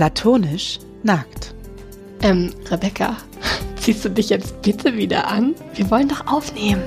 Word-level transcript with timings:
Platonisch 0.00 0.78
nackt. 1.02 1.52
Ähm, 2.22 2.54
Rebecca, 2.70 3.18
ziehst 3.76 4.02
du 4.02 4.08
dich 4.08 4.30
jetzt 4.30 4.62
bitte 4.62 4.96
wieder 4.96 5.28
an? 5.28 5.54
Wir 5.74 5.90
wollen 5.90 6.08
doch 6.08 6.26
aufnehmen. 6.26 6.82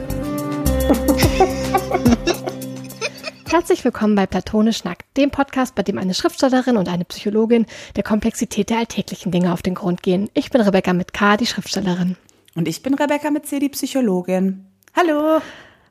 Herzlich 3.52 3.86
willkommen 3.86 4.16
bei 4.16 4.26
Platonisch 4.26 4.84
Nackt, 4.84 5.06
dem 5.16 5.30
Podcast, 5.30 5.76
bei 5.76 5.84
dem 5.84 6.00
eine 6.00 6.16
Schriftstellerin 6.16 6.76
und 6.76 6.90
eine 6.90 7.06
Psychologin 7.06 7.68
der 7.96 8.02
Komplexität 8.02 8.72
der 8.72 8.80
alltäglichen 8.80 9.32
Dinge 9.32 9.54
auf 9.54 9.62
den 9.62 9.76
Grund 9.76 10.02
gehen. 10.02 10.32
Ich 10.34 10.50
bin 10.50 10.62
Rebecca 10.62 10.94
mit 10.94 11.14
K, 11.14 11.38
die 11.38 11.46
Schriftstellerin. 11.46 12.16
Und 12.56 12.68
ich 12.68 12.82
bin 12.82 12.96
Rebecca 12.96 13.30
mit 13.30 13.46
C, 13.46 13.60
die 13.60 13.70
Psychologin. 13.70 14.66
Hallo. 14.96 15.40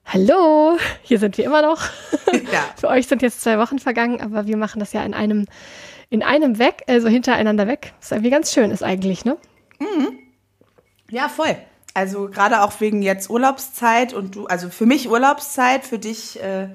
Hallo, 0.06 0.76
hier 1.02 1.20
sind 1.20 1.38
wir 1.38 1.44
immer 1.44 1.62
noch. 1.62 1.82
Ja. 2.50 2.64
Für 2.76 2.88
euch 2.88 3.06
sind 3.06 3.22
jetzt 3.22 3.42
zwei 3.42 3.58
Wochen 3.58 3.78
vergangen, 3.78 4.20
aber 4.20 4.46
wir 4.46 4.56
machen 4.56 4.80
das 4.80 4.94
ja 4.94 5.04
in 5.04 5.12
einem, 5.12 5.46
in 6.12 6.22
einem 6.22 6.58
weg, 6.58 6.82
also 6.88 7.08
hintereinander 7.08 7.66
weg. 7.66 7.94
Was 8.00 8.10
irgendwie 8.12 8.30
ganz 8.30 8.52
schön 8.52 8.70
ist 8.70 8.82
eigentlich, 8.82 9.24
ne? 9.24 9.38
Ja, 11.10 11.28
voll. 11.28 11.56
Also 11.94 12.28
gerade 12.28 12.62
auch 12.62 12.80
wegen 12.80 13.02
jetzt 13.02 13.28
Urlaubszeit 13.30 14.12
und 14.14 14.34
du, 14.34 14.46
also 14.46 14.68
für 14.70 14.86
mich 14.86 15.08
Urlaubszeit, 15.10 15.84
für 15.84 15.98
dich 15.98 16.42
äh, 16.42 16.68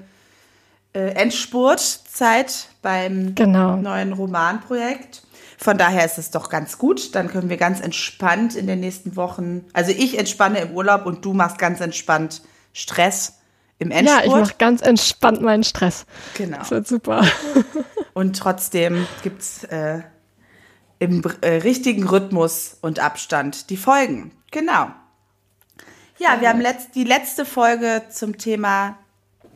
äh, 0.92 1.10
Endspurtzeit 1.14 2.66
beim 2.82 3.34
Genau. 3.34 3.76
neuen 3.76 4.12
Romanprojekt. 4.12 5.22
Von 5.56 5.76
daher 5.78 6.04
ist 6.04 6.18
es 6.18 6.30
doch 6.30 6.50
ganz 6.50 6.78
gut. 6.78 7.14
Dann 7.16 7.28
können 7.28 7.48
wir 7.48 7.56
ganz 7.56 7.80
entspannt 7.80 8.54
in 8.54 8.66
den 8.68 8.80
nächsten 8.80 9.16
Wochen, 9.16 9.64
also 9.72 9.90
ich 9.92 10.18
entspanne 10.18 10.60
im 10.60 10.70
Urlaub 10.72 11.04
und 11.06 11.24
du 11.24 11.32
machst 11.32 11.58
ganz 11.58 11.80
entspannt 11.80 12.42
Stress 12.72 13.38
im 13.80 13.90
Ja, 13.90 13.98
Endspurt. 13.98 14.24
ich 14.26 14.32
mache 14.32 14.54
ganz 14.58 14.82
entspannt 14.82 15.42
meinen 15.42 15.64
Stress. 15.64 16.06
genau. 16.34 16.58
Das 16.58 16.70
wird 16.70 16.86
super. 16.88 17.24
Und 18.18 18.36
trotzdem 18.36 19.06
gibt's 19.22 19.62
äh, 19.62 20.00
im 20.98 21.22
äh, 21.40 21.50
richtigen 21.58 22.02
Rhythmus 22.02 22.76
und 22.80 22.98
Abstand 22.98 23.70
die 23.70 23.76
Folgen. 23.76 24.32
Genau. 24.50 24.88
Ja, 26.18 26.40
wir 26.40 26.48
haben 26.48 26.60
letzt, 26.60 26.96
die 26.96 27.04
letzte 27.04 27.44
Folge 27.44 28.02
zum 28.10 28.36
Thema 28.36 28.98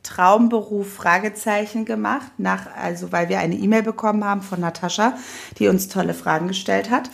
Traumberuf 0.05 0.95
Fragezeichen 0.95 1.85
gemacht, 1.85 2.31
nach, 2.39 2.69
also 2.77 3.11
weil 3.11 3.29
wir 3.29 3.41
eine 3.41 3.57
E-Mail 3.57 3.83
bekommen 3.83 4.25
haben 4.25 4.43
von 4.43 4.61
Natascha, 4.61 5.19
die 5.59 5.67
uns 5.67 5.89
tolle 5.89 6.15
Fragen 6.15 6.47
gestellt 6.47 6.89
hat. 6.89 7.11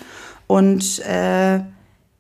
Und 0.49 0.99
äh, 0.99 1.61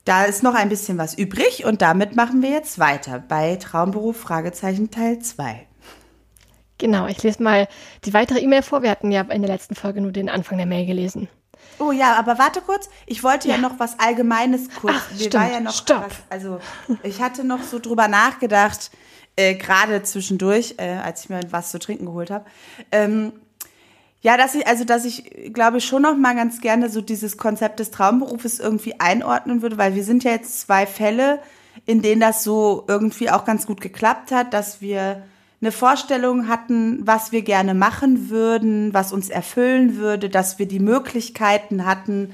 da 0.07 0.25
ist 0.25 0.43
noch 0.43 0.55
ein 0.55 0.71
bisschen 0.71 0.97
was 0.97 1.13
übrig 1.13 1.67
und 1.67 1.83
damit 1.83 2.17
machen 2.17 2.41
wir 2.41 2.49
jetzt 2.49 2.79
weiter 2.79 3.23
bei 3.29 3.57
Traumberuf 3.57 4.19
Fragezeichen 4.19 4.91
Teil 4.91 5.19
2. 5.19 5.68
Genau, 6.79 7.07
ich 7.07 7.23
lese 7.23 7.43
mal 7.43 7.69
die 8.05 8.15
weitere 8.15 8.39
E-Mail 8.41 8.63
vor. 8.63 8.83
Wir 8.83 8.91
hatten 8.91 9.11
ja 9.11 9.23
in 9.23 9.43
der 9.43 9.51
letzten 9.51 9.75
Folge 9.75 10.01
nur 10.01 10.13
den 10.13 10.29
Anfang 10.29 10.59
der 10.59 10.67
Mail 10.67 10.87
gelesen. 10.87 11.29
Oh 11.81 11.93
ja, 11.93 12.15
aber 12.15 12.39
warte 12.39 12.61
kurz. 12.61 12.89
Ich 13.07 13.23
wollte 13.23 13.49
ja, 13.49 13.55
Ja. 13.57 13.61
noch 13.61 13.79
was 13.79 13.99
Allgemeines 13.99 14.69
kurz. 14.81 14.95
Ach, 14.97 15.11
Mir 15.13 15.19
stimmt. 15.19 15.35
war 15.35 15.51
ja 15.53 15.61
noch 15.61 15.73
Stopp. 15.75 16.05
was. 16.07 16.17
Also 16.31 16.61
ich 17.03 17.21
hatte 17.21 17.45
noch 17.45 17.63
so 17.63 17.79
drüber 17.79 18.09
nachgedacht, 18.09 18.91
äh, 19.37 19.55
gerade 19.55 20.03
zwischendurch, 20.03 20.75
äh, 20.79 20.89
als 21.05 21.25
ich 21.25 21.31
mir 21.31 21.41
was 21.51 21.71
zu 21.71 21.79
trinken 21.79 22.07
geholt 22.07 22.31
habe. 22.31 22.45
Ähm, 22.93 23.33
ja, 24.21 24.37
dass 24.37 24.55
ich, 24.57 24.67
also 24.67 24.85
dass 24.85 25.05
ich, 25.05 25.53
glaube 25.53 25.79
ich, 25.79 25.85
schon 25.85 26.03
noch 26.03 26.17
mal 26.17 26.35
ganz 26.35 26.61
gerne 26.61 26.91
so 26.91 27.01
dieses 27.01 27.37
Konzept 27.37 27.79
des 27.79 27.93
Traumberufes 27.93 28.59
irgendwie 28.59 28.99
einordnen 28.99 29.63
würde, 29.63 29.79
weil 29.79 29.95
wir 29.95 30.03
sind 30.03 30.25
ja 30.25 30.33
jetzt 30.33 30.61
zwei 30.61 30.87
Fälle, 30.87 31.41
in 31.87 32.03
denen 32.03 32.21
das 32.21 32.43
so 32.43 32.85
irgendwie 32.89 33.31
auch 33.31 33.45
ganz 33.45 33.67
gut 33.67 33.81
geklappt 33.81 34.33
hat, 34.33 34.53
dass 34.53 34.81
wir 34.81 35.23
eine 35.61 35.73
Vorstellung 35.73 36.49
hatten, 36.49 37.07
was 37.07 37.33
wir 37.33 37.43
gerne 37.43 37.75
machen 37.75 38.31
würden, 38.31 38.95
was 38.95 39.13
uns 39.13 39.29
erfüllen 39.29 39.97
würde, 39.97 40.29
dass 40.29 40.59
wir 40.59 40.67
die 40.67 40.79
Möglichkeiten 40.79 41.85
hatten, 41.85 42.33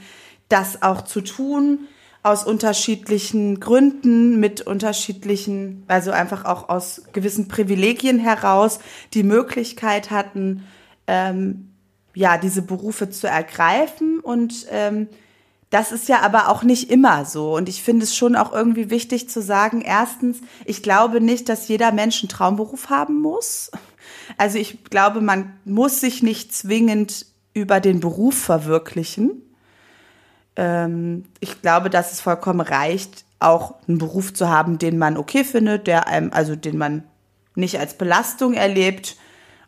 das 0.48 0.82
auch 0.82 1.02
zu 1.02 1.22
tun, 1.22 1.88
aus 2.22 2.44
unterschiedlichen 2.44 3.60
Gründen, 3.60 4.40
mit 4.40 4.62
unterschiedlichen, 4.62 5.84
also 5.88 6.10
einfach 6.10 6.44
auch 6.44 6.68
aus 6.68 7.02
gewissen 7.12 7.48
Privilegien 7.48 8.18
heraus, 8.18 8.78
die 9.12 9.22
Möglichkeit 9.22 10.10
hatten, 10.10 10.64
ähm, 11.06 11.70
ja, 12.14 12.38
diese 12.38 12.62
Berufe 12.62 13.10
zu 13.10 13.26
ergreifen. 13.26 14.20
Und 14.20 14.66
ähm, 14.70 15.08
das 15.74 15.90
ist 15.90 16.08
ja 16.08 16.20
aber 16.20 16.50
auch 16.50 16.62
nicht 16.62 16.88
immer 16.88 17.24
so. 17.24 17.56
Und 17.56 17.68
ich 17.68 17.82
finde 17.82 18.04
es 18.04 18.14
schon 18.14 18.36
auch 18.36 18.52
irgendwie 18.52 18.90
wichtig 18.90 19.28
zu 19.28 19.42
sagen, 19.42 19.80
erstens, 19.80 20.38
ich 20.64 20.84
glaube 20.84 21.20
nicht, 21.20 21.48
dass 21.48 21.66
jeder 21.66 21.90
Mensch 21.90 22.22
einen 22.22 22.28
Traumberuf 22.28 22.90
haben 22.90 23.20
muss. 23.20 23.72
Also 24.38 24.56
ich 24.56 24.84
glaube, 24.84 25.20
man 25.20 25.52
muss 25.64 26.00
sich 26.00 26.22
nicht 26.22 26.54
zwingend 26.54 27.26
über 27.54 27.80
den 27.80 27.98
Beruf 27.98 28.38
verwirklichen. 28.38 29.42
Ähm, 30.54 31.24
ich 31.40 31.60
glaube, 31.60 31.90
dass 31.90 32.12
es 32.12 32.20
vollkommen 32.20 32.60
reicht, 32.60 33.24
auch 33.40 33.74
einen 33.88 33.98
Beruf 33.98 34.32
zu 34.32 34.48
haben, 34.48 34.78
den 34.78 34.96
man 34.96 35.16
okay 35.16 35.42
findet, 35.42 35.88
der 35.88 36.06
einem, 36.06 36.30
also 36.32 36.54
den 36.54 36.78
man 36.78 37.02
nicht 37.56 37.80
als 37.80 37.98
Belastung 37.98 38.54
erlebt 38.54 39.16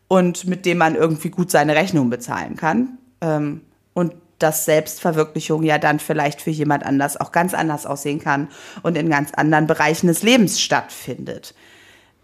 und 0.07 0.47
mit 0.47 0.67
dem 0.67 0.79
man 0.79 0.95
irgendwie 0.95 1.31
gut 1.31 1.51
seine 1.51 1.75
Rechnung 1.75 2.11
bezahlen 2.11 2.55
kann. 2.55 2.99
Ähm, 3.21 3.63
und 3.93 4.15
dass 4.39 4.65
Selbstverwirklichung 4.65 5.63
ja 5.63 5.79
dann 5.79 5.99
vielleicht 5.99 6.41
für 6.43 6.51
jemand 6.51 6.85
anders 6.85 7.17
auch 7.19 7.33
ganz 7.33 7.55
anders 7.55 7.87
aussehen 7.87 8.21
kann 8.21 8.49
und 8.83 8.97
in 8.97 9.09
ganz 9.09 9.33
anderen 9.35 9.67
Bereichen 9.67 10.07
des 10.07 10.23
Lebens 10.23 10.61
stattfindet. 10.61 11.55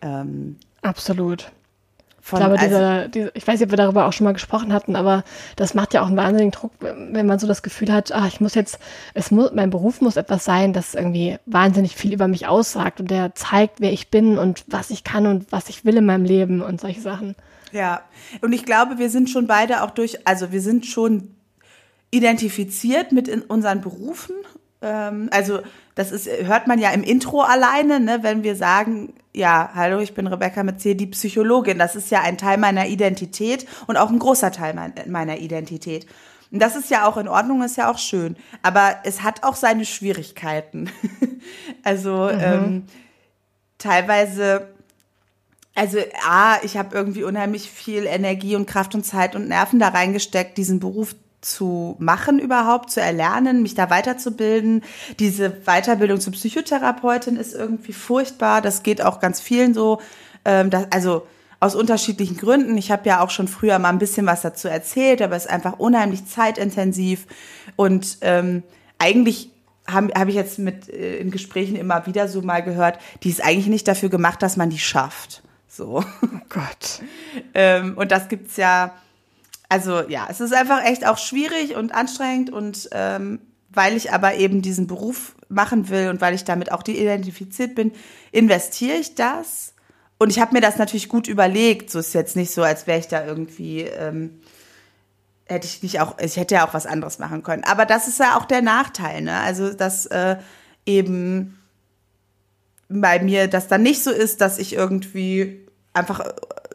Ähm, 0.03 0.56
Absolut. 0.83 1.51
von, 2.21 2.39
ich 2.39 2.47
glaube, 2.47 2.61
also- 2.61 2.77
diese, 2.77 3.09
diese, 3.09 3.33
ich 3.34 3.47
weiß 3.47 3.61
nicht, 3.61 3.67
ob 3.67 3.71
wir 3.72 3.77
darüber 3.77 4.06
auch 4.06 4.12
schon 4.12 4.25
mal 4.25 4.33
gesprochen 4.33 4.72
hatten, 4.72 4.95
aber 4.95 5.25
das 5.56 5.75
macht 5.75 5.95
ja 5.95 6.03
auch 6.03 6.09
einen 6.09 6.17
wahnsinnigen 6.17 6.51
Druck, 6.51 6.72
wenn 6.81 7.27
man 7.27 7.39
so 7.39 7.47
das 7.47 7.62
Gefühl 7.62 7.93
hat, 7.93 8.12
ah, 8.12 8.27
ich 8.27 8.41
muss 8.41 8.55
jetzt, 8.55 8.78
es 9.15 9.31
muss, 9.31 9.53
mein 9.53 9.71
Beruf 9.71 10.01
muss 10.01 10.17
etwas 10.17 10.45
sein, 10.45 10.72
das 10.72 10.95
irgendwie 10.95 11.39
wahnsinnig 11.47 11.97
viel 11.97 12.12
über 12.12 12.28
mich 12.28 12.47
aussagt 12.47 13.01
und 13.01 13.11
der 13.11 13.34
zeigt, 13.34 13.81
wer 13.81 13.93
ich 13.93 14.11
bin 14.11 14.39
und 14.39 14.65
was 14.69 14.91
ich 14.91 15.03
kann 15.03 15.27
und 15.27 15.51
was 15.51 15.69
ich 15.69 15.84
will 15.84 15.97
in 15.97 16.06
meinem 16.06 16.25
Leben 16.25 16.62
und 16.62 16.81
solche 16.81 17.01
Sachen. 17.01 17.34
Ja, 17.72 18.03
und 18.43 18.53
ich 18.53 18.65
glaube, 18.67 18.99
wir 18.99 19.09
sind 19.09 19.31
schon 19.31 19.47
beide 19.47 19.83
auch 19.83 19.91
durch, 19.91 20.27
also 20.27 20.53
wir 20.53 20.61
sind 20.61 20.84
schon 20.84 21.34
identifiziert 22.12 23.11
mit 23.11 23.27
in 23.27 23.43
unseren 23.43 23.81
Berufen. 23.81 24.37
Ähm, 24.81 25.28
also 25.33 25.61
das 25.97 26.12
ist, 26.12 26.28
hört 26.28 26.69
man 26.69 26.78
ja 26.78 26.91
im 26.91 27.03
Intro 27.03 27.41
alleine, 27.41 27.99
ne, 27.99 28.21
wenn 28.23 28.45
wir 28.45 28.55
sagen, 28.55 29.15
ja, 29.34 29.71
hallo, 29.75 29.99
ich 29.99 30.15
bin 30.15 30.27
Rebecca 30.27 30.62
mit 30.62 30.81
C, 30.81 30.95
die 30.95 31.06
Psychologin. 31.06 31.78
Das 31.78 31.97
ist 31.97 32.11
ja 32.11 32.21
ein 32.21 32.39
Teil 32.39 32.59
meiner 32.59 32.87
Identität 32.87 33.67
und 33.87 33.97
auch 33.97 34.11
ein 34.11 34.19
großer 34.19 34.53
Teil 34.53 34.75
mein, 34.75 34.93
meiner 35.06 35.39
Identität. 35.39 36.06
Und 36.51 36.61
das 36.61 36.77
ist 36.77 36.91
ja 36.91 37.06
auch 37.06 37.17
in 37.17 37.28
Ordnung, 37.28 37.62
ist 37.62 37.78
ja 37.78 37.91
auch 37.91 37.99
schön. 37.99 38.37
Aber 38.62 38.97
es 39.05 39.22
hat 39.22 39.43
auch 39.43 39.56
seine 39.56 39.87
Schwierigkeiten. 39.87 40.91
also 41.83 42.28
ähm, 42.28 42.84
teilweise 43.78 44.69
also 45.75 45.99
A, 46.28 46.59
ich 46.62 46.77
habe 46.77 46.95
irgendwie 46.95 47.25
unheimlich 47.25 47.71
viel 47.71 48.05
Energie 48.05 48.56
und 48.56 48.67
Kraft 48.67 48.95
und 48.95 49.05
Zeit 49.05 49.34
und 49.34 49.49
Nerven 49.49 49.78
da 49.78 49.89
reingesteckt, 49.89 50.59
diesen 50.59 50.81
Beruf 50.81 51.15
zu 51.42 51.97
machen 51.98 52.38
überhaupt, 52.38 52.91
zu 52.91 53.00
erlernen, 53.00 53.62
mich 53.62 53.75
da 53.75 53.91
weiterzubilden. 53.91 54.82
Diese 55.19 55.50
Weiterbildung 55.66 56.20
zur 56.20 56.32
Psychotherapeutin 56.32 57.36
ist 57.36 57.53
irgendwie 57.53 57.92
furchtbar. 57.92 58.62
Das 58.62 58.82
geht 58.82 59.03
auch 59.03 59.20
ganz 59.20 59.41
vielen 59.41 59.75
so. 59.75 60.00
Ähm, 60.44 60.70
das, 60.70 60.86
also 60.91 61.26
aus 61.60 61.75
unterschiedlichen 61.76 62.36
Gründen. 62.36 62.76
Ich 62.76 62.91
habe 62.91 63.08
ja 63.08 63.20
auch 63.20 63.30
schon 63.30 63.47
früher 63.47 63.78
mal 63.78 63.91
ein 63.91 64.00
bisschen 64.00 64.26
was 64.26 64.42
dazu 64.42 64.66
erzählt, 64.66 65.22
aber 65.22 65.36
es 65.36 65.44
ist 65.44 65.50
einfach 65.50 65.78
unheimlich 65.78 66.26
zeitintensiv 66.26 67.26
und 67.76 68.19
ähm, 68.22 68.64
eigentlich 68.98 69.50
habe 69.86 70.12
hab 70.14 70.28
ich 70.28 70.34
jetzt 70.34 70.59
mit 70.59 70.88
äh, 70.88 71.19
in 71.19 71.30
Gesprächen 71.30 71.77
immer 71.77 72.06
wieder 72.06 72.28
so 72.28 72.42
mal 72.42 72.62
gehört, 72.62 72.98
die 73.22 73.30
ist 73.30 73.45
eigentlich 73.45 73.68
nicht 73.68 73.86
dafür 73.86 74.09
gemacht, 74.09 74.42
dass 74.42 74.56
man 74.56 74.71
die 74.71 74.78
schafft. 74.78 75.42
So. 75.68 76.04
Oh 76.22 76.38
Gott. 76.48 77.00
ähm, 77.54 77.95
und 77.97 78.10
das 78.10 78.28
gibt's 78.28 78.56
ja, 78.56 78.95
also 79.72 80.07
ja, 80.07 80.27
es 80.28 80.41
ist 80.41 80.53
einfach 80.53 80.84
echt 80.84 81.07
auch 81.07 81.16
schwierig 81.16 81.77
und 81.77 81.95
anstrengend 81.95 82.51
und 82.51 82.91
ähm, 82.92 83.41
weil 83.71 83.97
ich 83.97 84.13
aber 84.13 84.34
eben 84.34 84.60
diesen 84.60 84.86
Beruf 84.86 85.34
machen 85.48 85.89
will 85.89 86.10
und 86.10 86.21
weil 86.21 86.34
ich 86.34 86.45
damit 86.45 86.71
auch 86.71 86.86
identifiziert 86.86 87.74
bin, 87.74 87.92
investiere 88.33 88.98
ich 88.98 89.15
das. 89.15 89.72
Und 90.19 90.28
ich 90.28 90.41
habe 90.41 90.53
mir 90.53 90.60
das 90.60 90.77
natürlich 90.77 91.09
gut 91.09 91.27
überlegt. 91.27 91.91
So 91.91 92.01
ist 92.01 92.13
jetzt 92.13 92.36
nicht 92.36 92.53
so, 92.53 92.63
als 92.63 92.86
wäre 92.86 92.98
ich 92.98 93.09
da 93.09 93.24
irgendwie, 93.24 93.80
ähm, 93.80 94.42
hätte 95.47 95.66
ich 95.66 95.83
nicht 95.83 96.01
auch, 96.01 96.19
ich 96.19 96.36
hätte 96.36 96.57
ja 96.57 96.69
auch 96.69 96.74
was 96.74 96.84
anderes 96.84 97.19
machen 97.19 97.42
können. 97.42 97.65
Aber 97.65 97.86
das 97.86 98.09
ist 98.09 98.19
ja 98.19 98.36
auch 98.36 98.45
der 98.45 98.60
Nachteil, 98.60 99.22
ne? 99.22 99.41
Also, 99.41 99.72
dass 99.72 100.04
äh, 100.04 100.36
eben 100.84 101.59
bei 102.91 103.22
mir 103.22 103.48
das 103.48 103.69
dann 103.69 103.83
nicht 103.83 104.04
so 104.04 104.10
ist, 104.10 104.42
dass 104.42 104.59
ich 104.59 104.74
irgendwie 104.74 105.66
einfach 105.95 106.21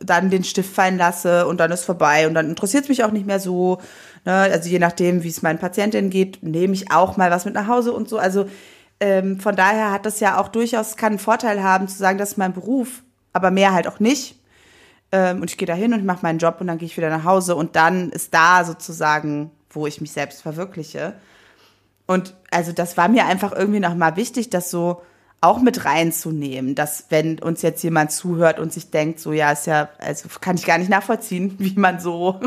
dann 0.01 0.29
den 0.29 0.43
Stift 0.43 0.73
fallen 0.73 0.97
lasse 0.97 1.47
und 1.47 1.59
dann 1.59 1.71
ist 1.71 1.85
vorbei 1.85 2.27
und 2.27 2.33
dann 2.33 2.49
interessiert 2.49 2.83
es 2.83 2.89
mich 2.89 3.03
auch 3.03 3.11
nicht 3.11 3.25
mehr 3.25 3.39
so. 3.39 3.79
Ne? 4.25 4.33
Also 4.33 4.69
je 4.69 4.79
nachdem, 4.79 5.23
wie 5.23 5.29
es 5.29 5.41
meinen 5.41 5.59
Patientinnen 5.59 6.09
geht, 6.09 6.43
nehme 6.43 6.73
ich 6.73 6.91
auch 6.91 7.17
mal 7.17 7.31
was 7.31 7.45
mit 7.45 7.53
nach 7.53 7.67
Hause 7.67 7.93
und 7.93 8.09
so. 8.09 8.17
Also 8.17 8.47
ähm, 8.99 9.39
von 9.39 9.55
daher 9.55 9.91
hat 9.91 10.05
das 10.05 10.19
ja 10.19 10.39
auch 10.39 10.47
durchaus, 10.47 10.97
kann 10.97 11.13
einen 11.13 11.19
Vorteil 11.19 11.63
haben, 11.63 11.87
zu 11.87 11.97
sagen, 11.97 12.17
das 12.17 12.31
ist 12.31 12.37
mein 12.37 12.53
Beruf, 12.53 13.03
aber 13.33 13.51
mehr 13.51 13.73
halt 13.73 13.87
auch 13.87 13.99
nicht. 13.99 14.39
Ähm, 15.11 15.41
und 15.41 15.49
ich 15.49 15.57
gehe 15.57 15.67
da 15.67 15.73
hin 15.73 15.93
und 15.93 16.05
mache 16.05 16.23
meinen 16.23 16.39
Job 16.39 16.57
und 16.59 16.67
dann 16.67 16.77
gehe 16.77 16.87
ich 16.87 16.97
wieder 16.97 17.09
nach 17.09 17.23
Hause 17.23 17.55
und 17.55 17.75
dann 17.75 18.09
ist 18.09 18.33
da 18.33 18.63
sozusagen 18.65 19.51
wo 19.77 19.87
ich 19.87 20.01
mich 20.01 20.11
selbst 20.11 20.41
verwirkliche. 20.41 21.13
Und 22.05 22.33
also 22.51 22.71
das 22.71 22.97
war 22.97 23.07
mir 23.07 23.25
einfach 23.25 23.53
irgendwie 23.53 23.79
nochmal 23.79 24.15
wichtig, 24.15 24.49
das 24.49 24.69
so 24.71 25.01
auch 25.39 25.59
mit 25.59 25.85
reinzunehmen, 25.85 26.73
dass 26.73 27.05
wenn 27.09 27.39
uns 27.39 27.61
jetzt 27.61 27.83
jemand 27.83 28.11
zuhört 28.11 28.59
und 28.59 28.73
sich 28.73 28.89
denkt, 28.89 29.19
so 29.19 29.33
ja, 29.33 29.51
ist 29.51 29.67
ja, 29.67 29.89
also 29.99 30.29
kann 30.41 30.55
ich 30.55 30.65
gar 30.65 30.77
nicht 30.77 30.89
nachvollziehen, 30.89 31.55
wie 31.59 31.75
man 31.75 31.99
so, 31.99 32.39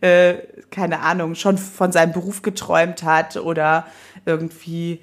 äh, 0.00 0.34
keine 0.70 1.00
Ahnung, 1.00 1.34
schon 1.34 1.58
von 1.58 1.90
seinem 1.92 2.12
Beruf 2.12 2.42
geträumt 2.42 3.02
hat 3.02 3.36
oder 3.36 3.86
irgendwie 4.26 5.00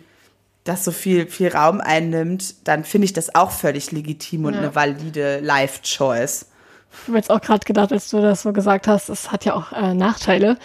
das 0.63 0.83
so 0.83 0.91
viel, 0.91 1.27
viel 1.27 1.50
Raum 1.50 1.81
einnimmt, 1.81 2.68
dann 2.68 2.83
finde 2.83 3.06
ich 3.06 3.13
das 3.13 3.35
auch 3.35 3.51
völlig 3.51 3.91
legitim 3.91 4.45
und 4.45 4.53
ja. 4.53 4.59
eine 4.59 4.75
valide 4.75 5.39
Life-Choice. 5.39 6.47
Ich 6.91 7.07
habe 7.07 7.18
jetzt 7.18 7.29
auch 7.29 7.41
gerade 7.41 7.65
gedacht, 7.65 7.91
als 7.91 8.09
du 8.09 8.21
das 8.21 8.41
so 8.41 8.53
gesagt 8.53 8.88
hast, 8.88 9.09
es 9.09 9.31
hat 9.31 9.45
ja 9.45 9.53
auch 9.53 9.71
äh, 9.71 9.94
Nachteile. 9.94 10.57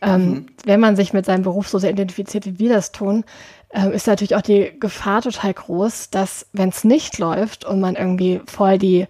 Ähm, 0.00 0.28
mhm. 0.28 0.46
Wenn 0.64 0.80
man 0.80 0.96
sich 0.96 1.12
mit 1.12 1.26
seinem 1.26 1.42
Beruf 1.42 1.68
so 1.68 1.78
sehr 1.78 1.90
identifiziert, 1.90 2.46
wie 2.46 2.58
wir 2.58 2.72
das 2.72 2.92
tun, 2.92 3.24
ist 3.72 4.06
natürlich 4.06 4.36
auch 4.36 4.42
die 4.42 4.72
Gefahr 4.78 5.22
total 5.22 5.54
groß, 5.54 6.10
dass 6.10 6.46
wenn 6.52 6.68
es 6.68 6.84
nicht 6.84 7.18
läuft 7.18 7.64
und 7.64 7.80
man 7.80 7.96
irgendwie 7.96 8.40
voll 8.46 8.78
die 8.78 9.06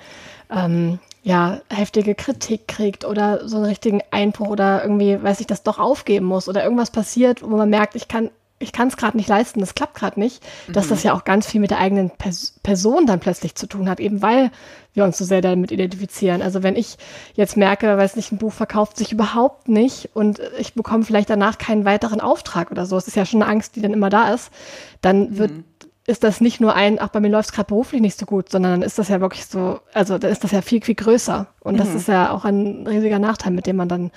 ähm, 0.50 0.98
ja, 1.22 1.60
heftige 1.70 2.14
Kritik 2.14 2.66
kriegt 2.66 3.04
oder 3.04 3.48
so 3.48 3.56
einen 3.56 3.66
richtigen 3.66 4.00
Einbruch 4.10 4.48
oder 4.48 4.82
irgendwie, 4.82 5.22
weiß 5.22 5.40
ich, 5.40 5.46
das 5.46 5.62
doch 5.62 5.78
aufgeben 5.78 6.26
muss 6.26 6.48
oder 6.48 6.64
irgendwas 6.64 6.90
passiert, 6.90 7.42
wo 7.42 7.56
man 7.56 7.70
merkt, 7.70 7.94
ich 7.94 8.08
kann 8.08 8.30
ich 8.62 8.72
kann 8.72 8.88
es 8.88 8.96
gerade 8.96 9.16
nicht 9.16 9.28
leisten, 9.28 9.60
das 9.60 9.74
klappt 9.74 9.94
gerade 9.94 10.18
nicht, 10.18 10.42
dass 10.72 10.86
mhm. 10.86 10.90
das 10.90 11.02
ja 11.02 11.14
auch 11.14 11.24
ganz 11.24 11.46
viel 11.46 11.60
mit 11.60 11.70
der 11.70 11.78
eigenen 11.78 12.10
Pers 12.10 12.54
Person 12.62 13.06
dann 13.06 13.20
plötzlich 13.20 13.54
zu 13.54 13.66
tun 13.66 13.88
hat, 13.88 14.00
eben 14.00 14.22
weil 14.22 14.50
wir 14.94 15.04
uns 15.04 15.18
so 15.18 15.24
sehr 15.24 15.40
damit 15.40 15.72
identifizieren. 15.72 16.42
Also 16.42 16.62
wenn 16.62 16.76
ich 16.76 16.96
jetzt 17.34 17.56
merke, 17.56 17.96
weiß 17.96 18.16
nicht, 18.16 18.32
ein 18.32 18.38
Buch 18.38 18.52
verkauft 18.52 18.96
sich 18.96 19.12
überhaupt 19.12 19.68
nicht 19.68 20.10
und 20.14 20.40
ich 20.58 20.74
bekomme 20.74 21.04
vielleicht 21.04 21.30
danach 21.30 21.58
keinen 21.58 21.84
weiteren 21.84 22.20
Auftrag 22.20 22.70
oder 22.70 22.86
so, 22.86 22.96
es 22.96 23.08
ist 23.08 23.16
ja 23.16 23.24
schon 23.24 23.42
eine 23.42 23.50
Angst, 23.50 23.76
die 23.76 23.82
dann 23.82 23.92
immer 23.92 24.10
da 24.10 24.32
ist, 24.32 24.50
dann 25.00 25.38
wird 25.38 25.52
mhm. 25.52 25.64
ist 26.06 26.24
das 26.24 26.40
nicht 26.40 26.60
nur 26.60 26.74
ein, 26.74 27.00
ach, 27.00 27.08
bei 27.08 27.20
mir 27.20 27.30
läuft 27.30 27.50
es 27.50 27.54
gerade 27.54 27.68
beruflich 27.68 28.02
nicht 28.02 28.18
so 28.18 28.26
gut, 28.26 28.50
sondern 28.50 28.72
dann 28.72 28.82
ist 28.82 28.98
das 28.98 29.08
ja 29.08 29.20
wirklich 29.20 29.46
so, 29.46 29.80
also 29.94 30.18
dann 30.18 30.30
ist 30.30 30.44
das 30.44 30.50
ja 30.50 30.60
viel, 30.60 30.82
viel 30.82 30.94
größer. 30.94 31.46
Und 31.60 31.74
mhm. 31.74 31.78
das 31.78 31.94
ist 31.94 32.08
ja 32.08 32.30
auch 32.30 32.44
ein 32.44 32.86
riesiger 32.86 33.18
Nachteil, 33.18 33.52
mit 33.52 33.66
dem 33.66 33.76
man 33.76 33.88
dann 33.88 34.10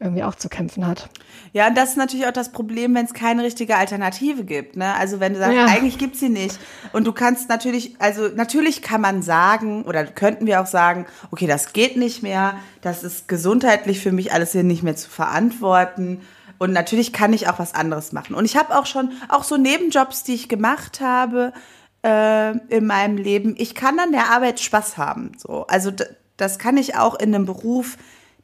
irgendwie 0.00 0.24
auch 0.24 0.34
zu 0.34 0.48
kämpfen 0.48 0.86
hat. 0.86 1.08
Ja, 1.58 1.66
und 1.66 1.76
das 1.76 1.88
ist 1.88 1.96
natürlich 1.96 2.24
auch 2.24 2.32
das 2.32 2.52
Problem, 2.52 2.94
wenn 2.94 3.04
es 3.04 3.14
keine 3.14 3.42
richtige 3.42 3.74
Alternative 3.74 4.44
gibt. 4.44 4.76
Ne? 4.76 4.94
Also 4.94 5.18
wenn 5.18 5.32
du 5.32 5.40
sagst, 5.40 5.56
ja. 5.56 5.64
eigentlich 5.64 5.98
gibt's 5.98 6.20
sie 6.20 6.28
nicht. 6.28 6.56
Und 6.92 7.04
du 7.04 7.12
kannst 7.12 7.48
natürlich, 7.48 7.96
also 7.98 8.28
natürlich 8.28 8.80
kann 8.80 9.00
man 9.00 9.22
sagen, 9.22 9.82
oder 9.82 10.04
könnten 10.04 10.46
wir 10.46 10.60
auch 10.60 10.68
sagen, 10.68 11.06
okay, 11.32 11.48
das 11.48 11.72
geht 11.72 11.96
nicht 11.96 12.22
mehr, 12.22 12.54
das 12.80 13.02
ist 13.02 13.26
gesundheitlich 13.26 13.98
für 13.98 14.12
mich 14.12 14.32
alles 14.32 14.52
hier 14.52 14.62
nicht 14.62 14.84
mehr 14.84 14.94
zu 14.94 15.10
verantworten. 15.10 16.20
Und 16.58 16.72
natürlich 16.72 17.12
kann 17.12 17.32
ich 17.32 17.48
auch 17.48 17.58
was 17.58 17.74
anderes 17.74 18.12
machen. 18.12 18.36
Und 18.36 18.44
ich 18.44 18.56
habe 18.56 18.78
auch 18.78 18.86
schon, 18.86 19.10
auch 19.28 19.42
so 19.42 19.56
Nebenjobs, 19.56 20.22
die 20.22 20.34
ich 20.34 20.48
gemacht 20.48 21.00
habe 21.00 21.52
äh, 22.04 22.56
in 22.68 22.86
meinem 22.86 23.16
Leben, 23.16 23.56
ich 23.58 23.74
kann 23.74 23.98
an 23.98 24.12
der 24.12 24.30
Arbeit 24.30 24.60
Spaß 24.60 24.96
haben. 24.96 25.32
So. 25.36 25.66
Also 25.66 25.90
das 26.36 26.60
kann 26.60 26.76
ich 26.76 26.94
auch 26.94 27.16
in 27.16 27.34
einem 27.34 27.46
Beruf, 27.46 27.96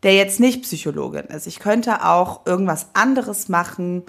der 0.05 0.15
jetzt 0.15 0.39
nicht 0.39 0.63
Psychologin 0.63 1.25
ist. 1.27 1.47
Ich 1.47 1.59
könnte 1.59 2.05
auch 2.05 2.47
irgendwas 2.47 2.89
anderes 2.93 3.49
machen 3.49 4.05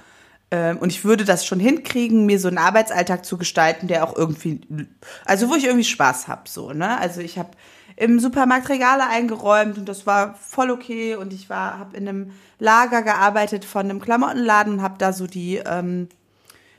ähm, 0.52 0.78
und 0.78 0.92
ich 0.92 1.06
würde 1.06 1.26
das 1.26 1.46
schon 1.46 1.60
hinkriegen, 1.60 2.26
mir 2.26 2.40
so 2.40 2.50
einen 2.50 2.58
Arbeitsalltag 2.58 3.26
zu 3.26 3.38
gestalten, 3.38 3.88
der 3.88 4.04
auch 4.04 4.16
irgendwie, 4.16 4.62
also 5.26 5.50
wo 5.50 5.56
ich 5.56 5.64
irgendwie 5.64 5.86
Spaß 5.86 6.28
habe, 6.28 6.44
so, 6.48 6.74
ne? 6.74 7.00
Also 7.00 7.22
ich 7.22 7.40
habe 7.40 7.52
im 7.96 8.20
Supermarkt 8.20 8.70
Regale 8.70 9.08
eingeräumt 9.08 9.78
und 9.78 9.88
das 9.88 10.06
war 10.06 10.36
voll 10.36 10.70
okay 10.70 11.16
und 11.16 11.32
ich 11.32 11.50
war, 11.50 11.80
habe 11.80 11.96
in 11.96 12.08
einem 12.08 12.32
Lager 12.60 13.02
gearbeitet 13.02 13.64
von 13.64 13.86
einem 13.86 14.02
Klamottenladen 14.02 14.74
und 14.74 14.82
habe 14.82 14.96
da 14.98 15.14
so 15.14 15.28
die 15.28 15.62
ähm, 15.66 16.10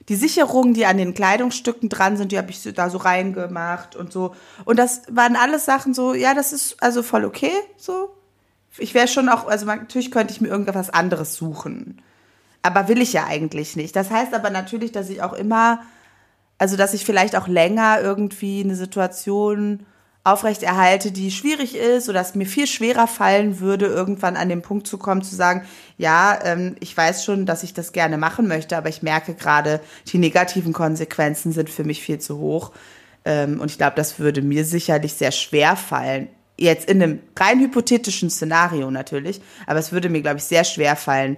die 0.08 0.14
Sicherungen, 0.14 0.72
die 0.72 0.86
an 0.86 0.98
den 0.98 1.14
Kleidungsstücken 1.14 1.88
dran 1.88 2.16
sind, 2.16 2.30
die 2.30 2.38
habe 2.38 2.50
ich 2.50 2.62
da 2.74 2.90
so 2.90 2.98
reingemacht 2.98 3.96
und 3.96 4.12
so. 4.12 4.36
Und 4.64 4.78
das 4.78 5.02
waren 5.10 5.34
alles 5.34 5.64
Sachen 5.64 5.94
so, 5.94 6.14
ja, 6.14 6.32
das 6.32 6.52
ist 6.52 6.80
also 6.80 7.02
voll 7.02 7.24
okay, 7.24 7.50
so 7.76 8.15
ich 8.78 8.94
wäre 8.94 9.08
schon 9.08 9.28
auch, 9.28 9.46
also 9.46 9.67
natürlich 9.67 10.11
könnte 10.11 10.32
ich 10.32 10.40
mir 10.40 10.49
irgendwas 10.49 10.90
anderes 10.90 11.34
suchen. 11.34 12.02
Aber 12.62 12.88
will 12.88 13.00
ich 13.00 13.12
ja 13.12 13.26
eigentlich 13.26 13.76
nicht. 13.76 13.94
Das 13.94 14.11
heißt 14.11 14.34
aber 14.34 14.50
natürlich, 14.50 14.93
dass 14.93 15.08
ich 15.08 15.23
auch 15.23 15.32
immer, 15.32 15.81
also 16.58 16.76
dass 16.76 16.94
ich 16.94 17.05
vielleicht 17.05 17.37
auch 17.37 17.49
länger 17.49 18.00
irgendwie 18.00 18.62
eine 18.62 18.75
Situation 18.75 19.87
aufrechterhalte, 20.26 21.12
die 21.12 21.31
schwierig 21.31 21.76
ist 21.76 22.08
oder 22.08 22.20
es 22.20 22.34
mir 22.34 22.46
viel 22.46 22.67
schwerer 22.67 23.06
fallen 23.06 23.61
würde, 23.61 23.87
irgendwann 23.87 24.37
an 24.37 24.49
den 24.49 24.61
Punkt 24.61 24.88
zu 24.88 24.99
kommen, 24.99 25.23
zu 25.23 25.37
sagen, 25.37 25.64
ja, 25.99 26.37
ähm, 26.43 26.75
ich 26.81 26.96
weiß 26.96 27.25
schon, 27.25 27.46
dass 27.46 27.62
ich 27.62 27.75
das 27.75 27.93
gerne 27.93 28.19
machen 28.19 28.49
möchte, 28.49 28.76
aber 28.76 28.88
ich 28.88 29.02
merke 29.02 29.34
gerade, 29.34 29.81
die 30.08 30.19
negativen 30.19 30.73
Konsequenzen 30.73 31.52
sind 31.52 31.70
für 31.70 31.84
mich 31.84 32.02
viel 32.02 32.19
zu 32.19 32.38
hoch. 32.38 32.73
Ähm, 33.25 33.61
und 33.61 33.70
ich 33.70 33.78
glaube, 33.78 33.94
das 33.94 34.19
würde 34.19 34.43
mir 34.43 34.64
sicherlich 34.64 35.14
sehr 35.14 35.31
schwer 35.31 35.76
fallen, 35.76 36.26
jetzt 36.58 36.88
in 36.88 37.02
einem 37.02 37.20
rein 37.38 37.60
hypothetischen 37.60 38.30
Szenario 38.30 38.90
natürlich, 38.90 39.40
aber 39.66 39.78
es 39.78 39.92
würde 39.92 40.08
mir, 40.08 40.22
glaube 40.22 40.38
ich, 40.38 40.44
sehr 40.44 40.64
schwer 40.64 40.96
fallen, 40.96 41.36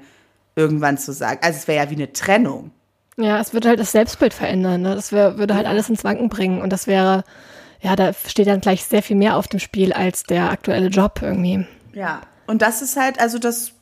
irgendwann 0.56 0.98
zu 0.98 1.12
sagen. 1.12 1.40
Also 1.42 1.58
es 1.58 1.68
wäre 1.68 1.84
ja 1.84 1.90
wie 1.90 1.96
eine 1.96 2.12
Trennung. 2.12 2.70
Ja, 3.16 3.40
es 3.40 3.52
würde 3.52 3.68
halt 3.68 3.80
das 3.80 3.92
Selbstbild 3.92 4.32
verändern. 4.32 4.82
Ne? 4.82 4.94
Das 4.94 5.12
wär, 5.12 5.38
würde 5.38 5.54
halt 5.54 5.66
alles 5.66 5.88
ins 5.88 6.04
Wanken 6.04 6.28
bringen. 6.28 6.62
Und 6.62 6.72
das 6.72 6.86
wäre, 6.86 7.24
ja, 7.80 7.96
da 7.96 8.12
steht 8.12 8.46
dann 8.46 8.60
gleich 8.60 8.84
sehr 8.84 9.02
viel 9.02 9.16
mehr 9.16 9.36
auf 9.36 9.48
dem 9.48 9.58
Spiel 9.58 9.92
als 9.92 10.22
der 10.22 10.50
aktuelle 10.50 10.88
Job 10.88 11.20
irgendwie. 11.20 11.66
Ja, 11.94 12.20
und 12.46 12.62
das 12.62 12.80
ist 12.80 12.96
halt, 12.96 13.20
also 13.20 13.38
das, 13.38 13.72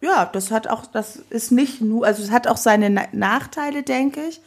ja, 0.00 0.24
das 0.24 0.50
hat 0.50 0.66
auch, 0.66 0.86
das 0.86 1.16
ist 1.28 1.52
nicht 1.52 1.82
nur, 1.82 2.06
also 2.06 2.22
es 2.22 2.30
hat 2.30 2.48
auch 2.48 2.56
seine 2.56 2.90
Nachteile, 3.12 3.82
denke 3.82 4.20
ich. 4.28 4.40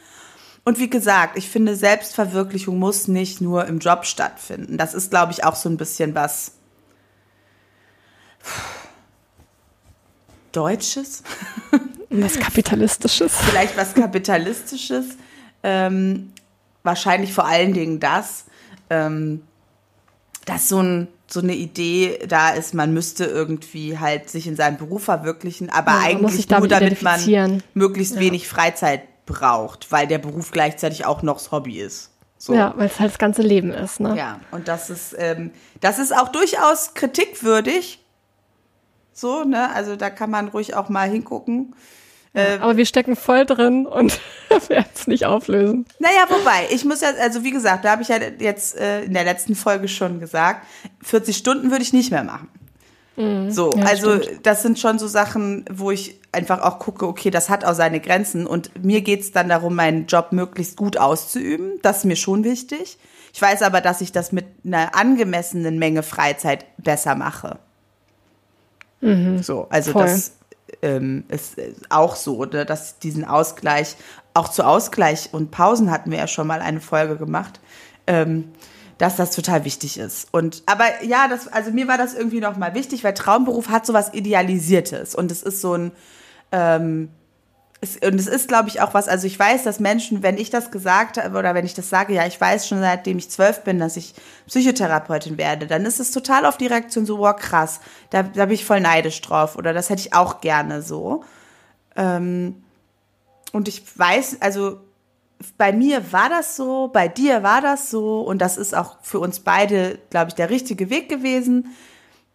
Und 0.64 0.78
wie 0.78 0.90
gesagt, 0.90 1.38
ich 1.38 1.48
finde, 1.48 1.74
Selbstverwirklichung 1.74 2.78
muss 2.78 3.08
nicht 3.08 3.40
nur 3.40 3.66
im 3.66 3.78
Job 3.78 4.04
stattfinden. 4.04 4.76
Das 4.76 4.94
ist, 4.94 5.10
glaube 5.10 5.32
ich, 5.32 5.44
auch 5.44 5.56
so 5.56 5.68
ein 5.68 5.76
bisschen 5.76 6.14
was 6.14 6.52
Deutsches. 10.52 11.22
Was 12.12 12.40
Kapitalistisches. 12.40 13.32
Vielleicht 13.36 13.76
was 13.76 13.94
Kapitalistisches. 13.94 15.16
Ähm, 15.62 16.32
wahrscheinlich 16.82 17.32
vor 17.32 17.46
allen 17.46 17.72
Dingen 17.72 18.00
das, 18.00 18.46
ähm, 18.90 19.42
dass 20.44 20.68
so, 20.68 20.82
ein, 20.82 21.06
so 21.28 21.38
eine 21.38 21.54
Idee 21.54 22.18
da 22.26 22.50
ist, 22.50 22.74
man 22.74 22.92
müsste 22.92 23.26
irgendwie 23.26 23.98
halt 23.98 24.28
sich 24.28 24.48
in 24.48 24.56
seinem 24.56 24.76
Beruf 24.76 25.04
verwirklichen, 25.04 25.70
aber 25.70 25.92
ja, 25.92 26.00
eigentlich 26.00 26.48
nur, 26.48 26.66
damit 26.66 27.00
man 27.00 27.62
möglichst 27.74 28.16
ja. 28.16 28.20
wenig 28.20 28.48
Freizeit 28.48 29.02
braucht, 29.30 29.90
weil 29.90 30.06
der 30.06 30.18
Beruf 30.18 30.50
gleichzeitig 30.50 31.06
auch 31.06 31.22
noch 31.22 31.38
das 31.38 31.52
Hobby 31.52 31.80
ist. 31.80 32.10
So. 32.36 32.54
Ja, 32.54 32.72
weil 32.76 32.86
es 32.86 32.98
halt 32.98 33.10
das 33.10 33.18
ganze 33.18 33.42
Leben 33.42 33.70
ist. 33.70 34.00
Ne? 34.00 34.16
Ja, 34.16 34.40
und 34.50 34.66
das 34.66 34.88
ist, 34.88 35.14
ähm, 35.18 35.50
das 35.80 35.98
ist 35.98 36.16
auch 36.16 36.28
durchaus 36.28 36.94
kritikwürdig. 36.94 38.04
So, 39.12 39.44
ne? 39.44 39.70
Also 39.74 39.96
da 39.96 40.08
kann 40.08 40.30
man 40.30 40.48
ruhig 40.48 40.74
auch 40.74 40.88
mal 40.88 41.08
hingucken. 41.08 41.74
Ja, 42.32 42.54
ähm, 42.54 42.62
aber 42.62 42.76
wir 42.76 42.86
stecken 42.86 43.16
voll 43.16 43.44
drin 43.44 43.86
und 43.86 44.20
werden 44.68 44.86
es 44.94 45.06
nicht 45.06 45.26
auflösen. 45.26 45.84
Naja, 45.98 46.24
wobei, 46.28 46.68
ich 46.70 46.84
muss 46.84 47.00
ja, 47.00 47.10
also 47.20 47.44
wie 47.44 47.50
gesagt, 47.50 47.84
da 47.84 47.90
habe 47.90 48.02
ich 48.02 48.08
ja 48.08 48.18
jetzt 48.38 48.76
äh, 48.76 49.02
in 49.02 49.14
der 49.14 49.24
letzten 49.24 49.54
Folge 49.54 49.88
schon 49.88 50.20
gesagt, 50.20 50.66
40 51.02 51.36
Stunden 51.36 51.70
würde 51.70 51.82
ich 51.82 51.92
nicht 51.92 52.10
mehr 52.10 52.24
machen. 52.24 52.48
Mhm, 53.16 53.50
so, 53.50 53.72
ja, 53.76 53.84
also 53.84 54.20
stimmt. 54.20 54.46
das 54.46 54.62
sind 54.62 54.78
schon 54.78 54.98
so 54.98 55.06
Sachen, 55.06 55.64
wo 55.70 55.90
ich 55.90 56.18
einfach 56.32 56.62
auch 56.62 56.78
gucke, 56.78 57.06
okay, 57.06 57.30
das 57.30 57.50
hat 57.50 57.64
auch 57.64 57.74
seine 57.74 58.00
Grenzen. 58.00 58.46
Und 58.46 58.70
mir 58.84 59.00
geht 59.02 59.20
es 59.20 59.32
dann 59.32 59.48
darum, 59.48 59.74
meinen 59.74 60.06
Job 60.06 60.32
möglichst 60.32 60.76
gut 60.76 60.96
auszuüben. 60.96 61.78
Das 61.82 61.98
ist 61.98 62.04
mir 62.04 62.16
schon 62.16 62.44
wichtig. 62.44 62.98
Ich 63.32 63.40
weiß 63.40 63.62
aber, 63.62 63.80
dass 63.80 64.00
ich 64.00 64.12
das 64.12 64.32
mit 64.32 64.46
einer 64.64 64.94
angemessenen 64.96 65.78
Menge 65.78 66.02
Freizeit 66.02 66.64
besser 66.78 67.14
mache. 67.14 67.58
Mhm, 69.00 69.42
so, 69.42 69.66
also 69.70 69.92
voll. 69.92 70.04
das 70.04 70.32
ähm, 70.82 71.24
ist 71.28 71.56
auch 71.88 72.16
so, 72.16 72.44
ne, 72.44 72.64
dass 72.64 72.98
diesen 72.98 73.24
Ausgleich, 73.24 73.96
auch 74.34 74.48
zu 74.48 74.64
Ausgleich 74.64 75.30
und 75.32 75.50
Pausen 75.50 75.90
hatten 75.90 76.10
wir 76.10 76.18
ja 76.18 76.26
schon 76.26 76.46
mal 76.46 76.60
eine 76.60 76.80
Folge 76.80 77.16
gemacht. 77.16 77.60
Ähm, 78.06 78.52
dass 79.00 79.16
das 79.16 79.30
total 79.30 79.64
wichtig 79.64 79.98
ist. 79.98 80.28
Und 80.30 80.62
aber 80.66 80.84
ja, 81.02 81.26
das 81.26 81.48
also 81.48 81.70
mir 81.70 81.88
war 81.88 81.96
das 81.96 82.12
irgendwie 82.12 82.40
noch 82.40 82.58
mal 82.58 82.74
wichtig, 82.74 83.02
weil 83.02 83.14
Traumberuf 83.14 83.70
hat 83.70 83.86
so 83.86 83.94
was 83.94 84.12
idealisiertes 84.12 85.14
und 85.14 85.32
es 85.32 85.42
ist 85.42 85.62
so 85.62 85.74
ein 85.74 85.92
ähm, 86.52 87.08
es, 87.80 87.96
und 87.96 88.20
es 88.20 88.26
ist, 88.26 88.46
glaube 88.46 88.68
ich, 88.68 88.82
auch 88.82 88.92
was, 88.92 89.08
also 89.08 89.26
ich 89.26 89.38
weiß, 89.38 89.64
dass 89.64 89.80
Menschen, 89.80 90.22
wenn 90.22 90.36
ich 90.36 90.50
das 90.50 90.70
gesagt 90.70 91.16
habe 91.16 91.38
oder 91.38 91.54
wenn 91.54 91.64
ich 91.64 91.72
das 91.72 91.88
sage, 91.88 92.12
ja, 92.12 92.26
ich 92.26 92.38
weiß 92.38 92.68
schon 92.68 92.80
seitdem 92.80 93.16
ich 93.16 93.30
zwölf 93.30 93.62
bin, 93.62 93.78
dass 93.78 93.96
ich 93.96 94.14
Psychotherapeutin 94.46 95.38
werde, 95.38 95.66
dann 95.66 95.86
ist 95.86 95.98
es 95.98 96.10
total 96.10 96.44
auf 96.44 96.58
die 96.58 96.66
Reaktion 96.66 97.06
so, 97.06 97.18
wow, 97.20 97.34
krass, 97.34 97.80
da, 98.10 98.22
da 98.22 98.44
bin 98.44 98.54
ich 98.54 98.66
voll 98.66 98.80
neidisch 98.80 99.22
drauf 99.22 99.56
oder 99.56 99.72
das 99.72 99.88
hätte 99.88 100.02
ich 100.02 100.12
auch 100.12 100.42
gerne 100.42 100.82
so. 100.82 101.24
Ähm, 101.96 102.62
und 103.52 103.66
ich 103.66 103.82
weiß, 103.98 104.42
also 104.42 104.80
bei 105.56 105.72
mir 105.72 106.12
war 106.12 106.28
das 106.28 106.56
so, 106.56 106.88
bei 106.88 107.08
dir 107.08 107.42
war 107.42 107.60
das 107.60 107.90
so 107.90 108.20
und 108.20 108.38
das 108.40 108.56
ist 108.56 108.74
auch 108.74 108.96
für 109.02 109.18
uns 109.20 109.40
beide, 109.40 109.98
glaube 110.10 110.28
ich, 110.28 110.34
der 110.34 110.50
richtige 110.50 110.90
Weg 110.90 111.08
gewesen. 111.08 111.74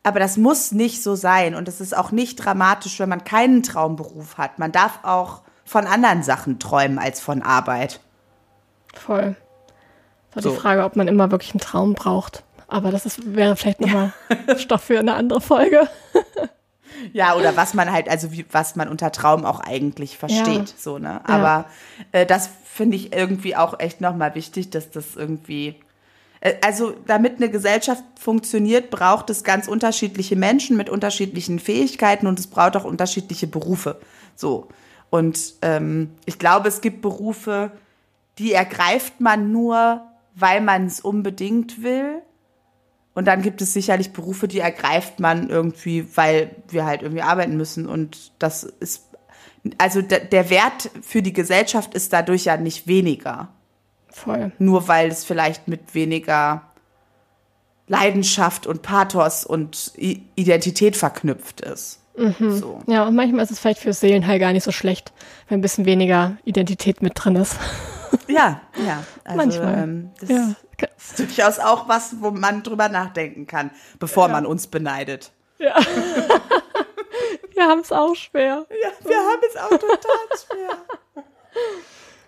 aber 0.03 0.19
das 0.19 0.37
muss 0.37 0.71
nicht 0.71 1.01
so 1.01 1.15
sein 1.15 1.55
und 1.55 1.67
es 1.67 1.81
ist 1.81 1.97
auch 1.97 2.11
nicht 2.11 2.35
dramatisch, 2.35 2.99
wenn 2.99 3.09
man 3.09 3.23
keinen 3.23 3.63
Traumberuf 3.63 4.37
hat. 4.37 4.59
Man 4.59 4.71
darf 4.71 4.99
auch 5.03 5.41
von 5.63 5.87
anderen 5.87 6.21
Sachen 6.21 6.59
träumen 6.59 6.99
als 6.99 7.19
von 7.19 7.41
Arbeit. 7.41 7.99
Voll. 8.93 9.35
War 10.33 10.43
so. 10.43 10.51
die 10.51 10.57
Frage, 10.57 10.83
ob 10.83 10.95
man 10.95 11.07
immer 11.07 11.31
wirklich 11.31 11.53
einen 11.53 11.61
Traum 11.61 11.93
braucht. 11.93 12.43
Aber 12.67 12.91
das 12.91 13.05
ist, 13.05 13.35
wäre 13.35 13.55
vielleicht 13.55 13.81
nochmal 13.81 14.13
ja. 14.47 14.57
Stoff 14.57 14.83
für 14.83 14.99
eine 14.99 15.15
andere 15.15 15.41
Folge. 15.41 15.87
Ja, 17.13 17.35
oder 17.35 17.55
was 17.55 17.73
man 17.73 17.91
halt, 17.91 18.09
also 18.09 18.31
wie, 18.31 18.45
was 18.51 18.75
man 18.75 18.89
unter 18.89 19.11
Traum 19.11 19.45
auch 19.45 19.59
eigentlich 19.59 20.17
versteht, 20.17 20.69
ja. 20.69 20.75
so, 20.77 20.97
ne? 20.97 21.21
Aber 21.25 21.65
ja. 22.13 22.21
äh, 22.21 22.25
das 22.25 22.49
finde 22.65 22.97
ich 22.97 23.15
irgendwie 23.15 23.55
auch 23.55 23.79
echt 23.79 24.01
nochmal 24.01 24.35
wichtig, 24.35 24.69
dass 24.69 24.91
das 24.91 25.15
irgendwie, 25.15 25.75
äh, 26.41 26.55
also 26.61 26.93
damit 27.07 27.37
eine 27.37 27.49
Gesellschaft 27.49 28.03
funktioniert, 28.19 28.89
braucht 28.89 29.29
es 29.29 29.43
ganz 29.43 29.67
unterschiedliche 29.67 30.35
Menschen 30.35 30.77
mit 30.77 30.89
unterschiedlichen 30.89 31.59
Fähigkeiten 31.59 32.27
und 32.27 32.39
es 32.39 32.47
braucht 32.47 32.75
auch 32.75 32.85
unterschiedliche 32.85 33.47
Berufe, 33.47 33.99
so. 34.35 34.67
Und 35.09 35.53
ähm, 35.61 36.11
ich 36.25 36.39
glaube, 36.39 36.67
es 36.67 36.81
gibt 36.81 37.01
Berufe, 37.01 37.71
die 38.37 38.51
ergreift 38.51 39.21
man 39.21 39.51
nur, 39.51 40.01
weil 40.33 40.59
man 40.59 40.87
es 40.87 40.99
unbedingt 40.99 41.81
will 41.83 42.21
und 43.15 43.25
dann 43.25 43.41
gibt 43.41 43.61
es 43.61 43.73
sicherlich 43.73 44.11
Berufe, 44.11 44.47
die 44.47 44.59
ergreift 44.59 45.19
man 45.19 45.49
irgendwie, 45.49 46.05
weil 46.15 46.53
wir 46.67 46.85
halt 46.85 47.01
irgendwie 47.01 47.21
arbeiten 47.21 47.55
müssen. 47.55 47.87
Und 47.87 48.33
das 48.39 48.63
ist, 48.63 49.09
also 49.77 50.01
der 50.01 50.49
Wert 50.49 50.91
für 51.01 51.21
die 51.21 51.33
Gesellschaft 51.33 51.93
ist 51.93 52.11
dadurch 52.11 52.45
ja 52.45 52.57
nicht 52.57 52.87
weniger. 52.87 53.47
Voll. 54.09 54.51
Nur 54.59 54.87
weil 54.89 55.07
es 55.07 55.23
vielleicht 55.23 55.67
mit 55.67 55.95
weniger 55.95 56.63
Leidenschaft 57.87 58.67
und 58.67 58.81
Pathos 58.81 59.45
und 59.45 59.93
Identität 59.95 60.97
verknüpft 60.97 61.61
ist. 61.61 62.01
Mhm. 62.17 62.51
So. 62.51 62.79
Ja, 62.87 63.07
und 63.07 63.15
manchmal 63.15 63.43
ist 63.43 63.51
es 63.51 63.59
vielleicht 63.59 63.79
für 63.79 63.93
Seelenheil 63.93 64.39
gar 64.39 64.51
nicht 64.51 64.63
so 64.63 64.71
schlecht, 64.71 65.13
wenn 65.47 65.59
ein 65.59 65.61
bisschen 65.61 65.85
weniger 65.85 66.37
Identität 66.43 67.01
mit 67.01 67.13
drin 67.15 67.35
ist. 67.35 67.57
Ja, 68.27 68.61
ja. 68.85 69.03
Also, 69.23 69.37
manchmal. 69.37 69.83
Ähm, 69.83 70.11
das, 70.19 70.29
ja. 70.29 70.55
Das 70.77 71.09
ist 71.11 71.19
durchaus 71.37 71.59
auch 71.59 71.87
was, 71.87 72.21
wo 72.21 72.31
man 72.31 72.63
drüber 72.63 72.89
nachdenken 72.89 73.47
kann, 73.47 73.71
bevor 73.99 74.27
ja. 74.27 74.33
man 74.33 74.45
uns 74.45 74.67
beneidet. 74.67 75.31
Ja. 75.57 75.75
wir 77.53 77.63
haben 77.63 77.79
es 77.79 77.91
auch 77.91 78.15
schwer. 78.15 78.65
Ja, 78.69 79.09
wir 79.09 79.17
haben 79.17 79.41
es 79.49 79.57
auch 79.57 79.69
total 79.69 80.27
schwer. 80.47 80.77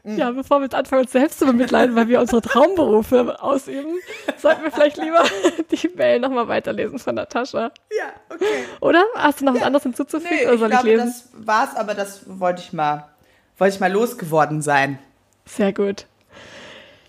Ja, 0.16 0.32
bevor 0.32 0.60
wir 0.60 0.64
jetzt 0.64 0.76
anfangen, 0.76 1.02
uns 1.02 1.12
selbst 1.12 1.40
zu 1.40 1.46
bemitleiden, 1.46 1.94
weil 1.94 2.08
wir 2.08 2.22
unsere 2.22 2.42
Traumberufe 2.42 3.44
ausüben, 3.44 4.00
sollten 4.38 4.64
wir 4.64 4.72
vielleicht 4.72 4.96
lieber 4.96 5.26
die 5.72 5.90
Mail 5.96 6.22
nochmal 6.22 6.48
weiterlesen 6.48 6.98
von 6.98 7.16
Natascha. 7.16 7.72
Ja, 7.92 8.06
okay. 8.30 8.64
Oder? 8.80 9.04
Hast 9.16 9.42
du 9.42 9.46
noch 9.46 9.54
was 9.54 9.64
anderes 9.64 9.84
hinzuzufügen? 9.84 10.34
Nee, 10.34 10.48
oder 10.48 10.58
soll 10.58 10.68
ich, 10.70 10.72
glaube, 10.72 10.90
ich 10.90 10.96
lesen? 10.96 11.14
das 11.34 11.46
war's, 11.46 11.76
aber 11.76 11.94
das 11.94 12.22
wollte 12.26 12.62
ich 12.62 12.72
mal, 12.72 13.10
wollte 13.58 13.76
ich 13.76 13.80
mal 13.82 13.92
losgeworden 13.92 14.62
sein. 14.62 14.98
Sehr 15.46 15.74
gut. 15.74 16.06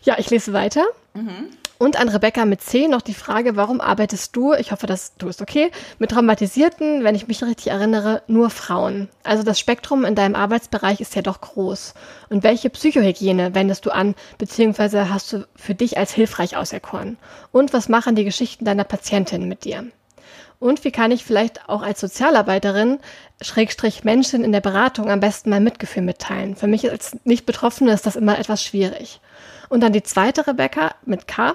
Ja, 0.02 0.16
ich 0.18 0.30
lese 0.30 0.52
weiter. 0.52 0.84
Und 1.78 1.96
an 1.96 2.08
Rebecca 2.08 2.44
mit 2.44 2.60
C 2.60 2.88
noch 2.88 3.02
die 3.02 3.14
Frage, 3.14 3.54
warum 3.54 3.80
arbeitest 3.80 4.34
du, 4.34 4.52
ich 4.52 4.72
hoffe, 4.72 4.88
das 4.88 5.14
du 5.16 5.26
bist 5.26 5.40
okay, 5.40 5.70
mit 6.00 6.10
traumatisierten, 6.10 7.04
wenn 7.04 7.14
ich 7.14 7.28
mich 7.28 7.42
richtig 7.44 7.68
erinnere, 7.68 8.22
nur 8.26 8.50
Frauen? 8.50 9.08
Also 9.22 9.44
das 9.44 9.60
Spektrum 9.60 10.04
in 10.04 10.16
deinem 10.16 10.34
Arbeitsbereich 10.34 11.00
ist 11.00 11.14
ja 11.14 11.22
doch 11.22 11.40
groß. 11.40 11.94
Und 12.30 12.42
welche 12.42 12.68
Psychohygiene 12.68 13.54
wendest 13.54 13.86
du 13.86 13.90
an, 13.90 14.16
beziehungsweise 14.38 15.08
hast 15.08 15.32
du 15.32 15.46
für 15.54 15.76
dich 15.76 15.98
als 15.98 16.12
hilfreich 16.12 16.56
auserkoren? 16.56 17.16
Und 17.52 17.72
was 17.72 17.88
machen 17.88 18.16
die 18.16 18.24
Geschichten 18.24 18.64
deiner 18.64 18.84
Patientin 18.84 19.46
mit 19.46 19.64
dir? 19.64 19.86
Und 20.60 20.82
wie 20.82 20.90
kann 20.90 21.12
ich 21.12 21.24
vielleicht 21.24 21.68
auch 21.68 21.82
als 21.82 22.00
Sozialarbeiterin, 22.00 22.98
Schrägstrich 23.40 24.02
Menschen 24.02 24.42
in 24.42 24.50
der 24.50 24.60
Beratung 24.60 25.08
am 25.10 25.20
besten 25.20 25.50
mein 25.50 25.62
Mitgefühl 25.62 26.02
mitteilen? 26.02 26.56
Für 26.56 26.66
mich 26.66 26.90
als 26.90 27.16
Nicht-Betroffene 27.22 27.92
ist 27.92 28.06
das 28.06 28.16
immer 28.16 28.36
etwas 28.36 28.64
schwierig. 28.64 29.20
Und 29.68 29.80
dann 29.80 29.92
die 29.92 30.02
zweite 30.02 30.46
Rebecca 30.46 30.94
mit 31.04 31.28
K. 31.28 31.54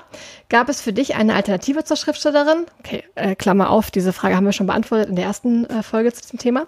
Gab 0.50 0.70
es 0.70 0.82
für 0.82 0.93
dich 0.93 1.15
eine 1.15 1.36
Alternative 1.36 1.84
zur 1.84 1.98
Schriftstellerin? 1.98 2.65
Okay, 2.79 3.03
äh, 3.15 3.36
Klammer 3.36 3.70
auf, 3.70 3.91
diese 3.91 4.13
Frage 4.13 4.36
haben 4.36 4.46
wir 4.46 4.53
schon 4.53 4.67
beantwortet 4.67 5.10
in 5.10 5.15
der 5.15 5.25
ersten 5.25 5.65
äh, 5.65 5.84
Folge 5.84 6.13
zu 6.13 6.22
diesem 6.22 6.39
Thema. 6.39 6.67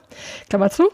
Klammer 0.50 0.72
zu. 0.72 0.90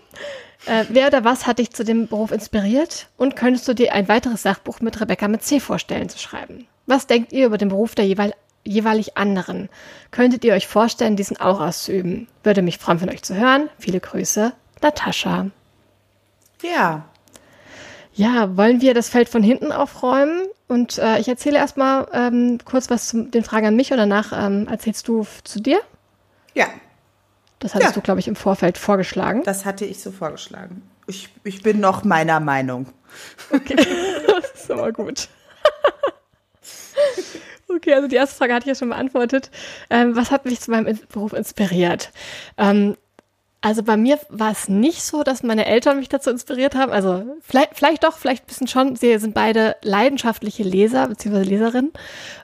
Äh, 0.65 0.86
wer 0.89 1.08
oder 1.08 1.24
was 1.24 1.48
hat 1.48 1.60
dich 1.60 1.72
zu 1.72 1.84
dem 1.84 2.08
Beruf 2.08 2.31
inspiriert? 2.31 3.08
Und 3.17 3.36
könntest 3.36 3.67
du 3.67 3.74
dir 3.74 3.93
ein 3.93 4.08
weiteres 4.08 4.43
Sachbuch 4.43 4.79
mit 4.81 5.00
Rebecca 5.01 5.27
mit 5.27 5.43
C 5.43 5.60
vorstellen 5.60 6.10
zu 6.10 6.20
schreiben? 6.20 6.67
Was 6.86 7.08
denkt 7.08 7.31
ihr 7.31 7.46
über 7.46 7.58
den 7.58 7.70
Beruf 7.70 7.96
der 7.96 8.05
jeweil, 8.05 8.34
jeweilig 8.63 9.17
anderen? 9.17 9.70
Könntet 10.12 10.43
ihr 10.43 10.53
euch 10.53 10.67
vorstellen, 10.67 11.15
diesen 11.15 11.39
auch 11.39 11.60
auszuüben? 11.60 12.27
Würde 12.43 12.62
mich 12.62 12.77
freuen, 12.77 13.00
von 13.00 13.10
euch 13.10 13.24
zu 13.24 13.36
hören. 13.36 13.70
Viele 13.79 14.00
Grüße, 14.00 14.53
Natascha. 14.81 15.48
Ja, 16.62 17.05
ja, 18.13 18.58
wollen 18.58 18.82
wir 18.82 18.94
das 18.94 19.10
Feld 19.10 19.30
von 19.30 19.44
hinten 19.44 19.72
aufräumen? 19.72 20.48
Und 20.68 20.98
äh, 20.98 21.20
ich 21.20 21.27
erzähle 21.27 21.58
erstmal 21.58 22.08
ähm, 22.13 22.60
kurz 22.63 22.89
was 22.89 23.10
zu 23.10 23.24
den 23.24 23.44
Fragen 23.44 23.68
an 23.68 23.75
mich 23.75 23.91
und 23.91 23.98
danach 23.98 24.32
ähm, 24.34 24.68
erzählst 24.70 25.08
du 25.08 25.25
zu 25.44 25.60
dir? 25.60 25.80
Ja. 26.53 26.68
Das 27.60 27.75
hattest 27.75 27.91
ja. 27.91 27.96
du, 27.96 28.01
glaube 28.01 28.20
ich, 28.20 28.27
im 28.27 28.36
Vorfeld 28.36 28.77
vorgeschlagen. 28.77 29.44
Das 29.44 29.65
hatte 29.65 29.86
ich 29.86 30.01
so 30.01 30.12
vorgeschlagen. 30.12 30.82
Ich, 31.08 31.30
ich 31.44 31.62
bin 31.62 31.80
noch 31.80 32.03
meiner 32.03 32.39
Meinung. 32.39 32.88
Okay, 33.51 33.75
das 34.27 34.63
ist 34.63 34.72
aber 34.72 34.91
gut. 34.91 35.27
Okay, 37.75 37.94
also 37.94 38.08
die 38.08 38.18
erste 38.18 38.36
Frage 38.36 38.53
hatte 38.53 38.63
ich 38.63 38.70
ja 38.70 38.75
schon 38.75 38.89
beantwortet. 38.89 39.50
Ähm, 39.89 40.15
was 40.15 40.30
hat 40.30 40.46
mich 40.46 40.60
zu 40.60 40.72
meinem 40.72 41.00
Beruf 41.08 41.32
inspiriert? 41.32 42.12
Ähm, 42.58 42.98
also 43.63 43.84
bei 43.84 43.96
mir 43.96 44.20
war 44.30 44.51
es 44.51 44.70
nicht 44.70 45.03
so, 45.03 45.22
dass 45.22 45.44
meine 45.44 45.68
Eltern 45.68 45.98
mich 45.98 46.10
dazu 46.10 46.32
inspiriert 46.32 46.74
haben. 46.74 46.91
Also 46.91 47.24
vielleicht, 47.41 47.75
vielleicht 47.75 48.03
doch, 48.03 48.18
vielleicht 48.18 48.44
ein 48.44 48.48
bisschen 48.48 48.68
schon. 48.68 48.96
Sie 48.96 49.15
sind 49.20 49.36
beide 49.36 49.75
leidenschaftliche 49.84 50.63
Leser 50.63 51.08
bzw. 51.08 51.44
Leserinnen. 51.44 51.94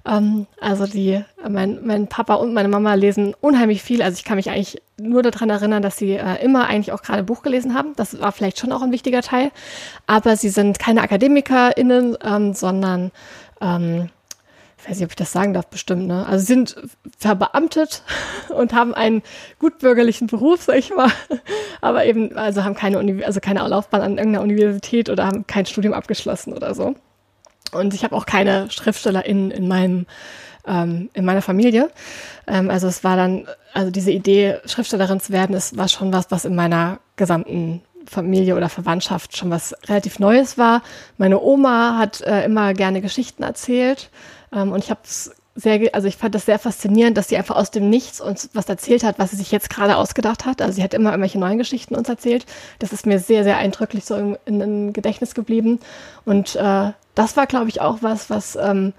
Ähm, 0.06 0.46
also 0.62 0.86
die, 0.86 1.24
mein, 1.50 1.80
mein 1.84 2.08
Papa 2.08 2.36
und 2.36 2.54
meine 2.54 2.68
Mama 2.68 2.94
lesen 2.94 3.34
unheimlich 3.42 3.82
viel. 3.82 4.04
Also 4.04 4.18
ich 4.18 4.26
kann 4.26 4.36
mich 4.36 4.52
eigentlich 4.52 4.80
nur 5.00 5.24
daran 5.24 5.50
erinnern, 5.50 5.82
dass 5.82 5.98
sie 5.98 6.12
äh, 6.12 6.44
immer 6.44 6.68
eigentlich 6.68 6.92
auch 6.92 7.02
gerade 7.02 7.24
Buch 7.24 7.42
gelesen 7.42 7.74
haben. 7.74 7.94
Das 7.96 8.20
war 8.20 8.32
vielleicht 8.32 8.60
schon 8.60 8.72
auch 8.72 8.84
ein 8.84 8.92
wichtiger 8.92 9.24
Teil. 9.24 9.50
Aber 10.06 10.36
sie 10.36 10.50
sind 10.50 10.78
keine 10.78 11.02
AkademikerInnen, 11.02 12.16
ähm, 12.24 12.54
sondern 12.54 13.12
ähm, 13.60 14.10
ich 14.88 14.92
weiß 14.92 15.00
nicht, 15.00 15.06
ob 15.08 15.12
ich 15.12 15.18
das 15.18 15.34
sagen 15.34 15.54
darf, 15.54 15.68
bestimmt, 15.68 16.08
ne? 16.08 16.26
Also 16.26 16.46
sind 16.46 16.78
verbeamtet 17.18 18.04
und 18.50 18.74
haben 18.74 18.94
einen 18.94 19.22
gutbürgerlichen 19.60 20.28
Beruf, 20.28 20.62
sag 20.62 20.78
ich 20.78 20.92
mal, 20.96 21.12
aber 21.82 22.06
eben, 22.06 22.38
also 22.38 22.64
haben 22.64 22.74
keine, 22.74 22.98
Uni 22.98 23.22
also 23.26 23.42
keine 23.42 23.68
Laufbahn 23.68 24.02
an 24.02 24.18
irgendeiner 24.18 24.44
Universität 24.44 25.10
oder 25.10 25.28
haben 25.28 25.46
kein 25.46 25.66
Studium 25.66 25.94
abgeschlossen 25.94 26.54
oder 26.54 26.74
so. 26.74 26.96
Und 27.74 27.94
ich 27.94 28.06
habe 28.06 28.16
auch 28.16 28.26
keine 28.26 28.72
SchriftstellerInnen 28.72 29.52
in 29.52 29.68
meinem 29.68 30.06
ähm, 30.66 31.10
in 31.14 31.26
meiner 31.26 31.42
Familie. 31.42 31.90
Ähm, 32.48 32.70
also 32.70 32.88
es 32.88 33.04
war 33.04 33.18
dann, 33.18 33.46
also 33.74 33.92
diese 33.92 34.12
Idee, 34.12 34.60
Schriftstellerin 34.66 35.20
zu 35.20 35.34
werden, 35.34 35.54
ist, 35.54 35.78
war 35.78 35.90
schon 35.90 36.14
was, 36.14 36.32
was 36.32 36.46
in 36.46 36.56
meiner 36.56 37.00
gesamten 37.18 37.82
Familie 38.06 38.56
oder 38.56 38.70
Verwandtschaft 38.70 39.36
schon 39.36 39.52
was 39.52 39.76
relativ 39.90 40.20
Neues 40.20 40.58
war. 40.58 40.82
Meine 41.18 41.42
Oma 41.42 41.98
hat 41.98 42.22
äh, 42.22 42.46
immer 42.46 42.74
gerne 42.74 43.02
Geschichten 43.02 43.44
erzählt 43.44 44.10
und 44.52 44.84
ich 44.84 44.90
habe 44.90 45.02
es 45.04 45.32
sehr, 45.58 45.94
also 45.94 46.08
ich 46.08 46.18
fand 46.18 46.36
das 46.36 46.46
sehr 46.46 46.60
faszinierend, 46.60 47.18
dass 47.18 47.30
sie 47.30 47.38
einfach 47.38 47.56
aus 47.56 47.72
dem 47.72 47.90
Nichts 47.90 48.22
uns 48.22 48.52
was 48.54 48.70
erzählt 48.70 49.04
hat, 49.04 49.18
was 49.18 49.32
sie 49.32 49.38
sich 49.38 49.52
jetzt 49.52 49.72
gerade 49.72 49.98
ausgedacht 49.98 50.46
hat. 50.46 50.62
Also 50.62 50.76
sie 50.76 50.84
hat 50.84 50.94
immer 50.94 51.10
irgendwelche 51.10 51.40
neuen 51.40 51.58
Geschichten 51.58 51.96
uns 51.96 52.08
erzählt. 52.08 52.46
Das 52.78 52.94
ist 52.94 53.08
mir 53.08 53.20
sehr, 53.20 53.44
sehr 53.44 53.58
eindrücklich 53.58 54.06
so 54.06 54.16
in, 54.16 54.38
in, 54.46 54.62
in 54.62 54.94
Gedächtnis 54.94 55.34
geblieben. 55.34 55.80
Und 56.26 56.56
äh, 56.56 56.92
das 57.16 57.36
war, 57.36 57.48
glaube 57.48 57.70
ich, 57.70 57.82
auch 57.82 57.98
was, 58.02 58.30
was 58.30 58.56
ähm, 58.56 58.94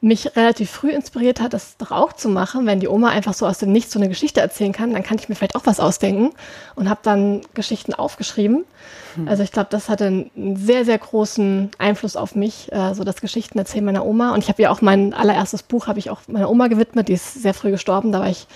mich 0.00 0.34
relativ 0.34 0.70
früh 0.70 0.90
inspiriert 0.90 1.40
hat, 1.40 1.52
das 1.52 1.76
doch 1.76 1.90
auch 1.90 2.14
zu 2.14 2.30
machen. 2.30 2.64
Wenn 2.64 2.80
die 2.80 2.88
Oma 2.88 3.08
einfach 3.08 3.34
so 3.34 3.46
aus 3.46 3.58
dem 3.58 3.72
Nichts 3.72 3.92
so 3.92 3.98
eine 3.98 4.08
Geschichte 4.08 4.40
erzählen 4.40 4.72
kann, 4.72 4.94
dann 4.94 5.02
kann 5.02 5.18
ich 5.18 5.28
mir 5.28 5.34
vielleicht 5.34 5.56
auch 5.56 5.66
was 5.66 5.78
ausdenken 5.78 6.30
und 6.74 6.88
habe 6.88 7.00
dann 7.02 7.42
Geschichten 7.52 7.92
aufgeschrieben. 7.92 8.64
Hm. 9.18 9.28
Also 9.28 9.42
ich 9.42 9.52
glaube, 9.52 9.68
das 9.70 9.88
hatte 9.88 10.06
einen 10.06 10.56
sehr, 10.56 10.84
sehr 10.84 10.98
großen 10.98 11.70
Einfluss 11.78 12.16
auf 12.16 12.34
mich, 12.34 12.72
äh, 12.72 12.94
so 12.94 13.04
das 13.04 13.20
Geschichten 13.20 13.58
erzählen 13.58 13.84
meiner 13.84 14.06
Oma. 14.06 14.32
Und 14.32 14.42
ich 14.42 14.48
habe 14.48 14.62
ja 14.62 14.70
auch 14.70 14.80
mein 14.80 15.12
allererstes 15.12 15.62
Buch 15.62 15.86
habe 15.86 15.98
ich 15.98 16.10
auch 16.10 16.20
meiner 16.28 16.50
Oma 16.50 16.68
gewidmet. 16.68 17.08
Die 17.08 17.14
ist 17.14 17.34
sehr 17.34 17.54
früh 17.54 17.70
gestorben. 17.70 18.12
Da 18.12 18.20
war 18.20 18.28
ich, 18.28 18.46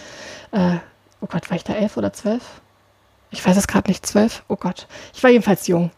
äh, 0.53 0.77
oh 1.21 1.27
Gott, 1.27 1.51
war 1.51 1.57
ich 1.57 1.65
da 1.65 1.75
elf 1.75 1.97
oder 1.97 2.13
zwölf? 2.13 2.43
Ich 3.31 3.45
weiß 3.47 3.57
es 3.57 3.67
gerade 3.67 3.89
nicht, 3.89 4.07
zwölf. 4.07 4.45
Oh 4.49 4.57
Gott, 4.57 4.87
ich 5.15 5.23
war 5.23 5.31
jedenfalls 5.31 5.67
jung 5.67 5.91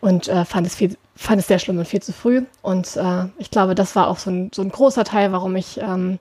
und 0.00 0.28
äh, 0.28 0.44
fand 0.44 0.66
es 0.66 0.76
viel 0.76 0.96
fand 1.16 1.40
es 1.40 1.46
sehr 1.46 1.58
schlimm 1.58 1.78
und 1.78 1.88
viel 1.88 2.02
zu 2.02 2.12
früh. 2.12 2.42
Und 2.62 2.96
äh, 2.96 3.24
ich 3.38 3.50
glaube, 3.50 3.74
das 3.74 3.96
war 3.96 4.08
auch 4.08 4.18
so 4.18 4.30
ein, 4.30 4.50
so 4.54 4.62
ein 4.62 4.68
großer 4.68 5.04
Teil, 5.04 5.32
warum 5.32 5.56
ich 5.56 5.80
ähm, 5.80 6.18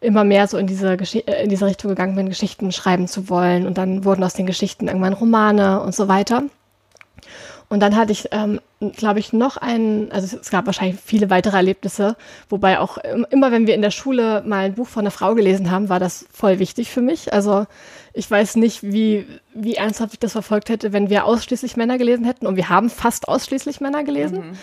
immer 0.00 0.24
mehr 0.24 0.46
so 0.48 0.58
in 0.58 0.66
diese, 0.66 0.94
äh, 0.94 1.44
in 1.44 1.50
diese 1.50 1.66
Richtung 1.66 1.90
gegangen 1.90 2.16
bin, 2.16 2.28
Geschichten 2.28 2.72
schreiben 2.72 3.08
zu 3.08 3.28
wollen. 3.28 3.66
Und 3.66 3.78
dann 3.78 4.04
wurden 4.04 4.24
aus 4.24 4.34
den 4.34 4.46
Geschichten 4.46 4.88
irgendwann 4.88 5.12
Romane 5.12 5.80
und 5.80 5.94
so 5.94 6.08
weiter. 6.08 6.44
Und 7.72 7.80
dann 7.80 7.96
hatte 7.96 8.12
ich, 8.12 8.28
ähm, 8.32 8.60
glaube 8.98 9.18
ich, 9.18 9.32
noch 9.32 9.56
einen, 9.56 10.12
also 10.12 10.36
es 10.36 10.50
gab 10.50 10.66
wahrscheinlich 10.66 11.00
viele 11.02 11.30
weitere 11.30 11.56
Erlebnisse, 11.56 12.16
wobei 12.50 12.78
auch 12.78 12.98
immer, 13.30 13.50
wenn 13.50 13.66
wir 13.66 13.74
in 13.74 13.80
der 13.80 13.90
Schule 13.90 14.42
mal 14.44 14.66
ein 14.66 14.74
Buch 14.74 14.88
von 14.88 15.00
einer 15.00 15.10
Frau 15.10 15.34
gelesen 15.34 15.70
haben, 15.70 15.88
war 15.88 15.98
das 15.98 16.26
voll 16.30 16.58
wichtig 16.58 16.90
für 16.90 17.00
mich. 17.00 17.32
Also 17.32 17.64
ich 18.12 18.30
weiß 18.30 18.56
nicht, 18.56 18.82
wie, 18.82 19.26
wie 19.54 19.76
ernsthaft 19.76 20.12
ich 20.12 20.18
das 20.18 20.32
verfolgt 20.32 20.68
hätte, 20.68 20.92
wenn 20.92 21.08
wir 21.08 21.24
ausschließlich 21.24 21.78
Männer 21.78 21.96
gelesen 21.96 22.26
hätten. 22.26 22.46
Und 22.46 22.56
wir 22.56 22.68
haben 22.68 22.90
fast 22.90 23.26
ausschließlich 23.26 23.80
Männer 23.80 24.04
gelesen. 24.04 24.50
Mhm. 24.50 24.58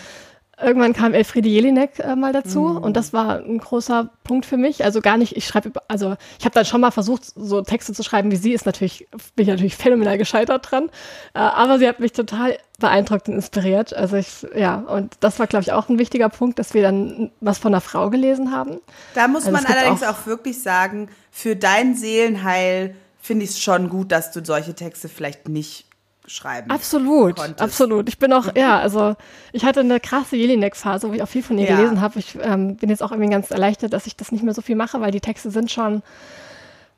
Irgendwann 0.62 0.92
kam 0.92 1.14
Elfriede 1.14 1.48
Jelinek 1.48 1.98
äh, 1.98 2.16
mal 2.16 2.32
dazu 2.32 2.60
mhm. 2.60 2.78
und 2.78 2.96
das 2.96 3.12
war 3.12 3.38
ein 3.38 3.58
großer 3.58 4.10
Punkt 4.24 4.46
für 4.46 4.56
mich. 4.56 4.84
Also 4.84 5.00
gar 5.00 5.16
nicht, 5.16 5.36
ich 5.36 5.46
schreibe, 5.46 5.72
also 5.88 6.16
ich 6.38 6.44
habe 6.44 6.54
dann 6.54 6.64
schon 6.64 6.80
mal 6.80 6.90
versucht, 6.90 7.24
so 7.24 7.62
Texte 7.62 7.92
zu 7.92 8.02
schreiben 8.02 8.30
wie 8.30 8.36
sie, 8.36 8.52
ist 8.52 8.66
natürlich, 8.66 9.08
bin 9.34 9.44
ich 9.44 9.48
natürlich 9.48 9.76
phänomenal 9.76 10.18
gescheitert 10.18 10.70
dran. 10.70 10.90
Äh, 11.34 11.38
aber 11.38 11.78
sie 11.78 11.88
hat 11.88 12.00
mich 12.00 12.12
total 12.12 12.58
beeindruckt 12.78 13.28
und 13.28 13.34
inspiriert. 13.34 13.94
Also 13.94 14.16
ich, 14.16 14.46
ja, 14.54 14.76
und 14.76 15.14
das 15.20 15.38
war, 15.38 15.46
glaube 15.46 15.62
ich, 15.62 15.72
auch 15.72 15.88
ein 15.88 15.98
wichtiger 15.98 16.28
Punkt, 16.28 16.58
dass 16.58 16.74
wir 16.74 16.82
dann 16.82 17.30
was 17.40 17.58
von 17.58 17.72
einer 17.72 17.80
Frau 17.80 18.10
gelesen 18.10 18.52
haben. 18.52 18.80
Da 19.14 19.28
muss 19.28 19.46
also 19.46 19.52
man 19.52 19.64
allerdings 19.66 20.02
auch, 20.02 20.10
auch 20.10 20.26
wirklich 20.26 20.62
sagen, 20.62 21.08
für 21.30 21.56
dein 21.56 21.94
Seelenheil 21.94 22.94
finde 23.20 23.44
ich 23.44 23.50
es 23.50 23.60
schon 23.60 23.88
gut, 23.88 24.12
dass 24.12 24.32
du 24.32 24.44
solche 24.44 24.74
Texte 24.74 25.08
vielleicht 25.08 25.48
nicht 25.48 25.89
schreiben. 26.30 26.70
Absolut, 26.70 27.36
konntest. 27.36 27.60
absolut. 27.60 28.08
Ich 28.08 28.18
bin 28.18 28.32
auch, 28.32 28.54
ja, 28.54 28.78
also 28.78 29.16
ich 29.52 29.64
hatte 29.64 29.80
eine 29.80 30.00
krasse 30.00 30.36
Jelinek-Phase, 30.36 31.08
wo 31.08 31.12
ich 31.12 31.22
auch 31.22 31.28
viel 31.28 31.42
von 31.42 31.58
ihr 31.58 31.68
ja. 31.68 31.76
gelesen 31.76 32.00
habe. 32.00 32.18
Ich 32.18 32.38
ähm, 32.40 32.76
bin 32.76 32.88
jetzt 32.88 33.02
auch 33.02 33.10
irgendwie 33.10 33.30
ganz 33.30 33.50
erleichtert, 33.50 33.92
dass 33.92 34.06
ich 34.06 34.16
das 34.16 34.32
nicht 34.32 34.44
mehr 34.44 34.54
so 34.54 34.62
viel 34.62 34.76
mache, 34.76 35.00
weil 35.00 35.10
die 35.10 35.20
Texte 35.20 35.50
sind 35.50 35.70
schon, 35.70 36.02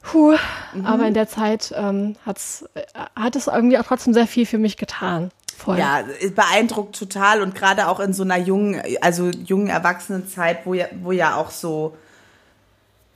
puh, 0.03 0.37
mhm. 0.75 0.87
aber 0.87 1.07
in 1.07 1.15
der 1.15 1.29
Zeit 1.29 1.73
ähm, 1.77 2.17
hat's, 2.27 2.65
äh, 2.75 2.83
hat 3.17 3.37
es 3.37 3.47
irgendwie 3.47 3.79
auch 3.79 3.85
trotzdem 3.85 4.15
sehr 4.15 4.27
viel 4.27 4.47
für 4.47 4.59
mich 4.59 4.77
getan. 4.77 5.31
Voll. 5.57 5.79
Ja, 5.79 6.01
beeindruckt 6.35 6.99
total 6.99 7.41
und 7.41 7.55
gerade 7.55 7.89
auch 7.89 8.01
in 8.01 8.13
so 8.13 8.25
einer 8.25 8.39
jungen, 8.39 8.83
also 9.01 9.29
jungen 9.29 9.69
Erwachsenenzeit, 9.69 10.67
wo 10.67 10.75
ja, 10.75 10.87
wo 11.03 11.13
ja 11.13 11.37
auch 11.37 11.51
so 11.51 11.95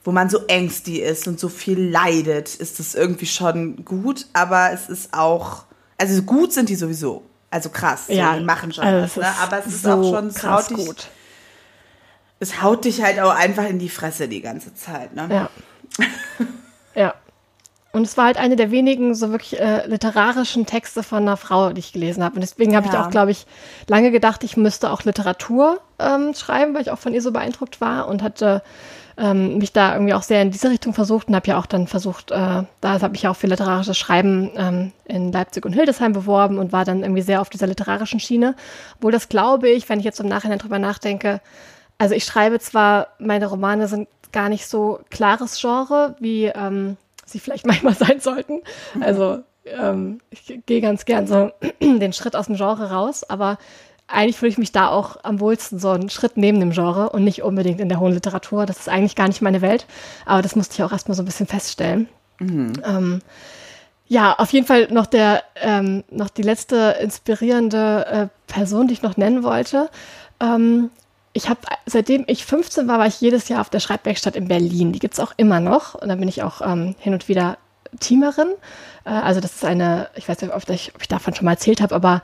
wo 0.06 0.12
man 0.12 0.30
so 0.30 0.46
ängstig 0.46 1.00
ist 1.00 1.26
und 1.26 1.40
so 1.40 1.48
viel 1.48 1.80
leidet, 1.80 2.54
ist 2.54 2.78
das 2.78 2.94
irgendwie 2.94 3.26
schon 3.26 3.84
gut, 3.84 4.26
aber 4.34 4.70
es 4.72 4.88
ist 4.88 5.12
auch 5.12 5.64
also 5.98 6.22
gut 6.22 6.52
sind 6.52 6.68
die 6.68 6.76
sowieso. 6.76 7.22
Also 7.50 7.70
krass, 7.70 8.06
ja, 8.08 8.32
so, 8.32 8.38
die 8.40 8.44
machen 8.44 8.72
schon 8.72 8.84
also 8.84 9.04
was, 9.04 9.16
ne? 9.16 9.42
Aber 9.42 9.58
es 9.58 9.66
ist 9.66 9.82
so 9.82 9.90
auch 9.92 10.10
schon, 10.10 10.26
es 10.26 10.42
haut 10.42 10.70
dich, 10.70 10.76
gut. 10.76 11.08
Es 12.38 12.60
haut 12.60 12.84
dich 12.84 13.02
halt 13.02 13.20
auch 13.20 13.34
einfach 13.34 13.64
in 13.64 13.78
die 13.78 13.88
Fresse 13.88 14.28
die 14.28 14.40
ganze 14.40 14.74
Zeit, 14.74 15.14
ne? 15.14 15.28
Ja. 15.30 15.50
ja. 16.94 17.14
Und 17.92 18.02
es 18.02 18.18
war 18.18 18.26
halt 18.26 18.36
eine 18.36 18.56
der 18.56 18.70
wenigen 18.70 19.14
so 19.14 19.30
wirklich 19.30 19.58
äh, 19.58 19.86
literarischen 19.86 20.66
Texte 20.66 21.02
von 21.02 21.22
einer 21.22 21.38
Frau, 21.38 21.72
die 21.72 21.78
ich 21.78 21.94
gelesen 21.94 22.22
habe. 22.22 22.34
Und 22.34 22.42
deswegen 22.42 22.76
habe 22.76 22.86
ja. 22.88 22.92
ich 22.92 22.98
auch, 22.98 23.10
glaube 23.10 23.30
ich, 23.30 23.46
lange 23.86 24.10
gedacht, 24.10 24.44
ich 24.44 24.58
müsste 24.58 24.90
auch 24.90 25.04
Literatur 25.04 25.80
ähm, 25.98 26.34
schreiben, 26.34 26.74
weil 26.74 26.82
ich 26.82 26.90
auch 26.90 26.98
von 26.98 27.14
ihr 27.14 27.22
so 27.22 27.32
beeindruckt 27.32 27.80
war 27.80 28.08
und 28.08 28.22
hatte 28.22 28.62
ähm, 29.18 29.58
mich 29.58 29.72
da 29.72 29.94
irgendwie 29.94 30.14
auch 30.14 30.22
sehr 30.22 30.42
in 30.42 30.50
diese 30.50 30.70
Richtung 30.70 30.92
versucht 30.92 31.28
und 31.28 31.34
habe 31.34 31.46
ja 31.48 31.58
auch 31.58 31.66
dann 31.66 31.86
versucht, 31.86 32.30
äh, 32.30 32.34
da 32.34 33.00
habe 33.00 33.16
ich 33.16 33.22
ja 33.22 33.30
auch 33.30 33.36
für 33.36 33.46
literarisches 33.46 33.96
Schreiben 33.96 34.50
ähm, 34.56 34.92
in 35.06 35.32
Leipzig 35.32 35.64
und 35.64 35.72
Hildesheim 35.72 36.12
beworben 36.12 36.58
und 36.58 36.72
war 36.72 36.84
dann 36.84 37.02
irgendwie 37.02 37.22
sehr 37.22 37.40
auf 37.40 37.48
dieser 37.48 37.66
literarischen 37.66 38.20
Schiene. 38.20 38.54
Obwohl 38.96 39.12
das 39.12 39.28
glaube 39.28 39.70
ich, 39.70 39.88
wenn 39.88 39.98
ich 39.98 40.04
jetzt 40.04 40.20
im 40.20 40.28
Nachhinein 40.28 40.58
drüber 40.58 40.78
nachdenke, 40.78 41.40
also 41.98 42.14
ich 42.14 42.24
schreibe 42.24 42.58
zwar, 42.60 43.08
meine 43.18 43.46
Romane 43.46 43.88
sind 43.88 44.08
gar 44.32 44.48
nicht 44.50 44.66
so 44.66 45.00
klares 45.10 45.58
Genre, 45.60 46.14
wie 46.20 46.46
ähm, 46.46 46.98
sie 47.24 47.38
vielleicht 47.38 47.66
manchmal 47.66 47.94
sein 47.94 48.20
sollten. 48.20 48.60
Also 49.00 49.38
ähm, 49.64 50.20
ich 50.30 50.60
gehe 50.66 50.80
ganz 50.80 51.06
gern 51.06 51.26
so 51.26 51.50
den 51.80 52.12
Schritt 52.12 52.36
aus 52.36 52.46
dem 52.46 52.56
Genre 52.56 52.90
raus, 52.90 53.24
aber 53.24 53.58
eigentlich 54.08 54.36
fühle 54.36 54.50
ich 54.50 54.58
mich 54.58 54.72
da 54.72 54.88
auch 54.88 55.16
am 55.24 55.40
wohlsten 55.40 55.78
so 55.78 55.90
einen 55.90 56.10
Schritt 56.10 56.36
neben 56.36 56.60
dem 56.60 56.70
Genre 56.70 57.10
und 57.10 57.24
nicht 57.24 57.42
unbedingt 57.42 57.80
in 57.80 57.88
der 57.88 58.00
hohen 58.00 58.12
Literatur. 58.12 58.66
Das 58.66 58.78
ist 58.78 58.88
eigentlich 58.88 59.16
gar 59.16 59.28
nicht 59.28 59.42
meine 59.42 59.62
Welt, 59.62 59.86
aber 60.24 60.42
das 60.42 60.56
musste 60.56 60.74
ich 60.74 60.82
auch 60.82 60.92
erstmal 60.92 61.16
so 61.16 61.22
ein 61.22 61.26
bisschen 61.26 61.46
feststellen. 61.46 62.08
Mhm. 62.38 62.72
Ähm, 62.84 63.22
ja, 64.08 64.34
auf 64.38 64.52
jeden 64.52 64.66
Fall 64.66 64.88
noch 64.90 65.06
der, 65.06 65.42
ähm, 65.56 66.04
noch 66.10 66.28
die 66.28 66.42
letzte 66.42 66.96
inspirierende 67.00 68.06
äh, 68.06 68.26
Person, 68.46 68.86
die 68.86 68.94
ich 68.94 69.02
noch 69.02 69.16
nennen 69.16 69.42
wollte. 69.42 69.90
Ähm, 70.40 70.90
ich 71.32 71.48
habe, 71.48 71.60
seitdem 71.86 72.24
ich 72.28 72.46
15 72.46 72.86
war, 72.88 72.98
war 72.98 73.06
ich 73.06 73.20
jedes 73.20 73.48
Jahr 73.48 73.60
auf 73.60 73.68
der 73.68 73.80
Schreibwerkstatt 73.80 74.36
in 74.36 74.48
Berlin. 74.48 74.92
Die 74.92 75.00
gibt's 75.00 75.20
auch 75.20 75.32
immer 75.36 75.60
noch. 75.60 75.94
Und 75.94 76.08
da 76.08 76.14
bin 76.14 76.28
ich 76.28 76.42
auch 76.42 76.60
ähm, 76.62 76.94
hin 76.98 77.12
und 77.12 77.28
wieder 77.28 77.58
Teamerin. 78.00 78.48
Äh, 79.04 79.10
also 79.10 79.40
das 79.40 79.56
ist 79.56 79.64
eine, 79.64 80.08
ich 80.14 80.28
weiß 80.28 80.40
nicht, 80.40 80.54
ob 80.54 80.68
ich, 80.70 80.94
ob 80.94 81.02
ich 81.02 81.08
davon 81.08 81.34
schon 81.34 81.44
mal 81.44 81.52
erzählt 81.52 81.80
habe, 81.80 81.94
aber 81.94 82.22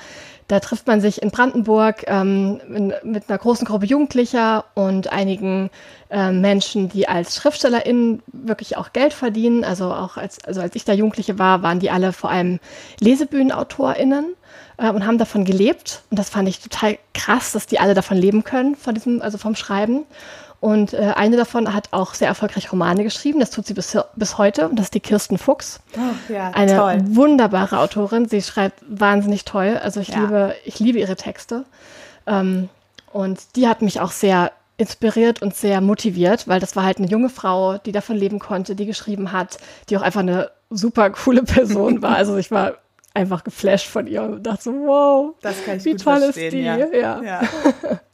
da 0.48 0.60
trifft 0.60 0.86
man 0.86 1.00
sich 1.00 1.22
in 1.22 1.30
Brandenburg 1.30 2.04
ähm, 2.06 2.60
in, 2.68 2.92
mit 3.04 3.28
einer 3.28 3.38
großen 3.38 3.66
Gruppe 3.66 3.86
Jugendlicher 3.86 4.64
und 4.74 5.12
einigen 5.12 5.70
äh, 6.10 6.30
Menschen, 6.30 6.88
die 6.88 7.08
als 7.08 7.36
SchriftstellerInnen 7.36 8.22
wirklich 8.26 8.76
auch 8.76 8.92
Geld 8.92 9.14
verdienen. 9.14 9.64
Also 9.64 9.92
auch 9.92 10.16
als, 10.16 10.44
also 10.44 10.60
als 10.60 10.74
ich 10.74 10.84
da 10.84 10.92
Jugendliche 10.92 11.38
war, 11.38 11.62
waren 11.62 11.80
die 11.80 11.90
alle 11.90 12.12
vor 12.12 12.30
allem 12.30 12.60
LesebühnenautorInnen 13.00 14.34
äh, 14.76 14.90
und 14.90 15.06
haben 15.06 15.18
davon 15.18 15.44
gelebt. 15.44 16.02
Und 16.10 16.18
das 16.18 16.30
fand 16.30 16.48
ich 16.48 16.60
total 16.60 16.98
krass, 17.14 17.52
dass 17.52 17.66
die 17.66 17.80
alle 17.80 17.94
davon 17.94 18.16
leben 18.16 18.44
können, 18.44 18.76
von 18.76 18.94
diesem, 18.94 19.22
also 19.22 19.38
vom 19.38 19.54
Schreiben. 19.54 20.04
Und 20.62 20.94
äh, 20.94 21.12
eine 21.16 21.36
davon 21.36 21.74
hat 21.74 21.88
auch 21.90 22.14
sehr 22.14 22.28
erfolgreich 22.28 22.70
Romane 22.70 23.02
geschrieben. 23.02 23.40
Das 23.40 23.50
tut 23.50 23.66
sie 23.66 23.74
bis, 23.74 23.98
bis 24.14 24.38
heute. 24.38 24.68
Und 24.68 24.78
das 24.78 24.86
ist 24.86 24.94
die 24.94 25.00
Kirsten 25.00 25.36
Fuchs. 25.36 25.80
Oh, 25.96 26.32
ja, 26.32 26.52
eine 26.52 26.76
toll. 26.76 27.00
wunderbare 27.16 27.80
Autorin. 27.80 28.28
Sie 28.28 28.40
schreibt 28.42 28.78
wahnsinnig 28.86 29.44
toll. 29.44 29.80
Also 29.82 29.98
ich 29.98 30.10
ja. 30.10 30.20
liebe, 30.20 30.54
ich 30.64 30.78
liebe 30.78 31.00
ihre 31.00 31.16
Texte. 31.16 31.64
Ähm, 32.28 32.68
und 33.12 33.40
die 33.56 33.66
hat 33.66 33.82
mich 33.82 34.00
auch 34.00 34.12
sehr 34.12 34.52
inspiriert 34.76 35.42
und 35.42 35.52
sehr 35.56 35.80
motiviert, 35.80 36.46
weil 36.46 36.60
das 36.60 36.76
war 36.76 36.84
halt 36.84 36.98
eine 36.98 37.08
junge 37.08 37.28
Frau, 37.28 37.78
die 37.78 37.90
davon 37.90 38.14
leben 38.14 38.38
konnte, 38.38 38.76
die 38.76 38.86
geschrieben 38.86 39.32
hat, 39.32 39.58
die 39.88 39.96
auch 39.96 40.02
einfach 40.02 40.20
eine 40.20 40.52
super 40.70 41.10
coole 41.10 41.42
Person 41.42 42.02
war. 42.02 42.14
Also 42.14 42.36
ich 42.36 42.52
war 42.52 42.74
einfach 43.14 43.42
geflasht 43.42 43.88
von 43.88 44.06
ihr 44.06 44.22
und 44.22 44.44
dachte 44.44 44.62
so, 44.62 44.70
wow, 44.70 45.34
wie 45.82 45.96
toll 45.96 46.18
ist 46.18 46.36
die. 46.36 46.60
Ja. 46.60 46.76
ja. 46.76 47.20
ja. 47.20 47.40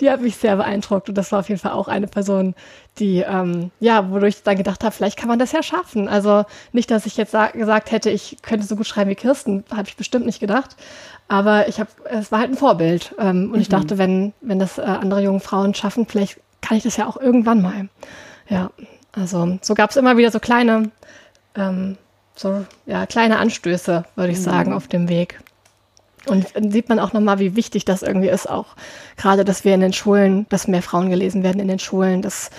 die 0.00 0.10
hat 0.10 0.20
mich 0.20 0.36
sehr 0.36 0.56
beeindruckt 0.56 1.08
und 1.08 1.16
das 1.16 1.32
war 1.32 1.40
auf 1.40 1.48
jeden 1.48 1.60
Fall 1.60 1.72
auch 1.72 1.88
eine 1.88 2.06
Person, 2.06 2.54
die, 2.98 3.18
ähm, 3.20 3.70
ja, 3.80 4.10
wodurch 4.10 4.36
ich 4.36 4.42
dann 4.42 4.56
gedacht 4.56 4.84
habe, 4.84 4.94
vielleicht 4.94 5.18
kann 5.18 5.28
man 5.28 5.38
das 5.38 5.52
ja 5.52 5.62
schaffen. 5.62 6.08
Also 6.08 6.44
nicht, 6.72 6.90
dass 6.90 7.06
ich 7.06 7.16
jetzt 7.16 7.34
gesagt 7.52 7.90
hätte, 7.90 8.10
ich 8.10 8.38
könnte 8.42 8.66
so 8.66 8.76
gut 8.76 8.86
schreiben 8.86 9.10
wie 9.10 9.14
Kirsten, 9.14 9.64
habe 9.70 9.88
ich 9.88 9.96
bestimmt 9.96 10.26
nicht 10.26 10.40
gedacht. 10.40 10.76
Aber 11.28 11.68
ich 11.68 11.80
habe, 11.80 11.90
es 12.04 12.30
war 12.30 12.40
halt 12.40 12.50
ein 12.50 12.56
Vorbild. 12.56 13.14
Ähm, 13.18 13.46
und 13.46 13.56
mhm. 13.56 13.60
ich 13.60 13.68
dachte, 13.68 13.98
wenn, 13.98 14.32
wenn 14.40 14.58
das 14.58 14.78
äh, 14.78 14.82
andere 14.82 15.22
junge 15.22 15.40
Frauen 15.40 15.74
schaffen, 15.74 16.06
vielleicht 16.06 16.38
kann 16.60 16.76
ich 16.76 16.84
das 16.84 16.96
ja 16.96 17.06
auch 17.06 17.16
irgendwann 17.16 17.62
mal. 17.62 17.88
Ja, 18.48 18.70
also 19.12 19.58
so 19.62 19.74
gab 19.74 19.90
es 19.90 19.96
immer 19.96 20.16
wieder 20.16 20.30
so 20.30 20.40
kleine, 20.40 20.90
ähm, 21.54 21.96
so 22.34 22.64
ja, 22.86 23.06
kleine 23.06 23.38
Anstöße, 23.38 24.04
würde 24.16 24.32
ich 24.32 24.38
mhm. 24.38 24.42
sagen, 24.42 24.72
auf 24.72 24.88
dem 24.88 25.08
Weg. 25.08 25.40
Und 26.28 26.46
dann 26.54 26.70
sieht 26.70 26.88
man 26.88 26.98
auch 26.98 27.12
nochmal, 27.12 27.38
wie 27.38 27.56
wichtig 27.56 27.84
das 27.84 28.02
irgendwie 28.02 28.28
ist, 28.28 28.48
auch 28.48 28.76
gerade, 29.16 29.44
dass 29.44 29.64
wir 29.64 29.74
in 29.74 29.80
den 29.80 29.92
Schulen, 29.92 30.46
dass 30.48 30.68
mehr 30.68 30.82
Frauen 30.82 31.10
gelesen 31.10 31.42
werden 31.42 31.60
in 31.60 31.68
den 31.68 31.78
Schulen, 31.78 32.22
dass, 32.22 32.50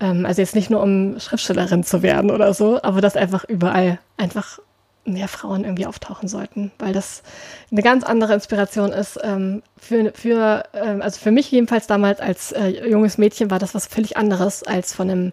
ähm, 0.00 0.26
also 0.26 0.40
jetzt 0.40 0.54
nicht 0.54 0.70
nur 0.70 0.82
um 0.82 1.18
Schriftstellerin 1.18 1.84
zu 1.84 2.02
werden 2.02 2.30
oder 2.30 2.54
so, 2.54 2.80
aber 2.82 3.00
dass 3.00 3.16
einfach 3.16 3.44
überall 3.44 3.98
einfach 4.16 4.60
mehr 5.04 5.28
Frauen 5.28 5.64
irgendwie 5.64 5.86
auftauchen 5.86 6.28
sollten, 6.28 6.72
weil 6.78 6.92
das 6.92 7.22
eine 7.70 7.82
ganz 7.82 8.04
andere 8.04 8.34
Inspiration 8.34 8.92
ist. 8.92 9.18
Ähm, 9.22 9.62
für, 9.76 10.12
für, 10.14 10.64
ähm, 10.74 11.02
also 11.02 11.18
für 11.18 11.30
mich 11.30 11.50
jedenfalls 11.50 11.86
damals 11.86 12.20
als 12.20 12.52
äh, 12.52 12.88
junges 12.88 13.18
Mädchen 13.18 13.50
war 13.50 13.58
das 13.58 13.74
was 13.74 13.86
völlig 13.86 14.16
anderes, 14.16 14.62
als 14.62 14.92
von 14.92 15.10
einem, 15.10 15.32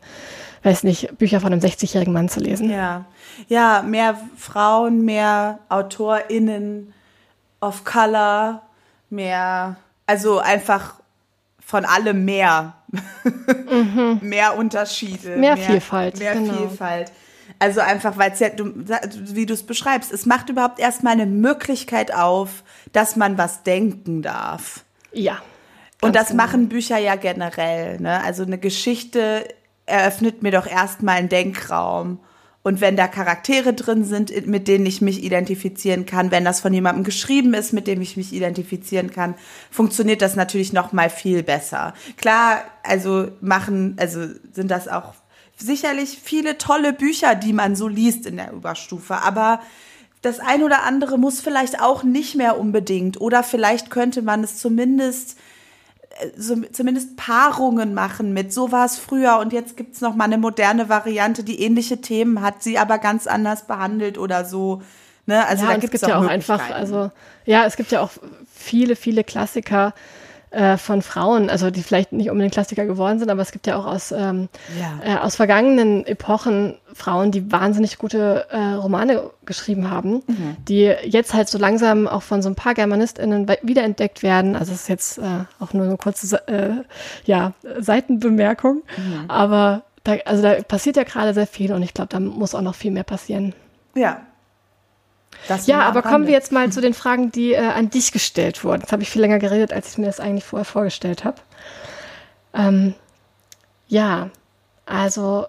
weiß 0.63 0.83
nicht, 0.83 1.17
Bücher 1.17 1.41
von 1.41 1.51
einem 1.51 1.61
60-jährigen 1.61 2.13
Mann 2.13 2.29
zu 2.29 2.39
lesen. 2.39 2.69
Ja. 2.69 3.05
Ja, 3.49 3.83
mehr 3.85 4.17
Frauen, 4.37 5.03
mehr 5.03 5.59
AutorInnen, 5.69 6.93
of 7.61 7.83
Color, 7.83 8.61
mehr, 9.09 9.77
also 10.05 10.39
einfach 10.39 10.95
von 11.59 11.85
allem 11.85 12.25
mehr. 12.25 12.75
Mhm. 13.69 14.19
mehr 14.21 14.57
Unterschiede. 14.57 15.35
Mehr, 15.37 15.55
mehr 15.55 15.57
Vielfalt. 15.57 16.19
Mehr 16.19 16.33
genau. 16.33 16.53
Vielfalt. 16.53 17.11
Also 17.59 17.81
einfach, 17.81 18.17
weil 18.17 18.31
es 18.31 18.39
ja, 18.39 18.49
du, 18.49 18.71
wie 19.35 19.45
du 19.45 19.53
es 19.53 19.63
beschreibst, 19.63 20.11
es 20.11 20.25
macht 20.25 20.49
überhaupt 20.49 20.79
erstmal 20.79 21.13
eine 21.13 21.25
Möglichkeit 21.25 22.13
auf, 22.13 22.63
dass 22.93 23.15
man 23.15 23.37
was 23.37 23.63
denken 23.63 24.21
darf. 24.21 24.83
Ja. 25.11 25.41
Und 26.01 26.15
das 26.15 26.29
genau. 26.29 26.43
machen 26.43 26.69
Bücher 26.69 26.97
ja 26.97 27.15
generell. 27.15 27.99
Ne? 27.99 28.23
Also 28.23 28.43
eine 28.43 28.57
Geschichte 28.57 29.47
eröffnet 29.85 30.43
mir 30.43 30.51
doch 30.51 30.67
erstmal 30.67 31.17
einen 31.17 31.29
Denkraum. 31.29 32.19
Und 32.67 32.81
wenn 32.81 32.97
da 32.97 33.07
Charaktere 33.07 33.73
drin 33.73 34.03
sind, 34.03 34.45
mit 34.45 34.67
denen 34.67 34.85
ich 34.85 34.99
mich 34.99 35.23
identifizieren 35.23 36.05
kann, 36.05 36.31
wenn 36.31 36.43
das 36.43 36.59
von 36.59 36.73
jemandem 36.73 37.05
geschrieben 37.05 37.53
ist, 37.53 37.71
mit 37.71 37.87
dem 37.87 38.01
ich 38.01 38.17
mich 38.17 38.33
identifizieren 38.33 39.09
kann, 39.09 39.35
funktioniert 39.71 40.21
das 40.21 40.35
natürlich 40.35 40.73
noch 40.73 40.91
mal 40.91 41.09
viel 41.09 41.43
besser. 41.43 41.93
Klar, 42.17 42.65
also 42.83 43.29
machen, 43.39 43.95
also 43.97 44.19
sind 44.51 44.69
das 44.69 44.89
auch 44.89 45.13
sicherlich 45.55 46.19
viele 46.21 46.57
tolle 46.57 46.91
Bücher, 46.91 47.35
die 47.35 47.53
man 47.53 47.77
so 47.77 47.87
liest 47.87 48.25
in 48.25 48.35
der 48.35 48.53
Oberstufe, 48.53 49.15
aber 49.15 49.61
das 50.21 50.41
ein 50.41 50.61
oder 50.61 50.83
andere 50.83 51.17
muss 51.17 51.39
vielleicht 51.39 51.81
auch 51.81 52.03
nicht 52.03 52.35
mehr 52.35 52.59
unbedingt. 52.59 53.21
Oder 53.21 53.43
vielleicht 53.43 53.89
könnte 53.91 54.21
man 54.21 54.43
es 54.43 54.57
zumindest 54.57 55.37
zumindest 56.71 57.15
Paarungen 57.15 57.93
machen 57.93 58.33
mit 58.33 58.51
so 58.53 58.71
war 58.71 58.85
es 58.85 58.97
früher 58.97 59.37
und 59.39 59.53
jetzt 59.53 59.77
gibt 59.77 59.95
es 59.95 60.01
noch 60.01 60.15
mal 60.15 60.25
eine 60.25 60.37
moderne 60.37 60.89
Variante, 60.89 61.43
die 61.43 61.61
ähnliche 61.61 62.01
Themen 62.01 62.41
hat, 62.41 62.63
sie 62.63 62.77
aber 62.77 62.97
ganz 62.97 63.27
anders 63.27 63.67
behandelt 63.67 64.17
oder 64.17 64.45
so. 64.45 64.81
Ne? 65.25 65.45
Also 65.47 65.65
ja, 65.65 65.71
da 65.71 65.77
gibt 65.77 65.93
es 65.93 66.01
ja 66.01 66.17
auch 66.17 66.27
einfach, 66.27 66.69
also 66.71 67.11
ja, 67.45 67.65
es 67.65 67.75
gibt 67.75 67.91
ja 67.91 68.01
auch 68.01 68.11
viele, 68.51 68.95
viele 68.95 69.23
Klassiker, 69.23 69.93
äh, 70.51 70.77
von 70.77 71.01
Frauen, 71.01 71.49
also 71.49 71.71
die 71.71 71.83
vielleicht 71.83 72.13
nicht 72.13 72.29
unbedingt 72.29 72.53
Klassiker 72.53 72.85
geworden 72.85 73.19
sind, 73.19 73.29
aber 73.29 73.41
es 73.41 73.51
gibt 73.51 73.67
ja 73.67 73.77
auch 73.77 73.85
aus, 73.85 74.11
ähm, 74.11 74.47
ja. 74.79 75.15
äh, 75.15 75.17
aus 75.17 75.35
vergangenen 75.35 76.05
Epochen 76.05 76.77
Frauen, 76.93 77.31
die 77.31 77.51
wahnsinnig 77.51 77.97
gute 77.97 78.47
äh, 78.49 78.73
Romane 78.73 79.29
geschrieben 79.45 79.91
haben, 79.91 80.23
mhm. 80.25 80.57
die 80.67 80.93
jetzt 81.03 81.33
halt 81.33 81.49
so 81.49 81.57
langsam 81.57 82.07
auch 82.07 82.23
von 82.23 82.41
so 82.41 82.49
ein 82.49 82.55
paar 82.55 82.73
GermanistInnen 82.73 83.47
wiederentdeckt 83.61 84.23
werden. 84.23 84.55
Also 84.55 84.71
es 84.71 84.81
ist 84.81 84.89
jetzt 84.89 85.17
äh, 85.17 85.45
auch 85.59 85.73
nur 85.73 85.85
eine 85.85 85.97
kurze 85.97 86.47
äh, 86.47 86.83
ja, 87.25 87.53
Seitenbemerkung, 87.79 88.83
mhm. 88.97 89.25
aber 89.27 89.83
da, 90.05 90.15
also 90.25 90.41
da 90.41 90.55
passiert 90.63 90.95
ja 90.95 91.03
gerade 91.03 91.33
sehr 91.33 91.47
viel 91.47 91.73
und 91.73 91.83
ich 91.83 91.93
glaube, 91.93 92.09
da 92.09 92.19
muss 92.19 92.55
auch 92.55 92.61
noch 92.61 92.75
viel 92.75 92.91
mehr 92.91 93.03
passieren. 93.03 93.53
Ja, 93.95 94.21
ja, 95.65 95.81
aber 95.81 96.01
kommen 96.01 96.25
wir 96.25 96.33
jetzt 96.33 96.51
mal 96.51 96.71
zu 96.71 96.81
den 96.81 96.93
Fragen, 96.93 97.31
die 97.31 97.53
äh, 97.53 97.59
an 97.59 97.89
dich 97.89 98.11
gestellt 98.11 98.63
wurden. 98.63 98.81
Jetzt 98.81 98.91
habe 98.91 99.03
ich 99.03 99.09
viel 99.09 99.21
länger 99.21 99.39
geredet, 99.39 99.71
als 99.71 99.91
ich 99.91 99.97
mir 99.97 100.07
das 100.07 100.19
eigentlich 100.19 100.43
vorher 100.43 100.65
vorgestellt 100.65 101.23
habe. 101.23 101.37
Ähm, 102.53 102.95
ja, 103.87 104.29
also 104.85 105.47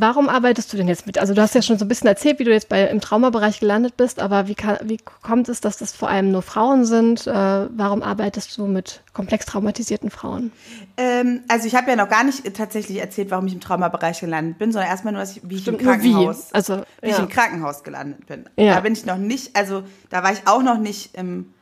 Warum 0.00 0.28
arbeitest 0.28 0.72
du 0.72 0.76
denn 0.76 0.86
jetzt 0.86 1.06
mit? 1.06 1.18
Also 1.18 1.34
du 1.34 1.42
hast 1.42 1.54
ja 1.54 1.62
schon 1.62 1.78
so 1.78 1.84
ein 1.84 1.88
bisschen 1.88 2.06
erzählt, 2.06 2.38
wie 2.38 2.44
du 2.44 2.52
jetzt 2.52 2.68
bei, 2.68 2.84
im 2.84 3.00
Traumabereich 3.00 3.58
gelandet 3.58 3.96
bist, 3.96 4.20
aber 4.20 4.46
wie, 4.46 4.54
kann, 4.54 4.78
wie 4.84 4.98
kommt 4.98 5.48
es, 5.48 5.60
dass 5.60 5.76
das 5.76 5.92
vor 5.92 6.08
allem 6.08 6.30
nur 6.30 6.42
Frauen 6.42 6.84
sind? 6.84 7.26
Äh, 7.26 7.32
warum 7.32 8.02
arbeitest 8.02 8.56
du 8.56 8.66
mit 8.66 9.02
komplex 9.12 9.46
traumatisierten 9.46 10.10
Frauen? 10.10 10.52
Ähm, 10.96 11.40
also 11.48 11.66
ich 11.66 11.74
habe 11.74 11.90
ja 11.90 11.96
noch 11.96 12.08
gar 12.08 12.22
nicht 12.22 12.54
tatsächlich 12.54 13.00
erzählt, 13.00 13.30
warum 13.30 13.46
ich 13.48 13.54
im 13.54 13.60
Traumabereich 13.60 14.20
gelandet 14.20 14.58
bin, 14.58 14.70
sondern 14.70 14.90
erstmal 14.90 15.12
nur, 15.12 15.22
ich, 15.22 15.40
wie 15.42 15.56
ich 15.56 15.62
Stimmt, 15.62 15.80
im 15.80 15.86
Krankenhaus, 15.86 16.50
wie? 16.50 16.54
Also, 16.54 16.82
wie 17.02 17.08
ja. 17.08 17.16
ich 17.16 17.18
im 17.18 17.28
Krankenhaus 17.28 17.82
gelandet 17.82 18.26
bin. 18.26 18.48
Ja. 18.56 18.74
Da 18.74 18.80
bin 18.80 18.92
ich 18.92 19.04
noch 19.04 19.18
nicht, 19.18 19.56
also 19.56 19.82
da 20.10 20.22
war 20.22 20.32
ich 20.32 20.46
auch 20.46 20.62
noch 20.62 20.78
nicht 20.78 21.16
im 21.16 21.52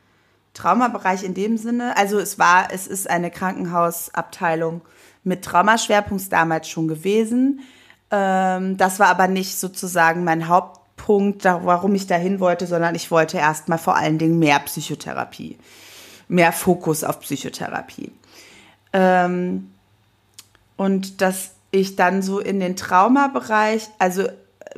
Traumabereich 0.53 1.23
in 1.23 1.35
dem 1.35 1.57
Sinne. 1.57 1.97
Also 1.97 2.19
es 2.19 2.39
war, 2.39 2.69
es 2.73 2.87
ist 2.87 3.09
eine 3.09 3.31
Krankenhausabteilung 3.31 4.83
mit 5.23 5.45
Traumaschwerpunkt 5.45 6.33
damals 6.33 6.69
schon 6.69 6.89
gewesen. 6.89 7.61
Ähm, 8.11 8.77
das 8.77 8.99
war 8.99 9.09
aber 9.09 9.29
nicht 9.29 9.59
sozusagen 9.59 10.25
mein 10.25 10.49
Hauptpunkt, 10.49 11.45
warum 11.45 11.95
ich 11.95 12.07
dahin 12.07 12.41
wollte, 12.41 12.67
sondern 12.67 12.95
ich 12.95 13.11
wollte 13.11 13.39
erstmal 13.39 13.79
vor 13.79 13.97
allen 13.97 14.19
Dingen 14.19 14.39
mehr 14.39 14.61
Psychotherapie, 14.61 15.59
mehr 16.29 16.53
Fokus 16.53 17.05
auf 17.05 17.21
Psychotherapie. 17.21 18.13
Ähm, 18.93 19.71
und 20.77 21.21
dass 21.21 21.51
ich 21.71 21.97
dann 21.97 22.23
so 22.23 22.39
in 22.39 22.61
den 22.61 22.77
Traumabereich, 22.77 23.89
also 23.99 24.29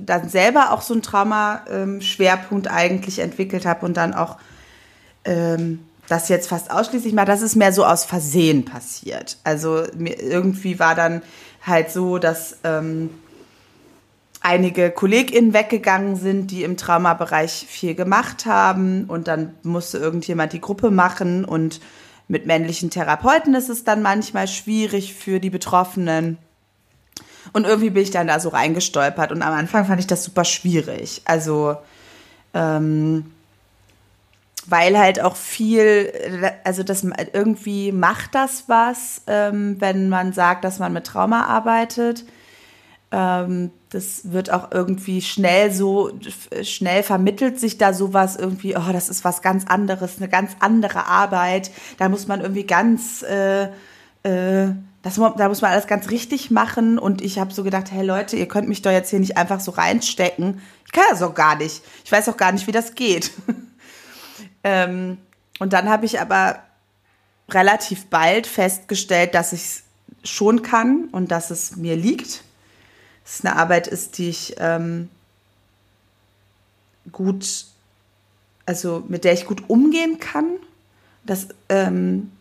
dann 0.01 0.29
selber 0.29 0.73
auch 0.73 0.83
so 0.83 0.95
einen 0.95 1.03
Traumaschwerpunkt 1.03 2.67
ähm, 2.67 2.73
eigentlich 2.73 3.19
entwickelt 3.19 3.67
habe 3.67 3.85
und 3.85 3.97
dann 3.97 4.14
auch 4.14 4.38
ähm, 5.25 5.85
das 6.09 6.29
jetzt 6.29 6.49
fast 6.49 6.71
ausschließlich 6.71 7.12
mal, 7.12 7.25
das 7.25 7.43
ist 7.43 7.57
mehr 7.57 7.73
so 7.73 7.85
aus 7.85 8.05
Versehen 8.05 8.64
passiert. 8.64 9.37
Also 9.45 9.85
mir, 9.97 10.19
irgendwie 10.21 10.79
war 10.79 10.95
dann 10.95 11.23
halt 11.62 11.90
so, 11.90 12.18
dass 12.18 12.59
ähm, 12.64 13.11
einige 14.40 14.90
KollegInnen 14.90 15.53
weggegangen 15.53 16.16
sind, 16.16 16.51
die 16.51 16.62
im 16.62 16.77
Traumabereich 16.77 17.66
viel 17.68 17.94
gemacht 17.94 18.47
haben 18.47 19.05
und 19.05 19.29
dann 19.29 19.55
musste 19.62 19.99
irgendjemand 19.99 20.53
die 20.53 20.61
Gruppe 20.61 20.90
machen 20.90 21.44
und 21.44 21.81
mit 22.29 22.47
männlichen 22.47 22.90
Therapeuten 22.90 23.55
ist 23.55 23.71
es 23.71 23.85
dann 23.85 24.03
manchmal 24.03 24.49
schwierig 24.49 25.14
für 25.14 25.40
die 25.40 25.51
Betroffenen. 25.51 26.38
Und 27.55 27.64
irgendwie 27.64 27.90
bin 27.90 28.03
ich 28.03 28.11
dann 28.11 28.27
da 28.27 28.38
so 28.38 28.51
reingestolpert 28.51 29.33
und 29.33 29.40
am 29.42 29.55
Anfang 29.55 29.87
fand 29.87 30.01
ich 30.01 30.07
das 30.07 30.25
super 30.25 30.44
schwierig. 30.44 31.23
Also, 31.25 31.77
ähm, 32.53 33.33
weil 34.71 34.99
halt 34.99 35.21
auch 35.21 35.37
viel, 35.37 36.13
also 36.65 36.83
das 36.83 37.07
irgendwie 37.33 37.93
macht 37.93 38.35
das 38.35 38.65
was, 38.67 39.23
ähm, 39.27 39.77
wenn 39.81 40.09
man 40.09 40.33
sagt, 40.33 40.65
dass 40.65 40.79
man 40.79 40.93
mit 40.93 41.07
Trauma 41.07 41.45
arbeitet. 41.45 42.25
Ähm, 43.11 43.71
das 43.89 44.33
wird 44.33 44.53
auch 44.53 44.71
irgendwie 44.71 45.23
schnell 45.23 45.73
so, 45.73 46.11
schnell 46.63 47.03
vermittelt 47.03 47.59
sich 47.59 47.79
da 47.79 47.95
sowas 47.95 48.37
irgendwie, 48.37 48.77
oh, 48.77 48.93
das 48.93 49.09
ist 49.09 49.25
was 49.25 49.41
ganz 49.41 49.65
anderes, 49.67 50.19
eine 50.19 50.29
ganz 50.29 50.53
andere 50.61 51.07
Arbeit. 51.07 51.71
Da 51.97 52.11
muss 52.11 52.27
man 52.27 52.43
irgendwie 52.43 52.65
ganz, 52.65 53.23
äh, 53.23 53.65
äh, 54.25 54.75
das, 55.01 55.15
da 55.15 55.49
muss 55.49 55.63
man 55.63 55.73
alles 55.73 55.87
ganz 55.87 56.11
richtig 56.11 56.51
machen. 56.51 56.99
Und 56.99 57.23
ich 57.23 57.39
habe 57.39 57.55
so 57.55 57.65
gedacht, 57.65 57.91
hey 57.91 58.05
Leute, 58.05 58.37
ihr 58.37 58.49
könnt 58.49 58.69
mich 58.69 58.83
doch 58.83 58.91
jetzt 58.91 59.09
hier 59.09 59.21
nicht 59.21 59.39
einfach 59.39 59.61
so 59.61 59.71
reinstecken. 59.71 60.61
Ich 60.85 60.93
kann 60.93 61.05
das 61.11 61.23
auch 61.23 61.35
gar 61.35 61.57
nicht. 61.57 61.83
Ich 62.05 62.13
weiß 62.13 62.29
auch 62.29 62.37
gar 62.37 62.53
nicht, 62.53 62.67
wie 62.67 62.73
das 62.73 62.95
geht. 62.95 63.31
ähm, 64.64 65.18
und 65.59 65.73
dann 65.73 65.88
habe 65.88 66.07
ich 66.07 66.21
aber 66.21 66.62
relativ 67.49 68.07
bald 68.07 68.47
festgestellt, 68.47 69.35
dass 69.35 69.53
ich 69.53 69.61
es 69.61 69.83
schon 70.25 70.62
kann 70.62 71.09
und 71.12 71.31
dass 71.31 71.51
es 71.51 71.77
mir 71.77 71.97
liegt 71.97 72.42
es 73.29 73.44
eine 73.44 73.57
Arbeit 73.57 73.87
ist, 73.87 74.18
die 74.18 74.31
ich 74.31 74.57
ähm, 74.59 75.11
gut, 77.12 77.66
also 78.66 79.05
mit 79.09 79.25
der 79.25 79.35
ich 79.35 79.44
gut 79.44 79.68
umgehen 79.68 80.18
kann. 80.18 80.47
Das 81.25 81.49
ähm, 81.68 82.33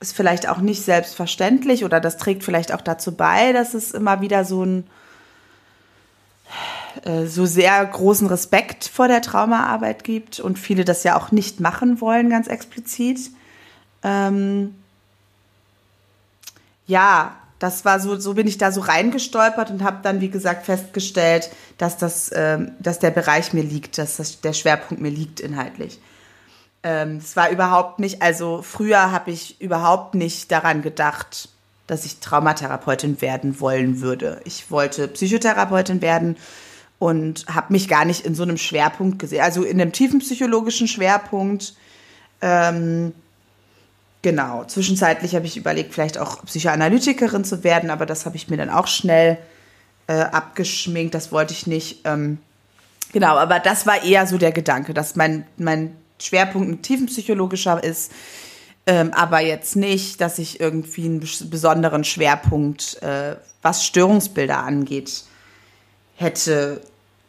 ist 0.00 0.14
vielleicht 0.14 0.48
auch 0.48 0.58
nicht 0.58 0.82
selbstverständlich 0.82 1.84
oder 1.84 2.00
das 2.00 2.16
trägt 2.16 2.44
vielleicht 2.44 2.72
auch 2.72 2.80
dazu 2.80 3.12
bei, 3.12 3.52
dass 3.52 3.74
es 3.74 3.90
immer 3.90 4.20
wieder 4.20 4.44
so 4.44 4.64
ein 4.64 4.86
so 7.26 7.46
sehr 7.46 7.84
großen 7.84 8.26
Respekt 8.26 8.84
vor 8.84 9.08
der 9.08 9.22
Traumaarbeit 9.22 10.04
gibt 10.04 10.40
und 10.40 10.58
viele 10.58 10.84
das 10.84 11.02
ja 11.02 11.16
auch 11.16 11.32
nicht 11.32 11.60
machen 11.60 12.00
wollen, 12.00 12.30
ganz 12.30 12.46
explizit. 12.46 13.30
Ähm, 14.02 14.74
ja, 16.86 17.36
das 17.58 17.84
war 17.84 17.98
so, 17.98 18.18
so 18.18 18.34
bin 18.34 18.46
ich 18.46 18.58
da 18.58 18.72
so 18.72 18.80
reingestolpert 18.80 19.70
und 19.70 19.82
habe 19.82 19.98
dann, 20.02 20.20
wie 20.20 20.28
gesagt, 20.28 20.66
festgestellt, 20.66 21.50
dass 21.78 21.96
das, 21.96 22.30
ähm, 22.34 22.72
dass 22.78 22.98
der 22.98 23.10
Bereich 23.10 23.52
mir 23.52 23.62
liegt, 23.62 23.98
dass 23.98 24.16
das, 24.16 24.40
der 24.40 24.52
Schwerpunkt 24.52 25.02
mir 25.02 25.10
liegt 25.10 25.40
inhaltlich. 25.40 25.98
Ähm, 26.82 27.16
es 27.16 27.36
war 27.36 27.50
überhaupt 27.50 28.00
nicht, 28.00 28.20
also 28.20 28.60
früher 28.62 29.10
habe 29.10 29.30
ich 29.30 29.60
überhaupt 29.60 30.14
nicht 30.14 30.52
daran 30.52 30.82
gedacht, 30.82 31.48
dass 31.86 32.04
ich 32.04 32.20
Traumatherapeutin 32.20 33.20
werden 33.22 33.60
wollen 33.60 34.00
würde. 34.00 34.40
Ich 34.44 34.70
wollte 34.70 35.08
Psychotherapeutin 35.08 36.02
werden 36.02 36.36
und 37.04 37.44
habe 37.46 37.70
mich 37.74 37.86
gar 37.86 38.06
nicht 38.06 38.24
in 38.24 38.34
so 38.34 38.44
einem 38.44 38.56
Schwerpunkt 38.56 39.18
gesehen, 39.18 39.42
also 39.42 39.62
in 39.62 39.78
einem 39.78 39.92
tiefen 39.92 40.20
psychologischen 40.20 40.88
Schwerpunkt. 40.88 41.74
Ähm, 42.40 43.12
Genau. 44.22 44.64
Zwischenzeitlich 44.64 45.34
habe 45.34 45.44
ich 45.44 45.58
überlegt, 45.58 45.92
vielleicht 45.92 46.16
auch 46.16 46.42
Psychoanalytikerin 46.46 47.44
zu 47.44 47.62
werden, 47.62 47.90
aber 47.90 48.06
das 48.06 48.24
habe 48.24 48.36
ich 48.36 48.48
mir 48.48 48.56
dann 48.56 48.70
auch 48.70 48.86
schnell 48.86 49.36
äh, 50.06 50.14
abgeschminkt. 50.14 51.14
Das 51.14 51.30
wollte 51.30 51.52
ich 51.52 51.66
nicht. 51.66 52.06
Ähm, 52.06 52.38
genau, 53.12 53.36
aber 53.36 53.60
das 53.60 53.86
war 53.86 54.02
eher 54.02 54.26
so 54.26 54.38
der 54.38 54.52
Gedanke, 54.52 54.94
dass 54.94 55.14
mein, 55.14 55.44
mein 55.58 55.94
Schwerpunkt 56.18 56.70
ein 56.70 56.80
tiefenpsychologischer 56.80 57.84
ist, 57.84 58.12
ähm, 58.86 59.12
aber 59.12 59.40
jetzt 59.40 59.76
nicht, 59.76 60.22
dass 60.22 60.38
ich 60.38 60.58
irgendwie 60.58 61.04
einen 61.04 61.28
besonderen 61.50 62.04
Schwerpunkt, 62.04 63.02
äh, 63.02 63.36
was 63.60 63.84
Störungsbilder 63.84 64.56
angeht, 64.56 65.24
hätte, 66.16 66.80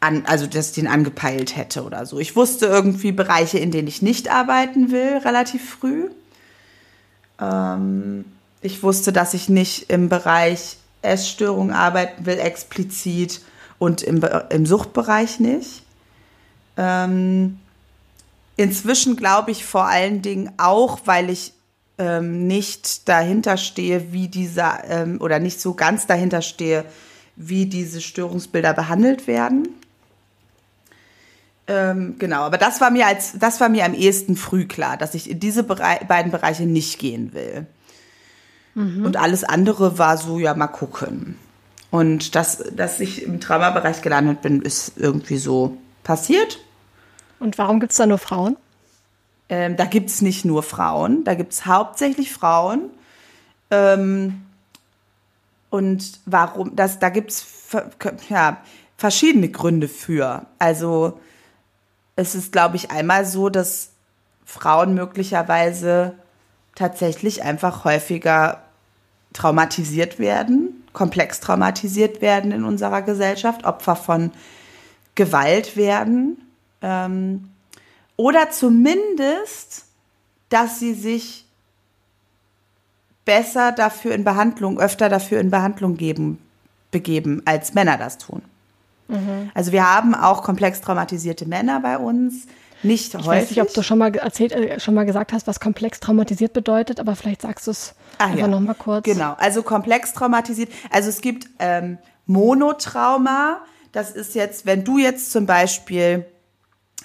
an, 0.06 0.24
also 0.26 0.48
dass 0.48 0.72
den 0.72 0.88
angepeilt 0.88 1.56
hätte 1.56 1.84
oder 1.84 2.06
so. 2.06 2.20
Ich 2.20 2.36
wusste 2.36 2.66
irgendwie 2.68 3.12
Bereiche, 3.12 3.60
in 3.60 3.72
denen 3.72 3.88
ich 3.88 4.02
nicht 4.02 4.30
arbeiten 4.30 4.92
will, 4.92 5.18
relativ 5.18 5.70
früh. 5.70 6.10
Ähm, 7.40 8.26
ich 8.62 8.84
wusste, 8.84 9.12
dass 9.12 9.34
ich 9.34 9.50
nicht 9.50 9.90
im 9.90 10.10
Bereich 10.10 10.78
Essstörung 11.02 11.72
arbeiten 11.72 12.26
will, 12.26 12.40
explizit, 12.40 13.42
und 13.78 14.02
im, 14.02 14.22
im 14.50 14.66
Suchtbereich 14.66 15.40
nicht. 15.40 15.84
Ähm, 16.78 17.60
inzwischen 18.58 19.16
glaube 19.16 19.52
ich 19.52 19.66
vor 19.66 19.86
allen 19.86 20.22
Dingen 20.22 20.52
auch, 20.58 21.00
weil 21.06 21.30
ich 21.30 21.54
ähm, 21.98 22.48
nicht 22.48 23.08
dahinter 23.08 23.58
stehe, 23.58 24.12
wie 24.12 24.28
dieser, 24.28 24.84
ähm, 24.90 25.22
oder 25.22 25.40
nicht 25.40 25.62
so 25.62 25.74
ganz 25.74 26.08
dahinter 26.08 26.42
stehe, 26.42 26.86
wie 27.36 27.66
diese 27.66 28.02
Störungsbilder 28.02 28.74
behandelt 28.74 29.28
werden. 29.28 29.70
Ähm, 31.68 32.16
genau, 32.20 32.42
aber 32.42 32.58
das 32.58 32.80
war 32.80 32.92
mir 32.92 33.08
als 33.08 33.34
das 33.40 33.60
war 33.60 33.70
mir 33.70 33.86
am 33.86 33.96
ehesten 33.96 34.36
früh 34.36 34.66
klar, 34.66 34.98
dass 34.98 35.16
ich 35.16 35.30
in 35.30 35.40
diese 35.40 35.64
Bere 35.64 36.00
beiden 36.08 36.32
Bereiche 36.32 36.64
nicht 36.64 37.00
gehen 37.00 37.34
will. 37.34 37.66
Mhm. 38.76 39.06
Und 39.06 39.18
alles 39.18 39.44
andere 39.44 39.98
war 39.98 40.18
so, 40.18 40.38
ja, 40.38 40.54
mal 40.54 40.68
gucken. 40.68 41.38
Und 41.90 42.36
dass, 42.36 42.58
dass 42.76 43.00
ich 43.00 43.24
im 43.24 43.40
Traumabereich 43.40 44.02
gelandet 44.02 44.42
bin, 44.42 44.62
ist 44.62 44.94
irgendwie 44.98 45.38
so 45.38 45.78
passiert. 46.04 46.60
Und 47.40 47.58
warum 47.58 47.80
gibt 47.80 47.94
es 47.94 47.98
da 47.98 48.06
nur 48.06 48.18
Frauen? 48.18 48.58
Ähm, 49.48 49.78
da 49.78 49.86
gibt 49.86 50.10
es 50.10 50.22
nicht 50.22 50.44
nur 50.44 50.64
Frauen, 50.64 51.24
da 51.24 51.36
gibt 51.36 51.54
es 51.54 51.66
hauptsächlich 51.66 52.34
Frauen. 52.34 52.90
Ähm, 53.72 54.42
und 55.70 56.20
warum, 56.26 56.76
das, 56.76 57.00
da 57.00 57.10
gibt 57.10 57.32
es 57.32 57.46
ja, 58.30 58.62
verschiedene 58.98 59.50
Gründe 59.50 59.88
für. 59.88 60.46
Also 60.60 61.20
es 62.16 62.36
ist, 62.36 62.52
glaube 62.52 62.76
ich, 62.78 62.92
einmal 62.92 63.26
so, 63.26 63.50
dass 63.50 63.90
Frauen 64.46 64.94
möglicherweise 64.94 66.14
tatsächlich 66.76 67.44
einfach 67.44 67.84
häufiger 67.84 68.62
traumatisiert 69.34 70.20
werden, 70.20 70.84
komplex 70.94 71.40
traumatisiert 71.42 72.22
werden 72.22 72.52
in 72.52 72.64
unserer 72.64 73.02
Gesellschaft, 73.02 73.66
Opfer 73.66 73.96
von 73.96 74.32
Gewalt 75.16 75.76
werden. 75.76 76.38
Ähm, 76.82 77.50
oder 78.16 78.50
zumindest, 78.50 79.86
dass 80.50 80.80
sie 80.80 80.94
sich 80.94 81.46
besser 83.26 83.72
dafür 83.72 84.14
in 84.14 84.24
Behandlung, 84.24 84.80
öfter 84.80 85.10
dafür 85.10 85.42
in 85.42 85.50
Behandlung 85.50 85.98
geben, 85.98 86.40
begeben, 86.92 87.42
als 87.46 87.74
Männer 87.74 87.98
das 87.98 88.18
tun. 88.18 88.42
Mhm. 89.08 89.52
Also 89.54 89.72
wir 89.72 89.90
haben 89.90 90.16
auch 90.16 90.44
komplex 90.44 90.82
traumatisierte 90.82 91.46
Männer 91.46 91.80
bei 91.80 91.98
uns. 91.98 92.48
Nicht 92.84 93.14
ich 93.14 93.16
häufig. 93.16 93.28
Weiß 93.28 93.50
nicht, 93.52 93.62
ob 93.62 93.74
du 93.74 93.82
schon 93.82 93.98
mal 93.98 94.14
erzählt, 94.16 94.52
äh, 94.52 94.80
schon 94.80 94.94
mal 94.94 95.06
gesagt 95.06 95.34
hast, 95.34 95.48
was 95.48 95.60
komplex 95.60 96.00
traumatisiert 96.00 96.54
bedeutet, 96.54 97.00
aber 97.00 97.16
vielleicht 97.16 97.42
sagst 97.42 97.68
du 97.68 97.72
es 97.72 97.96
einfach 98.18 98.40
ja. 98.40 98.48
noch 98.48 98.60
mal 98.60 98.76
kurz. 98.76 99.04
Genau, 99.04 99.34
also 99.38 99.64
komplex 99.64 100.14
traumatisiert. 100.14 100.70
Also 100.92 101.10
es 101.10 101.22
gibt 101.22 101.48
ähm, 101.60 101.98
Monotrauma. 102.26 103.62
Das 103.92 104.12
ist 104.12 104.36
jetzt, 104.36 104.66
wenn 104.66 104.84
du 104.84 104.98
jetzt 104.98 105.32
zum 105.32 105.46
Beispiel 105.46 106.26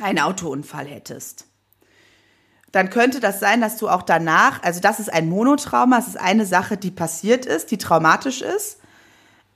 einen 0.02 0.18
Autounfall 0.18 0.86
hättest, 0.86 1.46
dann 2.72 2.90
könnte 2.90 3.20
das 3.20 3.40
sein, 3.40 3.60
dass 3.60 3.76
du 3.76 3.88
auch 3.88 4.02
danach, 4.02 4.62
also 4.62 4.80
das 4.80 5.00
ist 5.00 5.12
ein 5.12 5.28
Monotrauma, 5.28 5.98
es 5.98 6.08
ist 6.08 6.20
eine 6.20 6.46
Sache, 6.46 6.76
die 6.76 6.90
passiert 6.90 7.46
ist, 7.46 7.70
die 7.70 7.78
traumatisch 7.78 8.42
ist, 8.42 8.78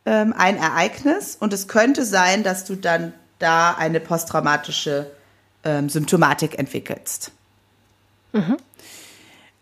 ähm, 0.07 0.35
ein 0.37 0.57
Ereignis 0.57 1.37
und 1.39 1.53
es 1.53 1.69
könnte 1.69 2.05
sein, 2.05 2.43
dass 2.43 2.65
du 2.65 2.77
dann 2.77 3.13
da 3.39 3.73
eine 3.73 4.01
posttraumatische 4.01 5.11
ähm, 5.65 5.89
Symptomatik 5.89 6.59
entwickelst. 6.59 7.33
Mhm. 8.33 8.57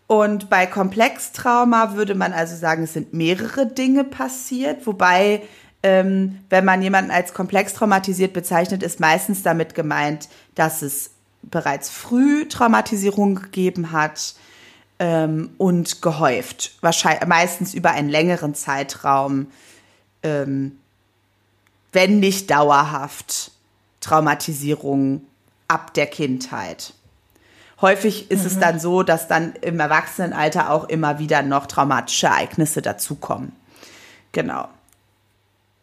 Und 0.07 0.49
bei 0.49 0.65
Komplextrauma 0.65 1.95
würde 1.95 2.13
man 2.13 2.33
also 2.33 2.55
sagen, 2.55 2.83
es 2.83 2.93
sind 2.93 3.13
mehrere 3.13 3.65
Dinge 3.65 4.03
passiert, 4.03 4.85
wobei 4.85 5.41
ähm, 5.81 6.39
wenn 6.49 6.65
man 6.65 6.81
jemanden 6.81 7.11
als 7.11 7.33
komplex 7.33 7.73
traumatisiert 7.73 8.33
bezeichnet, 8.33 8.83
ist 8.83 8.99
meistens 8.99 9.43
damit 9.43 9.75
gemeint, 9.75 10.29
dass 10.55 10.81
es 10.81 11.11
bereits 11.41 11.89
früh 11.89 12.47
Traumatisierung 12.47 13.35
gegeben 13.35 13.91
hat 13.91 14.35
ähm, 14.99 15.51
und 15.57 16.01
gehäuft, 16.01 16.77
wahrscheinlich 16.81 17.27
meistens 17.27 17.73
über 17.73 17.91
einen 17.91 18.09
längeren 18.09 18.55
Zeitraum, 18.55 19.47
ähm, 20.23 20.79
wenn 21.91 22.19
nicht 22.19 22.49
dauerhaft 22.49 23.51
Traumatisierung 24.01 25.21
ab 25.67 25.93
der 25.93 26.07
Kindheit. 26.07 26.93
Häufig 27.81 28.31
ist 28.31 28.41
mhm. 28.41 28.47
es 28.47 28.59
dann 28.59 28.79
so, 28.79 29.03
dass 29.03 29.27
dann 29.27 29.53
im 29.61 29.79
Erwachsenenalter 29.79 30.69
auch 30.69 30.85
immer 30.85 31.19
wieder 31.19 31.41
noch 31.41 31.65
traumatische 31.65 32.27
Ereignisse 32.27 32.81
dazukommen. 32.81 33.53
Genau. 34.31 34.67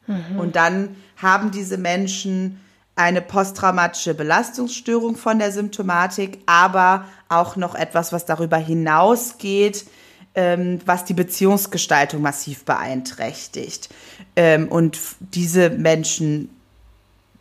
Mhm. 0.06 0.38
Und 0.38 0.56
dann 0.56 0.96
haben 1.16 1.50
diese 1.50 1.78
Menschen 1.78 2.60
eine 2.96 3.22
posttraumatische 3.22 4.14
Belastungsstörung 4.14 5.16
von 5.16 5.38
der 5.38 5.52
Symptomatik, 5.52 6.38
aber 6.46 7.04
auch 7.28 7.56
noch 7.56 7.74
etwas, 7.74 8.12
was 8.12 8.26
darüber 8.26 8.56
hinausgeht, 8.56 9.86
ähm, 10.34 10.80
was 10.86 11.04
die 11.04 11.14
Beziehungsgestaltung 11.14 12.22
massiv 12.22 12.64
beeinträchtigt. 12.64 13.88
Ähm, 14.36 14.68
und 14.68 14.98
diese 15.20 15.70
Menschen 15.70 16.50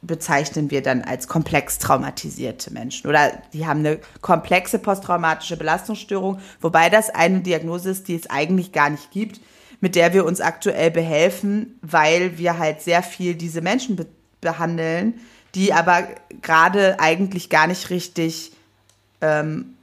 bezeichnen 0.02 0.72
wir 0.72 0.82
dann 0.82 1.02
als 1.02 1.28
komplex 1.28 1.78
traumatisierte 1.78 2.72
Menschen 2.72 3.10
oder 3.10 3.34
die 3.52 3.68
haben 3.68 3.80
eine 3.80 4.00
komplexe 4.22 4.80
posttraumatische 4.80 5.58
Belastungsstörung, 5.58 6.40
wobei 6.62 6.90
das 6.90 7.10
eine 7.10 7.42
Diagnose 7.42 7.90
ist, 7.90 8.08
die 8.08 8.16
es 8.16 8.30
eigentlich 8.30 8.72
gar 8.72 8.90
nicht 8.90 9.12
gibt, 9.12 9.42
mit 9.82 9.96
der 9.96 10.14
wir 10.14 10.26
uns 10.26 10.40
aktuell 10.40 10.90
behelfen, 10.92 11.78
weil 11.82 12.38
wir 12.38 12.58
halt 12.58 12.82
sehr 12.82 13.04
viel 13.04 13.36
diese 13.36 13.62
Menschen 13.62 13.96
be 13.96 14.06
behandeln, 14.42 15.16
die 15.54 15.74
aber 15.74 16.08
gerade 16.42 16.98
eigentlich 17.02 17.50
gar 17.50 17.68
nicht 17.68 17.90
richtig 17.90 18.54
ähm, 19.20 19.74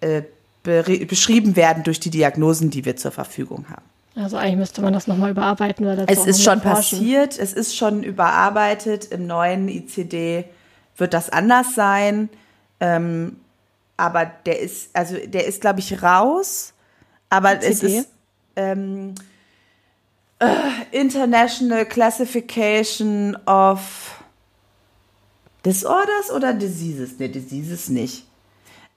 äh, 0.00 0.22
beschrieben 0.64 1.56
werden 1.56 1.84
durch 1.84 2.00
die 2.00 2.10
Diagnosen, 2.10 2.70
die 2.70 2.84
wir 2.84 2.96
zur 2.96 3.12
Verfügung 3.12 3.66
haben. 3.68 3.84
Also 4.16 4.36
eigentlich 4.36 4.56
müsste 4.56 4.80
man 4.80 4.92
das 4.92 5.06
nochmal 5.06 5.30
überarbeiten. 5.30 5.86
Oder 5.86 6.04
es 6.08 6.26
ist 6.26 6.42
schon 6.42 6.60
passiert, 6.60 7.38
es 7.38 7.52
ist 7.52 7.76
schon 7.76 8.02
überarbeitet. 8.02 9.06
Im 9.06 9.26
neuen 9.26 9.68
ICD 9.68 10.44
wird 10.96 11.14
das 11.14 11.30
anders 11.30 11.74
sein. 11.74 12.28
Ähm, 12.80 13.36
aber 13.96 14.24
der 14.46 14.60
ist, 14.60 14.90
also 14.94 15.16
der 15.16 15.46
ist, 15.46 15.60
glaube 15.60 15.80
ich, 15.80 16.02
raus. 16.02 16.72
Aber 17.28 17.54
ICD? 17.54 17.66
es 17.66 17.82
ist 17.82 18.08
ähm, 18.56 19.14
uh, 20.42 20.46
International 20.92 21.84
Classification 21.84 23.36
of 23.46 24.22
Disorders 25.64 26.30
oder 26.34 26.54
Diseases? 26.54 27.18
Ne, 27.18 27.28
Diseases 27.28 27.88
nicht. 27.88 28.26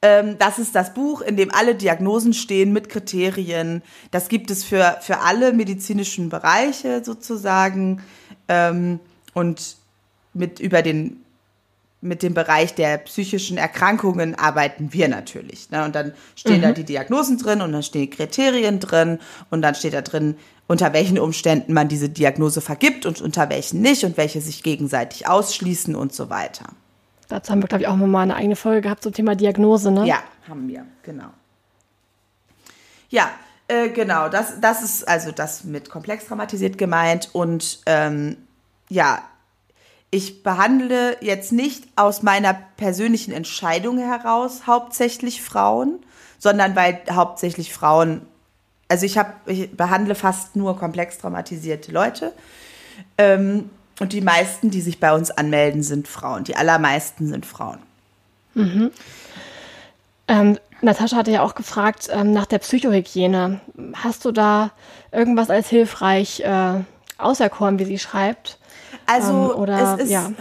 Ähm, 0.02 0.38
das 0.38 0.60
ist 0.60 0.76
das 0.76 0.94
Buch, 0.94 1.22
in 1.22 1.38
dem 1.38 1.52
alle 1.52 1.76
Diagnosen 1.76 2.34
stehen 2.34 2.72
mit 2.72 2.90
Kriterien. 2.90 3.82
Das 4.12 4.30
gibt 4.30 4.52
es 4.52 4.64
für, 4.64 4.98
für 5.02 5.20
alle 5.20 5.54
medizinischen 5.54 6.30
Bereiche 6.30 7.04
sozusagen. 7.04 8.02
Ähm, 8.48 9.00
und 9.34 9.78
mit 10.34 10.60
über 10.60 10.82
den 10.82 11.24
mit 12.00 12.22
dem 12.22 12.36
Bereich 12.36 12.76
der 12.76 13.00
psychischen 13.00 13.58
Erkrankungen 13.58 14.36
arbeiten 14.36 14.94
wir 14.94 15.08
natürlich. 15.08 15.72
Ne? 15.72 15.84
Und 15.84 15.96
dann 15.96 16.14
stehen 16.36 16.58
mhm. 16.58 16.62
da 16.62 16.72
die 16.72 16.84
Diagnosen 16.84 17.40
drin 17.40 17.60
und 17.62 17.74
dann 17.74 17.82
stehen 17.82 18.10
Kriterien 18.12 18.80
drin 18.80 19.20
und 19.50 19.64
dann 19.64 19.74
steht 19.74 19.94
da 19.94 20.02
drin, 20.02 20.36
unter 20.68 20.94
welchen 20.94 21.18
Umständen 21.18 21.74
man 21.74 21.88
diese 21.88 22.10
Diagnose 22.10 22.62
vergibt 22.62 23.08
und 23.08 23.20
unter 23.20 23.50
welchen 23.50 23.82
nicht 23.82 24.04
und 24.04 24.16
welche 24.16 24.42
sich 24.42 24.62
gegenseitig 24.62 25.28
ausschließen 25.28 25.96
und 25.96 26.14
so 26.14 26.30
weiter. 26.30 26.68
Dazu 27.28 27.52
haben 27.52 27.62
wir, 27.62 27.68
glaube 27.68 27.84
ich, 27.84 27.88
auch 27.88 27.96
mal 27.96 28.22
eine 28.22 28.36
eigene 28.36 28.56
Folge 28.56 28.82
gehabt 28.82 29.04
zum 29.04 29.14
Thema 29.14 29.36
Diagnose, 29.36 29.92
ne? 29.92 30.06
Ja, 30.06 30.24
haben 30.48 30.68
wir, 30.68 30.86
genau. 31.04 31.28
Ja, 33.10 33.32
äh, 33.68 33.90
genau, 33.90 34.30
das, 34.30 34.60
das 34.62 34.82
ist 34.82 35.08
also 35.08 35.32
das 35.32 35.64
mit 35.64 35.90
komplex 35.90 36.28
traumatisiert 36.28 36.78
gemeint 36.78 37.30
und 37.34 37.80
ähm, 37.86 38.38
ja, 38.90 39.24
ich 40.10 40.42
behandle 40.42 41.18
jetzt 41.22 41.52
nicht 41.52 41.84
aus 41.98 42.24
meiner 42.24 42.54
persönlichen 42.54 43.34
Entscheidung 43.34 43.98
heraus 43.98 44.66
hauptsächlich 44.66 45.42
Frauen, 45.42 46.00
sondern 46.40 46.76
weil 46.78 47.02
hauptsächlich 47.12 47.74
Frauen, 47.74 48.22
also 48.88 49.06
ich 49.06 49.18
habe, 49.18 49.34
ich 49.48 49.76
behandle 49.76 50.16
fast 50.16 50.56
nur 50.56 50.78
komplex 50.78 51.18
traumatisierte 51.18 51.92
Leute. 51.92 52.32
Ähm, 53.18 53.70
und 54.00 54.14
die 54.14 54.22
meisten, 54.22 54.70
die 54.70 54.82
sich 54.82 55.00
bei 55.00 55.14
uns 55.14 55.32
anmelden, 55.32 55.84
sind 55.84 56.08
Frauen. 56.08 56.44
Die 56.44 56.56
allermeisten 56.56 57.28
sind 57.28 57.46
Frauen. 57.46 57.80
Mhm. 58.54 58.92
Ähm, 60.28 60.58
Natascha 60.82 61.18
hatte 61.18 61.32
ja 61.32 61.42
auch 61.42 61.56
gefragt 61.56 62.10
ähm, 62.12 62.32
nach 62.32 62.46
der 62.46 62.60
Psychohygiene. 62.60 63.60
Hast 63.94 64.26
du 64.26 64.32
da 64.32 64.72
irgendwas 65.12 65.50
als 65.50 65.70
hilfreich 65.70 66.42
äh, 66.42 66.82
auserkoren, 67.18 67.80
wie 67.80 67.86
sie 67.86 68.00
schreibt? 68.00 68.60
Also, 69.06 69.54
ähm, 69.54 69.60
oder, 69.60 69.96
es 69.96 70.04
ist 70.04 70.12
ja. 70.12 70.32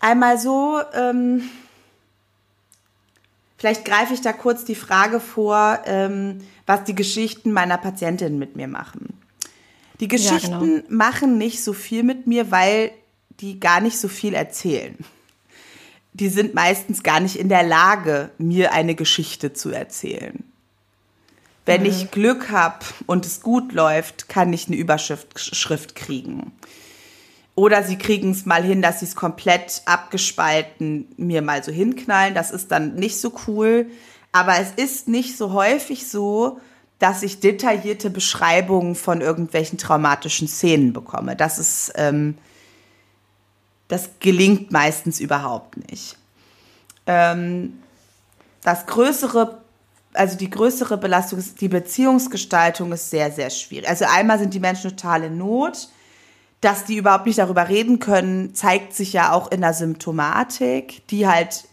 einmal 0.00 0.38
so, 0.38 0.80
ähm, 0.94 1.42
vielleicht 3.56 3.84
greife 3.84 4.12
ich 4.12 4.20
da 4.20 4.32
kurz 4.32 4.64
die 4.64 4.74
Frage 4.74 5.20
vor, 5.20 5.78
ähm, 5.86 6.40
was 6.66 6.84
die 6.84 6.94
Geschichten 6.94 7.52
meiner 7.52 7.78
Patientinnen 7.78 8.38
mit 8.38 8.56
mir 8.56 8.68
machen. 8.68 9.18
Die 10.00 10.08
Geschichten 10.08 10.52
ja, 10.52 10.58
genau. 10.58 10.82
machen 10.88 11.38
nicht 11.38 11.62
so 11.62 11.72
viel 11.72 12.02
mit 12.02 12.26
mir, 12.26 12.50
weil 12.50 12.92
die 13.40 13.60
gar 13.60 13.80
nicht 13.80 13.98
so 13.98 14.08
viel 14.08 14.34
erzählen. 14.34 14.96
Die 16.12 16.28
sind 16.28 16.54
meistens 16.54 17.02
gar 17.02 17.20
nicht 17.20 17.36
in 17.36 17.48
der 17.48 17.62
Lage, 17.62 18.30
mir 18.38 18.72
eine 18.72 18.94
Geschichte 18.94 19.52
zu 19.52 19.70
erzählen. 19.70 20.44
Wenn 21.66 21.82
mhm. 21.82 21.88
ich 21.88 22.10
Glück 22.10 22.50
habe 22.50 22.84
und 23.06 23.26
es 23.26 23.40
gut 23.42 23.72
läuft, 23.72 24.28
kann 24.28 24.52
ich 24.52 24.68
eine 24.68 24.76
Überschrift 24.76 25.38
Schrift 25.38 25.94
kriegen. 25.94 26.52
Oder 27.54 27.82
sie 27.82 27.98
kriegen 27.98 28.30
es 28.30 28.46
mal 28.46 28.62
hin, 28.62 28.82
dass 28.82 29.00
sie 29.00 29.06
es 29.06 29.16
komplett 29.16 29.82
abgespalten 29.84 31.08
mir 31.16 31.42
mal 31.42 31.62
so 31.64 31.72
hinknallen. 31.72 32.34
Das 32.34 32.52
ist 32.52 32.70
dann 32.70 32.94
nicht 32.94 33.20
so 33.20 33.32
cool. 33.46 33.86
Aber 34.30 34.58
es 34.60 34.70
ist 34.76 35.08
nicht 35.08 35.36
so 35.36 35.52
häufig 35.52 36.08
so, 36.08 36.60
dass 36.98 37.22
ich 37.22 37.40
detaillierte 37.40 38.10
Beschreibungen 38.10 38.94
von 38.94 39.20
irgendwelchen 39.20 39.78
traumatischen 39.78 40.48
Szenen 40.48 40.92
bekomme. 40.92 41.36
Das 41.36 41.58
ist, 41.58 41.92
ähm, 41.94 42.36
das 43.86 44.10
gelingt 44.20 44.72
meistens 44.72 45.20
überhaupt 45.20 45.76
nicht. 45.90 46.16
Ähm, 47.06 47.78
das 48.62 48.86
größere, 48.86 49.62
also 50.12 50.36
die 50.36 50.50
größere 50.50 50.98
Belastung 50.98 51.38
ist, 51.38 51.60
die 51.60 51.68
Beziehungsgestaltung 51.68 52.92
ist 52.92 53.10
sehr, 53.10 53.30
sehr 53.30 53.50
schwierig. 53.50 53.88
Also 53.88 54.04
einmal 54.04 54.38
sind 54.38 54.52
die 54.52 54.60
Menschen 54.60 54.90
total 54.90 55.24
in 55.24 55.38
Not. 55.38 55.88
Dass 56.60 56.84
die 56.84 56.96
überhaupt 56.96 57.26
nicht 57.26 57.38
darüber 57.38 57.68
reden 57.68 58.00
können, 58.00 58.52
zeigt 58.52 58.92
sich 58.92 59.12
ja 59.12 59.30
auch 59.30 59.52
in 59.52 59.60
der 59.60 59.74
Symptomatik, 59.74 61.06
die 61.06 61.28
halt 61.28 61.68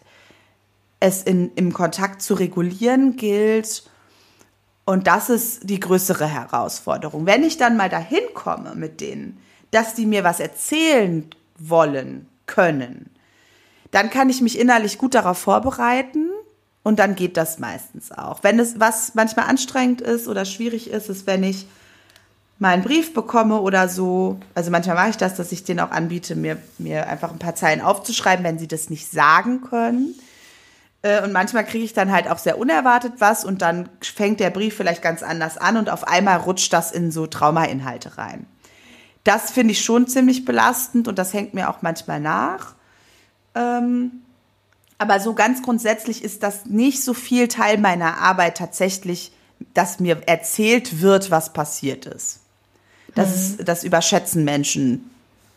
es 0.99 1.23
in, 1.23 1.51
im 1.55 1.73
Kontakt 1.73 2.21
zu 2.21 2.35
regulieren 2.35 3.15
gilt. 3.15 3.89
Und 4.85 5.07
das 5.07 5.29
ist 5.29 5.67
die 5.67 5.79
größere 5.79 6.27
Herausforderung. 6.27 7.25
Wenn 7.25 7.43
ich 7.43 7.57
dann 7.57 7.75
mal 7.75 7.89
dahin 7.89 8.23
komme 8.33 8.75
mit 8.75 9.01
denen, 9.01 9.39
dass 9.71 9.95
die 9.95 10.05
mir 10.05 10.23
was 10.23 10.39
erzählen 10.39 11.27
wollen, 11.57 12.27
können, 12.45 13.09
dann 13.91 14.09
kann 14.09 14.29
ich 14.29 14.41
mich 14.41 14.59
innerlich 14.59 14.97
gut 14.97 15.15
darauf 15.15 15.39
vorbereiten 15.39 16.29
und 16.83 16.99
dann 16.99 17.15
geht 17.15 17.35
das 17.37 17.57
meistens 17.57 18.11
auch. 18.11 18.43
Wenn 18.43 18.59
es 18.59 18.79
was 18.79 19.15
manchmal 19.15 19.47
anstrengend 19.47 20.01
ist 20.01 20.27
oder 20.27 20.45
schwierig 20.45 20.91
ist, 20.91 21.09
ist, 21.09 21.25
wenn 21.25 21.43
ich 21.43 21.65
mal 22.59 22.73
einen 22.73 22.83
Brief 22.83 23.13
bekomme 23.13 23.59
oder 23.59 23.89
so. 23.89 24.39
Also 24.53 24.69
manchmal 24.69 24.95
mache 24.95 25.09
ich 25.09 25.17
das, 25.17 25.35
dass 25.35 25.51
ich 25.51 25.63
denen 25.63 25.79
auch 25.79 25.91
anbiete, 25.91 26.35
mir, 26.35 26.57
mir 26.77 27.07
einfach 27.07 27.31
ein 27.31 27.39
paar 27.39 27.55
Zeilen 27.55 27.81
aufzuschreiben, 27.81 28.45
wenn 28.45 28.59
sie 28.59 28.67
das 28.67 28.89
nicht 28.89 29.11
sagen 29.11 29.61
können. 29.61 30.13
Äh, 31.05 31.21
und 31.21 31.31
manchmal 31.31 31.63
kriege 31.63 31.85
ich 31.85 31.93
dann 31.93 32.11
halt 32.11 32.27
auch 32.27 32.39
sehr 32.39 32.57
unerwartet 32.57 33.13
was 33.19 33.45
und 33.45 33.61
dann 33.61 33.89
fängt 34.01 34.39
der 34.39 34.49
Brief 34.49 34.75
vielleicht 34.75 35.03
ganz 35.03 35.21
anders 35.21 35.57
an 35.57 35.77
und 35.77 35.89
auf 35.89 36.07
einmal 36.07 36.37
rutscht 36.39 36.73
das 36.73 36.91
in 36.91 37.11
so 37.11 37.27
Traumainhalte 37.27 38.17
rein. 38.17 38.47
Das 39.23 39.51
finde 39.51 39.73
ich 39.73 39.85
schon 39.85 40.07
ziemlich 40.07 40.45
belastend 40.45 41.07
und 41.07 41.19
das 41.19 41.33
hängt 41.33 41.53
mir 41.53 41.69
auch 41.69 41.83
manchmal 41.83 42.19
nach. 42.19 42.73
Ähm, 43.53 44.23
aber 44.97 45.19
so 45.19 45.35
ganz 45.35 45.61
grundsätzlich 45.61 46.23
ist 46.23 46.41
das 46.41 46.65
nicht 46.65 47.03
so 47.03 47.13
viel 47.13 47.47
Teil 47.49 47.77
meiner 47.77 48.17
Arbeit 48.17 48.57
tatsächlich, 48.57 49.31
dass 49.75 49.99
mir 49.99 50.21
erzählt 50.25 51.01
wird, 51.01 51.29
was 51.29 51.53
passiert 51.53 52.07
ist. 52.07 52.39
Das, 53.13 53.29
mhm. 53.29 53.35
ist, 53.35 53.67
das 53.67 53.83
überschätzen 53.83 54.43
Menschen 54.43 55.11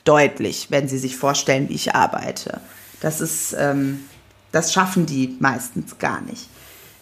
deutlich, 0.04 0.70
wenn 0.70 0.88
sie 0.88 0.98
sich 0.98 1.16
vorstellen, 1.16 1.70
wie 1.70 1.74
ich 1.74 1.94
arbeite. 1.94 2.60
Das 3.00 3.20
ist, 3.20 3.54
ähm, 3.58 4.04
das 4.52 4.72
schaffen 4.72 5.06
die 5.06 5.36
meistens 5.40 5.98
gar 5.98 6.20
nicht. 6.22 6.48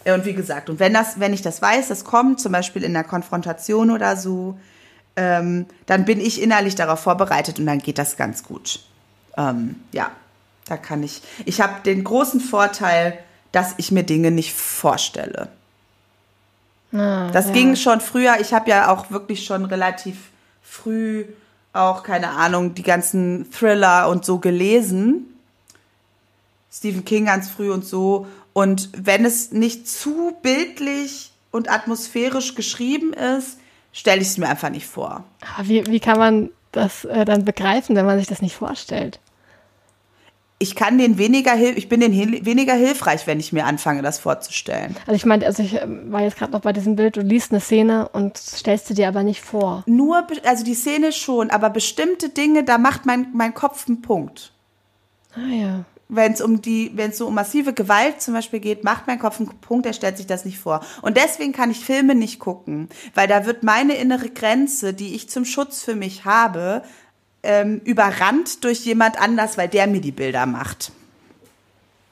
Und 0.05 0.25
wie 0.25 0.33
gesagt, 0.33 0.69
und 0.69 0.79
wenn 0.79 0.93
das, 0.93 1.19
wenn 1.19 1.33
ich 1.33 1.41
das 1.41 1.61
weiß, 1.61 1.89
das 1.89 2.05
kommt, 2.05 2.39
zum 2.39 2.51
Beispiel 2.51 2.83
in 2.83 2.93
der 2.93 3.03
Konfrontation 3.03 3.91
oder 3.91 4.15
so, 4.15 4.57
ähm, 5.17 5.65
dann 5.85 6.05
bin 6.05 6.21
ich 6.21 6.41
innerlich 6.41 6.75
darauf 6.75 7.01
vorbereitet 7.01 7.59
und 7.59 7.65
dann 7.65 7.79
geht 7.79 7.97
das 7.97 8.15
ganz 8.15 8.43
gut. 8.43 8.79
Ähm, 9.35 9.75
ja, 9.91 10.11
da 10.65 10.77
kann 10.77 11.03
ich. 11.03 11.21
Ich 11.45 11.59
habe 11.59 11.81
den 11.83 12.03
großen 12.03 12.39
Vorteil, 12.39 13.17
dass 13.51 13.73
ich 13.77 13.91
mir 13.91 14.03
Dinge 14.03 14.31
nicht 14.31 14.53
vorstelle. 14.53 15.49
Ah, 16.93 17.29
das 17.31 17.47
ja. 17.47 17.53
ging 17.53 17.75
schon 17.75 17.99
früher. 17.99 18.37
Ich 18.39 18.53
habe 18.53 18.69
ja 18.69 18.89
auch 18.89 19.11
wirklich 19.11 19.45
schon 19.45 19.65
relativ 19.65 20.17
früh 20.61 21.25
auch, 21.73 22.03
keine 22.03 22.29
Ahnung, 22.29 22.73
die 22.73 22.83
ganzen 22.83 23.51
Thriller 23.51 24.09
und 24.09 24.25
so 24.25 24.39
gelesen. 24.39 25.26
Stephen 26.77 27.05
King 27.05 27.25
ganz 27.25 27.49
früh 27.49 27.71
und 27.71 27.85
so. 27.85 28.27
Und 28.53 28.89
wenn 28.97 29.25
es 29.25 29.51
nicht 29.51 29.87
zu 29.87 30.33
bildlich 30.41 31.31
und 31.51 31.69
atmosphärisch 31.69 32.55
geschrieben 32.55 33.13
ist, 33.13 33.59
stelle 33.91 34.21
ich 34.21 34.27
es 34.27 34.37
mir 34.37 34.47
einfach 34.47 34.69
nicht 34.69 34.85
vor. 34.85 35.23
Ah, 35.41 35.63
wie, 35.63 35.85
wie 35.87 35.99
kann 35.99 36.17
man 36.17 36.49
das 36.71 37.05
äh, 37.05 37.25
dann 37.25 37.45
begreifen, 37.45 37.95
wenn 37.95 38.05
man 38.05 38.17
sich 38.17 38.27
das 38.27 38.41
nicht 38.41 38.55
vorstellt? 38.55 39.19
ich 40.59 40.75
kann 40.75 40.97
den 40.97 41.17
weniger 41.17 41.55
ich 41.55 41.87
bin 41.87 41.99
den 41.99 42.13
weniger 42.45 42.73
hilfreich, 42.73 43.27
wenn 43.27 43.39
ich 43.39 43.53
mir 43.53 43.65
anfange, 43.65 44.01
das 44.01 44.17
vorzustellen. 44.19 44.95
Also 45.05 45.13
ich 45.13 45.25
meine, 45.25 45.45
also 45.45 45.61
ich 45.61 45.75
ähm, 45.75 46.11
war 46.11 46.21
jetzt 46.21 46.37
gerade 46.37 46.51
noch 46.51 46.61
bei 46.61 46.73
diesem 46.73 46.95
Bild, 46.95 47.15
du 47.15 47.21
liest 47.21 47.51
eine 47.51 47.59
Szene 47.59 48.09
und 48.09 48.37
stellst 48.37 48.89
du 48.89 48.93
dir 48.93 49.07
aber 49.07 49.23
nicht 49.23 49.41
vor. 49.41 49.83
Nur, 49.85 50.25
also 50.45 50.63
die 50.63 50.73
Szene 50.73 51.11
schon, 51.11 51.51
aber 51.51 51.69
bestimmte 51.69 52.29
Dinge, 52.29 52.63
da 52.63 52.77
macht 52.77 53.05
mein, 53.05 53.27
mein 53.33 53.53
Kopf 53.53 53.87
einen 53.87 54.01
Punkt. 54.01 54.51
Ah 55.35 55.53
ja. 55.53 55.85
Wenn 56.09 56.31
es 56.31 56.41
um 56.41 56.61
die, 56.61 56.91
wenn 56.95 57.11
es 57.11 57.17
so 57.17 57.27
um 57.27 57.35
massive 57.35 57.73
Gewalt 57.73 58.21
zum 58.21 58.33
Beispiel 58.33 58.61
geht, 58.61 58.83
macht 58.83 59.07
mein 59.07 59.19
Kopf 59.19 59.39
einen 59.39 59.49
Punkt, 59.59 59.85
der 59.85 59.93
stellt 59.93 60.17
sich 60.17 60.25
das 60.25 60.45
nicht 60.45 60.57
vor. 60.57 60.81
Und 61.01 61.17
deswegen 61.17 61.51
kann 61.51 61.69
ich 61.69 61.83
Filme 61.83 62.15
nicht 62.15 62.39
gucken, 62.39 62.87
weil 63.13 63.27
da 63.27 63.45
wird 63.45 63.63
meine 63.63 63.95
innere 63.95 64.29
Grenze, 64.29 64.93
die 64.93 65.15
ich 65.15 65.29
zum 65.29 65.43
Schutz 65.43 65.83
für 65.83 65.95
mich 65.95 66.23
habe, 66.23 66.81
ähm, 67.43 67.81
überrannt 67.83 68.63
durch 68.63 68.85
jemand 68.85 69.19
anders, 69.19 69.57
weil 69.57 69.67
der 69.67 69.87
mir 69.87 69.99
die 69.99 70.11
Bilder 70.11 70.45
macht. 70.45 70.91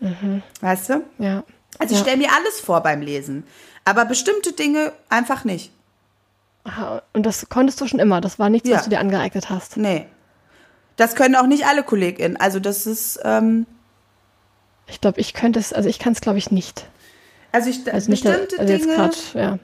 Mhm. 0.02 0.44
Weißt 0.60 0.90
du? 0.90 1.04
Ja. 1.18 1.44
Also 1.80 1.96
ich 1.96 2.02
stelle 2.02 2.18
mir 2.18 2.30
alles 2.34 2.60
vor 2.60 2.82
beim 2.82 3.02
Lesen, 3.02 3.46
aber 3.86 4.06
bestimmte 4.06 4.54
Dinge 4.54 4.94
einfach 5.10 5.44
nicht. 5.46 5.72
Aha, 6.66 7.02
und 7.14 7.26
das 7.26 7.48
konntest 7.50 7.80
du 7.80 7.88
schon 7.88 8.00
immer, 8.00 8.22
das 8.22 8.40
war 8.40 8.50
nichts, 8.50 8.68
ja. 8.68 8.78
was 8.78 8.84
du 8.86 8.90
dir 8.90 9.00
angeeignet 9.00 9.50
hast. 9.50 9.78
Nee. 9.78 10.08
Das 10.96 11.16
können 11.16 11.36
auch 11.36 11.48
nicht 11.48 11.66
alle 11.66 11.84
KollegInnen. 11.84 12.38
Also 12.38 12.60
das 12.60 12.88
ist. 12.88 13.20
Ähm 13.24 13.66
ich 14.88 15.02
glaube, 15.02 15.20
ich 15.20 15.34
könnte 15.34 15.60
es, 15.60 15.74
also 15.74 15.90
ich 15.90 16.00
kann 16.00 16.14
es, 16.14 16.22
glaube 16.22 16.38
ich, 16.38 16.52
nicht. 16.52 16.86
Also 17.52 17.70
ich 17.70 17.92
also 17.92 18.12
bestimmte 18.12 18.60
also 18.60 18.78
Dinge. 18.78 18.96
Grad, 18.96 19.34
ja. 19.34 19.60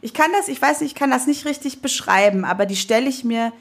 Ich 0.00 0.14
kann 0.14 0.30
das, 0.32 0.48
ich 0.48 0.60
weiß 0.60 0.80
nicht, 0.80 0.92
ich 0.92 0.94
kann 0.94 1.10
das 1.10 1.26
nicht 1.26 1.44
richtig 1.44 1.82
beschreiben, 1.82 2.44
aber 2.44 2.66
die 2.66 2.76
stelle 2.76 3.08
ich 3.08 3.24
mir 3.24 3.52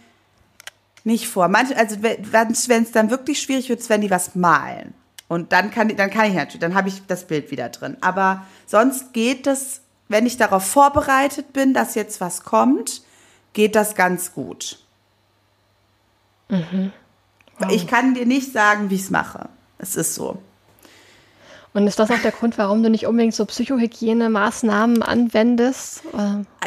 nicht 1.04 1.28
vor. 1.28 1.48
Manche, 1.48 1.78
also 1.78 1.98
wenn 2.02 2.52
es 2.84 2.92
dann 2.92 3.10
wirklich 3.10 3.42
schwierig 3.42 3.70
wird, 3.70 3.88
wenn 3.90 4.02
die 4.02 4.12
was 4.12 4.36
malen. 4.36 4.94
Und 5.28 5.52
dann 5.54 5.72
kann, 5.72 5.90
dann 5.96 6.10
kann 6.12 6.26
ich 6.26 6.36
natürlich, 6.36 6.60
dann 6.60 6.76
habe 6.76 6.90
ich 6.90 7.02
das 7.08 7.26
Bild 7.26 7.50
wieder 7.50 7.70
drin. 7.70 7.98
Aber 8.02 8.46
sonst 8.68 9.14
geht 9.14 9.48
es, 9.48 9.82
wenn 10.08 10.26
ich 10.26 10.38
darauf 10.38 10.66
vorbereitet 10.66 11.52
bin, 11.52 11.74
dass 11.74 11.96
jetzt 11.96 12.22
was 12.22 12.44
kommt, 12.44 13.02
geht 13.54 13.76
das 13.76 13.96
ganz 13.96 14.34
gut. 14.34 14.78
Mhm. 16.50 16.92
Wow. 17.58 17.72
Ich 17.72 17.88
kann 17.88 18.14
dir 18.14 18.26
nicht 18.26 18.52
sagen, 18.52 18.90
wie 18.90 18.96
ich 18.96 19.04
es 19.04 19.10
mache. 19.10 19.50
Es 19.80 19.96
ist 19.96 20.14
so. 20.14 20.42
Und 21.76 21.88
ist 21.88 22.00
das 22.00 22.10
auch 22.10 22.20
der 22.20 22.32
Grund, 22.32 22.58
warum 22.58 22.84
du 22.84 22.90
nicht 22.90 23.06
unbedingt 23.06 23.36
so 23.36 23.44
Psychohygiene-Maßnahmen 23.44 25.02
anwendest? 25.02 26.04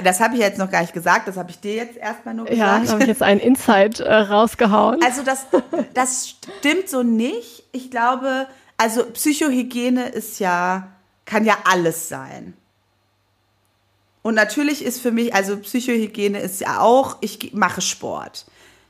Das 0.05 0.21
habe 0.21 0.35
ich 0.35 0.41
jetzt 0.41 0.59
noch 0.59 0.71
gar 0.71 0.83
nicht 0.83 0.93
gesagt, 0.93 1.27
das 1.27 1.39
habe 1.39 1.51
ich 1.51 1.59
dir 1.59 1.77
jetzt 1.77 1.97
erstmal 1.97 2.35
nur 2.35 2.45
gesagt. 2.45 2.61
Ja, 2.61 2.79
da 2.79 2.93
habe 2.93 3.01
ich 3.01 3.09
jetzt 3.09 3.23
einen 3.23 3.41
Insight 3.41 4.01
äh, 4.01 4.15
rausgehauen. 4.15 5.03
Also 5.03 5.23
das, 5.23 5.47
das 5.95 6.29
stimmt 6.29 6.91
so 6.91 7.03
nicht. 7.03 7.65
Ich 7.73 7.91
glaube, 7.91 8.49
also 8.77 9.07
Psychohygiene 9.07 10.11
ist 10.11 10.41
ja, 10.41 10.89
kann 11.25 11.47
ja 11.47 11.57
alles 11.65 12.11
sein. 12.11 12.53
Und 14.21 14.35
natürlich 14.35 14.85
ist 14.85 15.01
für 15.01 15.11
mich, 15.11 15.35
also 15.35 15.57
Psychohygiene 15.57 16.39
ist 16.39 16.61
ja 16.61 16.81
auch, 16.81 17.17
ich 17.23 17.55
mache 17.55 17.81
Sport 17.81 18.45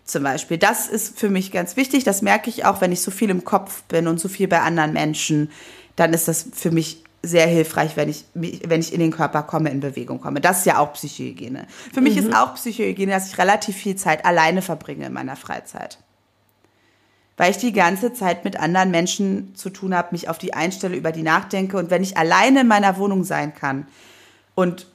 zum 0.04 0.24
Beispiel. 0.24 0.58
Das 0.58 0.88
ist 0.88 1.16
für 1.16 1.30
mich 1.30 1.52
ganz 1.52 1.76
wichtig. 1.76 2.02
Das 2.02 2.22
merke 2.22 2.50
ich 2.50 2.64
auch, 2.64 2.80
wenn 2.80 2.90
ich 2.90 3.02
so 3.02 3.12
viel 3.12 3.30
im 3.30 3.44
Kopf 3.44 3.84
bin 3.84 4.08
und 4.08 4.18
so 4.18 4.26
viel 4.26 4.48
bei 4.48 4.62
anderen 4.62 4.92
Menschen 4.92 5.52
dann 5.98 6.12
ist 6.12 6.28
das 6.28 6.46
für 6.54 6.70
mich 6.70 7.02
sehr 7.22 7.48
hilfreich, 7.48 7.96
wenn 7.96 8.08
ich, 8.08 8.24
wenn 8.34 8.80
ich 8.80 8.92
in 8.92 9.00
den 9.00 9.10
Körper 9.10 9.42
komme, 9.42 9.70
in 9.70 9.80
Bewegung 9.80 10.20
komme. 10.20 10.40
Das 10.40 10.60
ist 10.60 10.66
ja 10.66 10.78
auch 10.78 10.92
Psychohygiene. 10.92 11.66
Für 11.92 12.00
mich 12.00 12.14
mhm. 12.14 12.28
ist 12.28 12.36
auch 12.36 12.54
Psychohygiene, 12.54 13.10
dass 13.10 13.28
ich 13.28 13.38
relativ 13.38 13.76
viel 13.76 13.96
Zeit 13.96 14.24
alleine 14.24 14.62
verbringe 14.62 15.06
in 15.06 15.12
meiner 15.12 15.34
Freizeit. 15.34 15.98
Weil 17.36 17.50
ich 17.50 17.56
die 17.56 17.72
ganze 17.72 18.12
Zeit 18.12 18.44
mit 18.44 18.58
anderen 18.58 18.92
Menschen 18.92 19.54
zu 19.56 19.70
tun 19.70 19.94
habe, 19.94 20.08
mich 20.12 20.28
auf 20.28 20.38
die 20.38 20.54
einstelle, 20.54 20.96
über 20.96 21.10
die 21.10 21.22
nachdenke. 21.22 21.76
Und 21.76 21.90
wenn 21.90 22.04
ich 22.04 22.16
alleine 22.16 22.60
in 22.60 22.68
meiner 22.68 22.96
Wohnung 22.96 23.24
sein 23.24 23.52
kann 23.52 23.88
und 24.54 24.86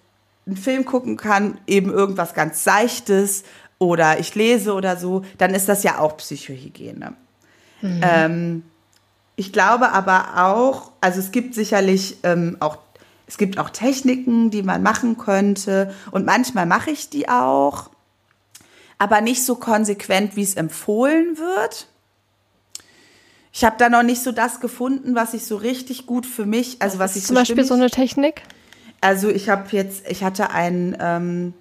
einen 0.47 0.57
Film 0.57 0.85
gucken 0.85 1.17
kann, 1.17 1.59
eben 1.67 1.91
irgendwas 1.91 2.33
ganz 2.33 2.63
Seichtes 2.63 3.43
oder 3.79 4.19
ich 4.19 4.33
lese 4.35 4.73
oder 4.73 4.95
so, 4.95 5.23
dann 5.37 5.53
ist 5.53 5.67
das 5.67 5.83
ja 5.83 5.99
auch 5.99 6.15
Psychohygiene. 6.15 7.13
Mhm. 7.81 8.01
Ähm, 8.01 8.63
ich 9.35 9.51
glaube 9.51 9.91
aber 9.91 10.45
auch, 10.45 10.91
also 11.01 11.19
es 11.19 11.31
gibt 11.31 11.55
sicherlich 11.55 12.17
ähm, 12.23 12.57
auch, 12.59 12.77
es 13.25 13.37
gibt 13.37 13.57
auch 13.57 13.69
Techniken, 13.69 14.51
die 14.51 14.63
man 14.63 14.83
machen 14.83 15.17
könnte 15.17 15.93
und 16.11 16.25
manchmal 16.25 16.65
mache 16.65 16.91
ich 16.91 17.09
die 17.09 17.29
auch, 17.29 17.89
aber 18.97 19.21
nicht 19.21 19.43
so 19.45 19.55
konsequent, 19.55 20.35
wie 20.35 20.43
es 20.43 20.55
empfohlen 20.55 21.37
wird. 21.37 21.87
Ich 23.51 23.63
habe 23.63 23.75
da 23.77 23.89
noch 23.89 24.03
nicht 24.03 24.23
so 24.23 24.31
das 24.31 24.59
gefunden, 24.59 25.13
was 25.15 25.33
ich 25.33 25.45
so 25.45 25.57
richtig 25.57 26.05
gut 26.05 26.25
für 26.25 26.45
mich, 26.45 26.81
also 26.81 26.99
was, 26.99 27.11
was 27.11 27.17
ich 27.17 27.25
zum 27.25 27.35
so 27.35 27.41
Beispiel 27.41 27.63
so 27.63 27.75
eine 27.75 27.89
Technik. 27.89 28.43
Also 29.01 29.29
ich 29.29 29.49
habe 29.49 29.65
jetzt, 29.71 30.07
ich 30.09 30.23
hatte 30.23 30.51
ein, 30.51 30.95
ähm, 30.99 31.53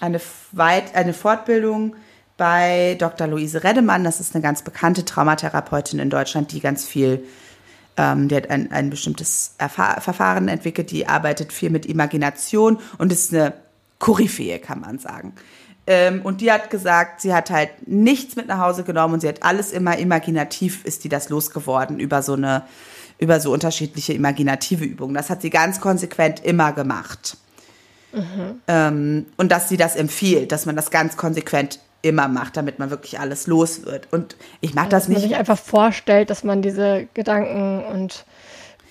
eine, 0.00 0.20
Weit 0.52 0.94
eine 0.94 1.12
Fortbildung 1.12 1.96
bei 2.38 2.96
Dr. 2.98 3.26
Luise 3.26 3.62
Redemann. 3.62 4.04
Das 4.04 4.20
ist 4.20 4.34
eine 4.34 4.42
ganz 4.42 4.62
bekannte 4.62 5.04
Traumatherapeutin 5.04 5.98
in 5.98 6.08
Deutschland, 6.08 6.52
die 6.52 6.60
ganz 6.60 6.86
viel, 6.86 7.22
ähm, 7.98 8.28
die 8.28 8.36
hat 8.36 8.48
ein, 8.48 8.72
ein 8.72 8.88
bestimmtes 8.88 9.54
Erfahr 9.58 10.00
Verfahren 10.00 10.48
entwickelt, 10.48 10.90
die 10.90 11.06
arbeitet 11.06 11.52
viel 11.52 11.68
mit 11.68 11.84
Imagination 11.84 12.78
und 12.96 13.12
ist 13.12 13.34
eine 13.34 13.52
Koryphäe, 13.98 14.58
kann 14.60 14.80
man 14.80 14.98
sagen. 14.98 15.34
Ähm, 15.86 16.22
und 16.22 16.40
die 16.40 16.52
hat 16.52 16.70
gesagt, 16.70 17.20
sie 17.20 17.34
hat 17.34 17.50
halt 17.50 17.70
nichts 17.86 18.36
mit 18.36 18.46
nach 18.46 18.58
Hause 18.58 18.84
genommen 18.84 19.14
und 19.14 19.20
sie 19.20 19.28
hat 19.28 19.42
alles 19.42 19.72
immer 19.72 19.98
imaginativ, 19.98 20.84
ist 20.84 21.04
die 21.04 21.08
das 21.08 21.28
losgeworden 21.28 21.98
über 21.98 22.22
so 22.22 22.34
eine, 22.34 22.62
über 23.18 23.40
so 23.40 23.52
unterschiedliche 23.52 24.12
imaginative 24.12 24.84
Übungen. 24.84 25.14
Das 25.14 25.28
hat 25.28 25.42
sie 25.42 25.50
ganz 25.50 25.80
konsequent 25.80 26.44
immer 26.44 26.72
gemacht. 26.72 27.36
Mhm. 28.12 28.60
Ähm, 28.68 29.26
und 29.36 29.50
dass 29.50 29.68
sie 29.68 29.76
das 29.76 29.96
empfiehlt, 29.96 30.52
dass 30.52 30.66
man 30.66 30.76
das 30.76 30.90
ganz 30.90 31.16
konsequent 31.16 31.80
immer 32.02 32.28
macht, 32.28 32.56
damit 32.56 32.78
man 32.78 32.90
wirklich 32.90 33.18
alles 33.18 33.46
los 33.46 33.84
wird. 33.84 34.08
Und 34.12 34.36
ich 34.60 34.74
mache 34.74 34.88
das 34.88 35.04
dass 35.04 35.08
nicht. 35.08 35.16
Dass 35.16 35.22
man 35.22 35.30
sich 35.30 35.38
einfach 35.38 35.58
vorstellt, 35.58 36.30
dass 36.30 36.44
man 36.44 36.62
diese 36.62 37.08
Gedanken 37.14 37.84
und 37.84 38.24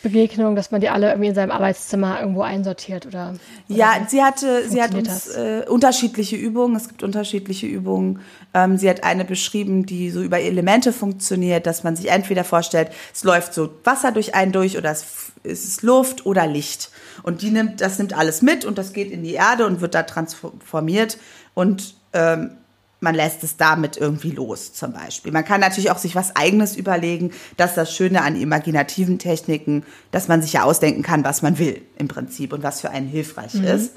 Begegnungen, 0.03 0.55
dass 0.55 0.71
man 0.71 0.79
die 0.79 0.89
alle 0.89 1.09
irgendwie 1.09 1.29
in 1.29 1.35
seinem 1.35 1.51
Arbeitszimmer 1.51 2.19
irgendwo 2.19 2.41
einsortiert 2.41 3.05
oder? 3.05 3.29
oder 3.29 3.39
ja, 3.67 3.93
sie 4.07 4.23
hatte, 4.23 4.67
sie 4.69 4.81
hat 4.81 4.93
uns 4.93 5.27
äh, 5.29 5.65
unterschiedliche 5.67 6.35
Übungen. 6.35 6.75
Es 6.75 6.87
gibt 6.87 7.01
unterschiedliche 7.01 7.65
Übungen. 7.65 8.19
Ähm, 8.53 8.77
sie 8.77 8.89
hat 8.89 9.03
eine 9.03 9.25
beschrieben, 9.25 9.85
die 9.85 10.11
so 10.11 10.21
über 10.21 10.39
Elemente 10.39 10.93
funktioniert, 10.93 11.65
dass 11.65 11.83
man 11.83 11.95
sich 11.95 12.09
entweder 12.09 12.43
vorstellt, 12.43 12.91
es 13.13 13.23
läuft 13.23 13.53
so 13.53 13.71
Wasser 13.83 14.11
durch 14.11 14.35
einen 14.35 14.51
durch 14.51 14.77
oder 14.77 14.91
es, 14.91 15.31
es 15.43 15.65
ist 15.65 15.81
Luft 15.81 16.25
oder 16.25 16.45
Licht. 16.45 16.91
Und 17.23 17.41
die 17.41 17.49
nimmt, 17.49 17.81
das 17.81 17.97
nimmt 17.97 18.13
alles 18.13 18.41
mit 18.41 18.65
und 18.65 18.77
das 18.77 18.93
geht 18.93 19.11
in 19.11 19.23
die 19.23 19.33
Erde 19.33 19.65
und 19.65 19.81
wird 19.81 19.95
da 19.95 20.03
transformiert 20.03 21.17
und 21.55 21.95
ähm, 22.13 22.51
man 22.99 23.13
lässt 23.13 23.43
es 23.43 23.57
damit 23.57 23.97
irgendwie 23.97 24.31
los, 24.31 24.73
zum 24.73 24.93
Beispiel. 24.93 25.31
Man 25.31 25.45
kann 25.45 25.61
natürlich 25.61 25.91
auch 25.91 25.99
sich 25.99 26.15
was 26.15 26.35
Eigenes 26.35 26.75
überlegen. 26.75 27.31
Das 27.55 27.71
ist 27.71 27.77
das 27.77 27.93
Schöne 27.93 28.23
an 28.23 28.35
imaginativen 28.35 29.19
Techniken, 29.19 29.85
dass 30.11 30.27
man 30.27 30.41
sich 30.41 30.53
ja 30.53 30.63
ausdenken 30.63 31.03
kann, 31.03 31.23
was 31.23 31.41
man 31.41 31.59
will 31.59 31.81
im 31.97 32.07
Prinzip 32.07 32.53
und 32.53 32.63
was 32.63 32.81
für 32.81 32.89
einen 32.89 33.07
hilfreich 33.07 33.53
mhm. 33.53 33.65
ist. 33.65 33.91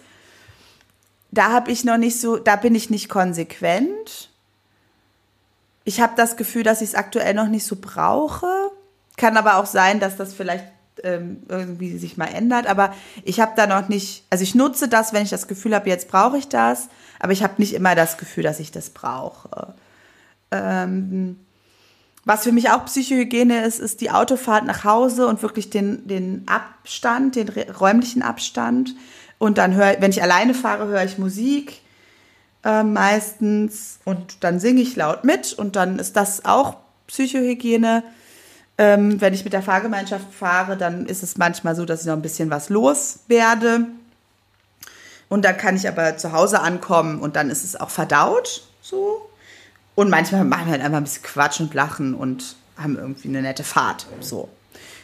Da 1.31 1.51
habe 1.51 1.71
ich 1.71 1.85
noch 1.85 1.97
nicht 1.97 2.21
so, 2.21 2.37
da 2.37 2.57
bin 2.57 2.75
ich 2.75 2.91
nicht 2.91 3.09
konsequent. 3.09 4.31
Ich 5.85 6.01
habe 6.01 6.13
das 6.17 6.37
Gefühl, 6.37 6.63
dass 6.63 6.83
ich 6.83 6.91
es 6.91 6.95
aktuell 6.95 7.35
noch 7.35 7.49
nicht 7.49 7.65
so 7.65 7.77
brauche. 7.77 8.49
Kann 9.17 9.37
aber 9.37 9.57
auch 9.57 9.67
sein, 9.67 10.01
dass 10.01 10.17
das 10.17 10.35
vielleicht 10.35 10.65
ähm, 11.05 11.43
irgendwie 11.49 11.97
sich 11.97 12.19
mal 12.19 12.27
ändert. 12.27 12.67
Aber 12.67 12.93
ich 13.25 13.41
habe 13.41 13.53
da 13.57 13.67
noch 13.67 13.89
nicht, 13.89 14.25
also 14.29 14.43
ich 14.43 14.55
nutze 14.55 14.89
das, 14.89 15.13
wenn 15.15 15.23
ich 15.23 15.31
das 15.31 15.49
Gefühl 15.49 15.75
habe, 15.75 15.89
jetzt 15.89 16.09
brauche 16.09 16.37
ich 16.37 16.49
das 16.49 16.89
aber 17.21 17.33
ich 17.33 17.43
habe 17.43 17.55
nicht 17.59 17.75
immer 17.75 17.95
das 17.95 18.19
Gefühl, 18.19 18.43
dass 18.43 18.59
ich 18.59 18.73
das 18.73 18.91
brauche. 18.91 19.75
Ähm, 20.51 21.39
was 22.25 22.45
für 22.45 22.53
mich 22.53 22.71
auch 22.71 22.85
Psychohygiene 22.85 23.65
ist, 23.65 23.79
ist 23.79 24.01
die 24.01 24.11
Autofahrt 24.11 24.65
nach 24.65 24.85
Hause 24.85 25.27
und 25.27 25.43
wirklich 25.43 25.71
den, 25.71 26.07
den 26.07 26.47
Abstand, 26.47 27.37
den 27.37 27.49
räumlichen 27.49 28.23
Abstand. 28.23 28.95
Und 29.39 29.59
dann 29.59 29.75
höre, 29.75 30.01
wenn 30.01 30.11
ich 30.11 30.23
alleine 30.23 30.55
fahre, 30.55 30.87
höre 30.89 31.05
ich 31.05 31.19
Musik 31.19 31.81
äh, 32.65 32.83
meistens 32.83 34.01
und 34.05 34.45
dann 34.45 34.61
singe 34.61 34.83
ich 34.83 34.97
laut 34.97 35.25
mit 35.25 35.53
und 35.53 35.77
dann 35.77 35.99
ist 35.99 36.17
das 36.17 36.45
auch 36.45 36.77
Psychohygiene. 37.07 38.03
Ähm, 38.77 39.21
wenn 39.21 39.35
ich 39.35 39.45
mit 39.45 39.53
der 39.53 39.63
Fahrgemeinschaft 39.63 40.33
fahre, 40.33 40.77
dann 40.77 41.07
ist 41.07 41.23
es 41.23 41.37
manchmal 41.37 41.75
so, 41.75 41.85
dass 41.85 42.01
ich 42.01 42.07
noch 42.07 42.15
ein 42.15 42.23
bisschen 42.23 42.51
was 42.51 42.69
loswerde. 42.71 43.87
Und 45.31 45.45
dann 45.45 45.57
kann 45.57 45.77
ich 45.77 45.89
aber 45.89 46.19
zu 46.19 46.33
Hause 46.33 46.61
ankommen 46.61 47.21
und 47.21 47.37
dann 47.37 47.49
ist 47.49 47.65
es 47.65 47.77
auch 47.77 47.89
verdaut, 47.89 48.65
so. 48.83 49.31
Und 49.95 50.11
manchmal 50.11 50.45
machen 50.45 50.67
wir 50.67 50.73
halt 50.73 50.83
einfach 50.83 50.99
ein 50.99 51.05
bisschen 51.05 51.23
Quatsch 51.23 51.61
und 51.61 51.73
Lachen 51.73 52.15
und 52.15 52.57
haben 52.77 52.99
irgendwie 52.99 53.29
eine 53.29 53.41
nette 53.41 53.65
Fahrt, 53.65 54.07
so. 54.21 54.49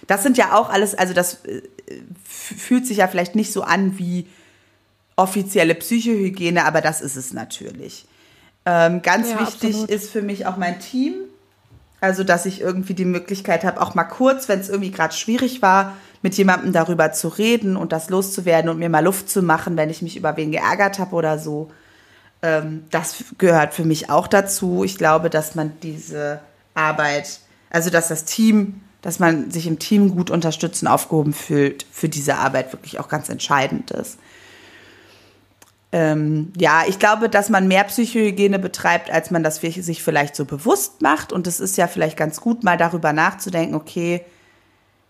Das 0.09 0.22
sind 0.24 0.37
ja 0.37 0.55
auch 0.55 0.68
alles, 0.68 0.95
also 0.95 1.14
das 1.14 1.45
äh, 1.45 1.62
fühlt 2.24 2.87
sich 2.87 2.99
ja 2.99 3.09
vielleicht 3.09 3.37
nicht 3.37 3.53
so 3.53 3.62
an 3.62 3.99
wie 3.99 4.27
offizielle 5.14 5.74
Psychohygiene, 5.74 6.64
aber 6.64 6.81
das 6.81 7.01
ist 7.01 7.16
es 7.16 7.33
natürlich. 7.33 8.07
Ähm, 8.64 9.03
ganz 9.03 9.31
ja, 9.31 9.41
wichtig 9.41 9.70
absolut. 9.70 9.91
ist 9.91 10.11
für 10.11 10.22
mich 10.22 10.47
auch 10.47 10.57
mein 10.57 10.81
Team. 10.81 11.14
Also, 12.01 12.24
dass 12.24 12.47
ich 12.47 12.61
irgendwie 12.61 12.95
die 12.95 13.07
Möglichkeit 13.07 13.64
habe, 13.64 13.81
auch 13.81 13.95
mal 13.95 14.05
kurz, 14.05 14.49
wenn 14.49 14.61
es 14.61 14.68
irgendwie 14.68 14.91
gerade 14.91 15.14
schwierig 15.14 15.62
war, 15.62 15.97
mit 16.27 16.37
jemandem 16.37 16.72
darüber 16.72 17.12
zu 17.12 17.29
reden 17.29 17.77
und 17.77 17.93
das 17.93 18.11
loszuwerden 18.11 18.68
und 18.68 18.81
mir 18.81 18.89
mal 18.89 19.05
Luft 19.05 19.31
zu 19.31 19.43
machen, 19.43 19.77
wenn 19.77 19.91
ich 19.91 20.03
mich 20.03 20.16
über 20.16 20.37
wen 20.37 20.51
geärgert 20.51 20.99
habe 20.99 21.14
oder 21.14 21.39
so. 21.39 21.70
Ähm, 22.43 22.83
das 22.91 23.22
gehört 23.39 23.74
für 23.74 23.85
mich 23.85 24.11
auch 24.11 24.27
dazu. 24.27 24.83
Ich 24.83 24.99
glaube, 24.99 25.31
dass 25.31 25.55
man 25.55 25.74
diese 25.85 26.41
Arbeit, 26.74 27.39
also 27.70 27.91
dass 27.91 28.09
das 28.09 28.24
Team, 28.24 28.81
dass 29.03 29.20
man 29.20 29.53
sich 29.53 29.68
im 29.68 29.79
Team 29.79 30.16
gut 30.16 30.33
unterstützt 30.33 30.83
und 30.83 30.89
aufgehoben 30.89 31.33
fühlt, 31.33 31.87
für 31.93 32.09
diese 32.09 32.39
Arbeit 32.39 32.72
wirklich 32.72 32.99
auch 32.99 33.07
ganz 33.07 33.29
entscheidend 33.29 33.93
ist. 33.93 34.18
Ähm, 35.93 36.53
ja, 36.59 36.83
ich 36.89 36.99
glaube, 36.99 37.29
dass 37.29 37.51
man 37.51 37.68
mehr 37.68 37.85
Psychohygiene 37.85 38.59
betreibt, 38.59 39.12
als 39.12 39.31
man 39.31 39.45
das 39.45 39.59
sich 39.59 40.03
vielleicht 40.03 40.35
so 40.35 40.45
bewusst 40.45 41.03
macht. 41.03 41.33
Und 41.33 41.47
es 41.47 41.61
ist 41.61 41.77
ja 41.77 41.87
vielleicht 41.87 42.16
ganz 42.16 42.41
gut, 42.41 42.64
mal 42.64 42.77
darüber 42.77 43.12
nachzudenken, 43.12 43.77
okay, 43.77 44.24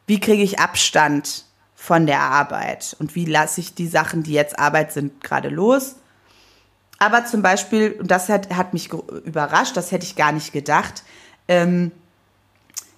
wie 0.06 0.20
kriege 0.20 0.42
ich 0.42 0.58
Abstand 0.58 1.44
von 1.74 2.06
der 2.06 2.20
Arbeit 2.20 2.96
und 2.98 3.14
wie 3.14 3.24
lasse 3.24 3.60
ich 3.60 3.74
die 3.74 3.86
Sachen, 3.86 4.22
die 4.22 4.32
jetzt 4.32 4.58
Arbeit 4.58 4.92
sind, 4.92 5.22
gerade 5.22 5.48
los. 5.48 5.96
Aber 6.98 7.26
zum 7.26 7.42
Beispiel, 7.42 7.92
und 7.92 8.10
das 8.10 8.28
hat, 8.28 8.50
hat 8.50 8.72
mich 8.72 8.92
überrascht, 8.92 9.76
das 9.76 9.92
hätte 9.92 10.06
ich 10.06 10.16
gar 10.16 10.32
nicht 10.32 10.52
gedacht, 10.52 11.02
ähm, 11.48 11.92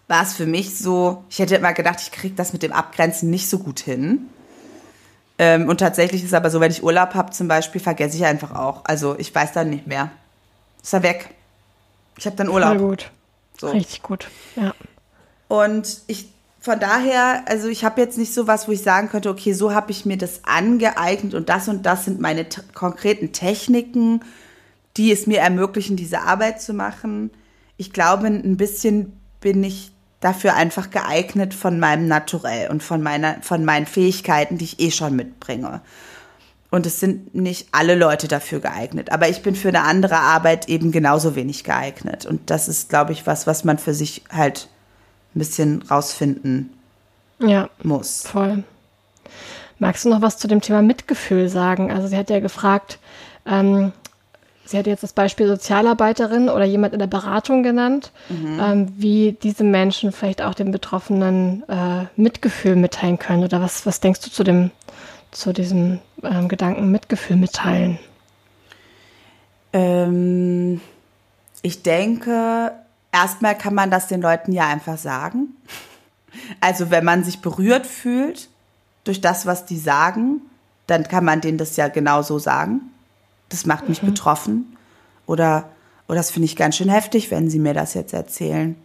war 0.06 0.22
es 0.22 0.34
für 0.34 0.46
mich 0.46 0.78
so, 0.78 1.24
ich 1.28 1.38
hätte 1.38 1.56
immer 1.56 1.72
gedacht, 1.74 2.00
ich 2.00 2.12
kriege 2.12 2.34
das 2.34 2.52
mit 2.52 2.62
dem 2.62 2.72
Abgrenzen 2.72 3.28
nicht 3.28 3.50
so 3.50 3.59
gut 3.59 3.80
hin. 3.80 4.28
Ähm, 5.38 5.68
und 5.68 5.78
tatsächlich 5.78 6.22
ist 6.22 6.28
es 6.28 6.34
aber 6.34 6.50
so, 6.50 6.61
wenn 6.61 6.70
ich 6.70 6.82
Urlaub 6.82 7.14
habe 7.14 7.30
zum 7.30 7.46
Beispiel, 7.46 7.80
vergesse 7.80 8.16
ich 8.16 8.24
einfach 8.24 8.54
auch. 8.54 8.84
Also 8.84 9.18
ich 9.18 9.34
weiß 9.34 9.52
dann 9.52 9.70
nicht 9.70 9.86
mehr. 9.86 10.11
Ist 10.82 10.94
er 10.94 11.02
weg. 11.02 11.34
Ich 12.16 12.26
habe 12.26 12.36
dann 12.36 12.48
Urlaub. 12.48 12.78
Voll 12.78 12.88
gut. 12.88 13.11
So. 13.61 13.68
Richtig 13.70 14.02
gut, 14.02 14.28
ja. 14.56 14.72
Und 15.48 16.00
ich 16.06 16.28
von 16.61 16.80
daher, 16.80 17.44
also 17.46 17.68
ich 17.68 17.84
habe 17.84 18.00
jetzt 18.00 18.18
nicht 18.18 18.34
so 18.34 18.46
was, 18.46 18.66
wo 18.66 18.72
ich 18.72 18.82
sagen 18.82 19.09
könnte, 19.09 19.30
okay, 19.30 19.52
so 19.52 19.72
habe 19.72 19.92
ich 19.92 20.04
mir 20.04 20.18
das 20.18 20.40
angeeignet 20.44 21.34
und 21.34 21.48
das 21.48 21.68
und 21.68 21.86
das 21.86 22.04
sind 22.04 22.20
meine 22.20 22.46
konkreten 22.74 23.32
Techniken, 23.32 24.20
die 24.96 25.12
es 25.12 25.26
mir 25.26 25.38
ermöglichen, 25.38 25.96
diese 25.96 26.22
Arbeit 26.22 26.61
zu 26.61 26.74
machen. 26.74 27.30
Ich 27.76 27.92
glaube, 27.92 28.26
ein 28.26 28.56
bisschen 28.56 29.12
bin 29.40 29.62
ich 29.62 29.92
dafür 30.20 30.54
einfach 30.54 30.90
geeignet 30.90 31.54
von 31.54 31.78
meinem 31.78 32.09
Naturell 32.09 32.70
und 32.70 32.82
von 32.82 33.02
meiner, 33.02 33.40
von 33.40 33.64
meinen 33.64 33.86
Fähigkeiten, 33.86 34.59
die 34.59 34.64
ich 34.64 34.80
eh 34.80 34.90
schon 34.90 35.14
mitbringe. 35.14 35.80
Und 36.70 36.86
es 36.86 36.98
sind 36.98 37.34
nicht 37.34 37.68
alle 37.70 37.94
Leute 37.94 38.26
dafür 38.26 38.59
geeignet. 38.61 39.12
Aber 39.12 39.28
ich 39.28 39.42
bin 39.42 39.54
für 39.54 39.68
eine 39.68 39.82
andere 39.82 40.16
Arbeit 40.16 40.68
eben 40.68 40.90
genauso 40.90 41.34
wenig 41.36 41.62
geeignet. 41.64 42.26
Und 42.26 42.50
das 42.50 42.68
ist, 42.68 42.90
glaube 42.90 43.12
ich, 43.12 43.26
was, 43.26 43.46
was 43.46 43.64
man 43.64 43.78
für 43.78 43.94
sich 43.94 44.24
halt 44.28 44.68
ein 45.39 45.47
bisschen 45.47 45.82
rausfinden 45.82 46.70
ja, 47.39 47.70
muss. 47.82 48.26
Voll. 48.26 48.64
Magst 49.78 50.05
du 50.05 50.09
noch 50.09 50.22
was 50.22 50.39
zu 50.39 50.49
dem 50.49 50.61
Thema 50.61 50.82
Mitgefühl 50.82 51.49
sagen? 51.49 51.93
Also 51.93 52.09
sie 52.09 52.16
hat 52.16 52.30
ja 52.30 52.41
gefragt, 52.41 52.99
ähm, 53.47 53.93
sie 54.64 54.76
hat 54.76 54.89
jetzt 54.89 55.05
das 55.05 55.12
Beispiel 55.12 55.47
Sozialarbeiterin 55.47 56.49
oder 56.49 56.64
jemand 56.64 56.95
in 56.95 56.99
der 56.99 57.07
Beratung 57.07 57.62
genannt, 57.62 58.11
mhm. 58.28 58.61
ähm, 58.61 58.93
wie 58.97 59.36
diese 59.41 59.62
Menschen 59.62 60.11
vielleicht 60.11 60.43
auch 60.43 60.55
den 60.55 60.72
Betroffenen 60.72 61.62
äh, 61.68 62.07
Mitgefühl 62.16 62.74
mitteilen 62.74 63.20
können. 63.20 63.45
Oder 63.45 63.61
was, 63.61 63.86
was 63.86 64.01
denkst 64.01 64.20
du 64.22 64.30
zu 64.30 64.43
dem, 64.43 64.72
zu 65.30 65.53
diesem 65.53 66.01
ähm, 66.24 66.49
Gedanken 66.49 66.91
Mitgefühl 66.91 67.36
mitteilen? 67.36 68.01
Ähm, 69.72 70.80
ich 71.62 71.84
denke, 71.84 72.72
erstmal 73.12 73.56
kann 73.56 73.74
man 73.74 73.90
das 73.90 74.06
den 74.06 74.20
Leuten 74.20 74.52
ja 74.52 74.66
einfach 74.66 74.98
sagen. 74.98 75.56
Also 76.61 76.90
wenn 76.90 77.04
man 77.04 77.24
sich 77.24 77.40
berührt 77.40 77.86
fühlt 77.86 78.48
durch 79.04 79.20
das, 79.20 79.46
was 79.46 79.64
die 79.64 79.78
sagen, 79.78 80.42
dann 80.86 81.04
kann 81.09 81.24
man 81.24 81.40
denen 81.40 81.59
das 81.59 81.76
ja 81.76 81.88
genau 81.88 82.22
so 82.22 82.38
sagen. 82.38 82.80
Das 83.48 83.66
macht 83.66 83.88
mich 83.88 84.02
mhm. 84.02 84.09
betroffen. 84.09 84.76
Oder, 85.26 85.68
oder 86.06 86.16
das 86.16 86.30
finde 86.30 86.46
ich 86.46 86.56
ganz 86.56 86.76
schön 86.76 86.88
heftig, 86.88 87.30
wenn 87.30 87.50
sie 87.50 87.59
mir 87.59 87.74
das 87.74 87.94
jetzt 87.94 88.12
erzählen. 88.12 88.76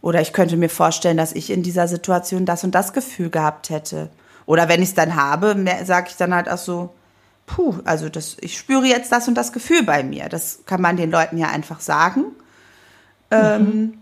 Oder 0.00 0.20
ich 0.20 0.32
könnte 0.32 0.56
mir 0.56 0.68
vorstellen, 0.68 1.16
dass 1.16 1.32
ich 1.32 1.50
in 1.50 1.62
dieser 1.62 1.88
Situation 1.88 2.44
das 2.44 2.62
und 2.62 2.74
das 2.74 2.92
Gefühl 2.92 3.30
gehabt 3.30 3.70
hätte. 3.70 4.10
Oder 4.46 4.68
wenn 4.68 4.82
ich 4.82 4.90
es 4.90 4.94
dann 4.94 5.16
habe, 5.16 5.56
sage 5.84 6.08
ich 6.10 6.16
dann 6.16 6.34
halt 6.34 6.48
auch 6.48 6.58
so, 6.58 6.92
puh, 7.46 7.76
also 7.84 8.08
das, 8.08 8.36
ich 8.40 8.58
spüre 8.58 8.84
jetzt 8.84 9.12
das 9.12 9.28
und 9.28 9.34
das 9.34 9.52
Gefühl 9.52 9.82
bei 9.82 10.02
mir. 10.02 10.28
Das 10.28 10.60
kann 10.66 10.82
man 10.82 10.96
den 10.96 11.10
Leuten 11.10 11.38
ja 11.38 11.48
einfach 11.48 11.80
sagen. 11.80 12.24
Ähm, 13.34 13.62
mhm. 13.62 13.98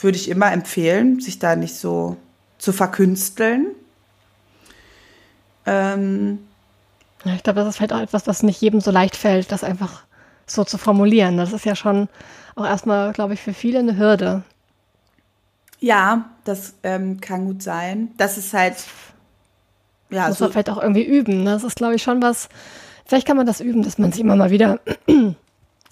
Würde 0.00 0.16
ich 0.16 0.28
immer 0.28 0.52
empfehlen, 0.52 1.20
sich 1.20 1.38
da 1.38 1.56
nicht 1.56 1.74
so 1.74 2.16
zu 2.58 2.72
verkünsteln. 2.72 3.66
Ähm, 5.66 6.38
ja, 7.24 7.34
ich 7.34 7.42
glaube, 7.42 7.60
das 7.60 7.68
ist 7.68 7.76
vielleicht 7.76 7.92
auch 7.92 8.00
etwas, 8.00 8.26
was 8.26 8.42
nicht 8.42 8.60
jedem 8.60 8.80
so 8.80 8.90
leicht 8.90 9.16
fällt, 9.16 9.52
das 9.52 9.62
einfach 9.62 10.02
so 10.46 10.64
zu 10.64 10.78
formulieren. 10.78 11.36
Das 11.36 11.52
ist 11.52 11.64
ja 11.64 11.76
schon 11.76 12.08
auch 12.56 12.64
erstmal, 12.64 13.12
glaube 13.12 13.34
ich, 13.34 13.40
für 13.40 13.52
viele 13.52 13.78
eine 13.78 13.96
Hürde. 13.98 14.42
Ja, 15.80 16.30
das 16.44 16.74
ähm, 16.82 17.20
kann 17.20 17.46
gut 17.46 17.62
sein. 17.62 18.10
Das 18.16 18.38
ist 18.38 18.52
halt. 18.52 18.76
Ja, 20.10 20.28
muss 20.28 20.38
so 20.38 20.44
man 20.44 20.52
vielleicht 20.52 20.70
auch 20.70 20.82
irgendwie 20.82 21.04
üben. 21.04 21.44
Ne? 21.44 21.52
Das 21.52 21.64
ist, 21.64 21.76
glaube 21.76 21.94
ich, 21.94 22.02
schon 22.02 22.20
was, 22.20 22.48
Vielleicht 23.10 23.26
kann 23.26 23.36
man 23.36 23.46
das 23.46 23.60
üben, 23.60 23.82
dass 23.82 23.98
man 23.98 24.12
sich 24.12 24.20
immer 24.20 24.36
mal 24.36 24.52
wieder 24.52 24.78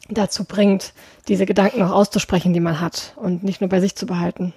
dazu 0.09 0.45
bringt, 0.45 0.93
diese 1.29 1.47
Gedanken 1.47 1.83
auch 1.83 1.93
auszusprechen, 1.93 2.53
die 2.53 2.61
man 2.61 2.81
hat 2.81 3.13
und 3.17 3.43
nicht 3.43 3.61
nur 3.61 3.69
bei 3.69 3.81
sich 3.81 3.95
zu 3.95 4.07
behalten. 4.07 4.55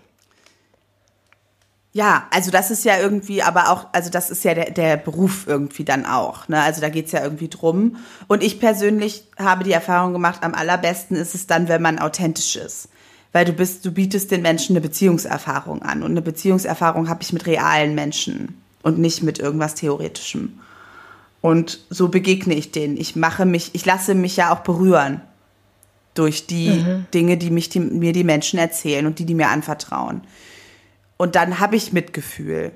Ja, 1.94 2.28
also 2.32 2.52
das 2.52 2.72
ist 2.72 2.86
ja 2.86 2.98
irgendwie, 3.00 3.44
aber 3.44 3.70
auch, 3.70 3.88
also 3.92 4.10
das 4.10 4.30
ist 4.30 4.46
ja 4.46 4.54
der, 4.54 4.72
der 4.72 4.96
Beruf 4.96 5.46
irgendwie 5.46 5.84
dann 5.84 6.06
auch. 6.06 6.48
Ne? 6.48 6.62
Also 6.62 6.80
da 6.80 6.88
geht's 6.88 7.12
ja 7.12 7.22
irgendwie 7.22 7.50
drum. 7.50 7.98
Und 8.28 8.44
ich 8.44 8.62
persönlich 8.62 9.26
habe 9.38 9.66
die 9.66 9.74
Erfahrung 9.74 10.14
gemacht, 10.14 10.40
am 10.44 10.54
allerbesten 10.54 11.18
ist 11.18 11.36
es 11.36 11.48
dann, 11.48 11.68
wenn 11.68 11.82
man 11.82 12.00
authentisch 12.00 12.56
ist. 12.56 12.88
Weil 13.34 13.44
du 13.44 13.52
bist, 13.52 13.86
du 13.86 13.92
bietest 13.92 14.32
den 14.32 14.42
Menschen 14.42 14.74
eine 14.74 14.82
Beziehungserfahrung 14.82 15.82
an. 15.82 16.02
Und 16.02 16.12
eine 16.12 16.22
Beziehungserfahrung 16.22 17.10
habe 17.10 17.24
ich 17.24 17.34
mit 17.34 17.46
realen 17.46 17.94
Menschen 17.94 18.62
und 18.84 18.98
nicht 18.98 19.22
mit 19.22 19.40
irgendwas 19.40 19.76
Theoretischem. 19.76 20.60
Und 21.42 21.82
so 21.90 22.08
begegne 22.08 22.54
ich 22.54 22.72
denen. 22.72 22.96
Ich 22.96 23.18
mache 23.18 23.46
mich, 23.46 23.72
ich 23.74 23.86
lasse 23.86 24.16
mich 24.16 24.38
ja 24.38 24.54
auch 24.54 24.60
berühren 24.60 25.22
durch 26.14 26.48
die 26.48 26.70
mhm. 26.70 27.06
Dinge, 27.14 27.38
die 27.38 27.50
mich 27.50 27.70
die, 27.70 27.80
mir 27.80 28.14
die 28.14 28.24
Menschen 28.24 28.60
erzählen 28.60 29.06
und 29.06 29.20
die 29.20 29.26
die 29.26 29.36
mir 29.36 29.50
anvertrauen. 29.50 30.22
Und 31.18 31.36
dann 31.36 31.60
habe 31.60 31.76
ich 31.76 31.94
Mitgefühl. 31.94 32.72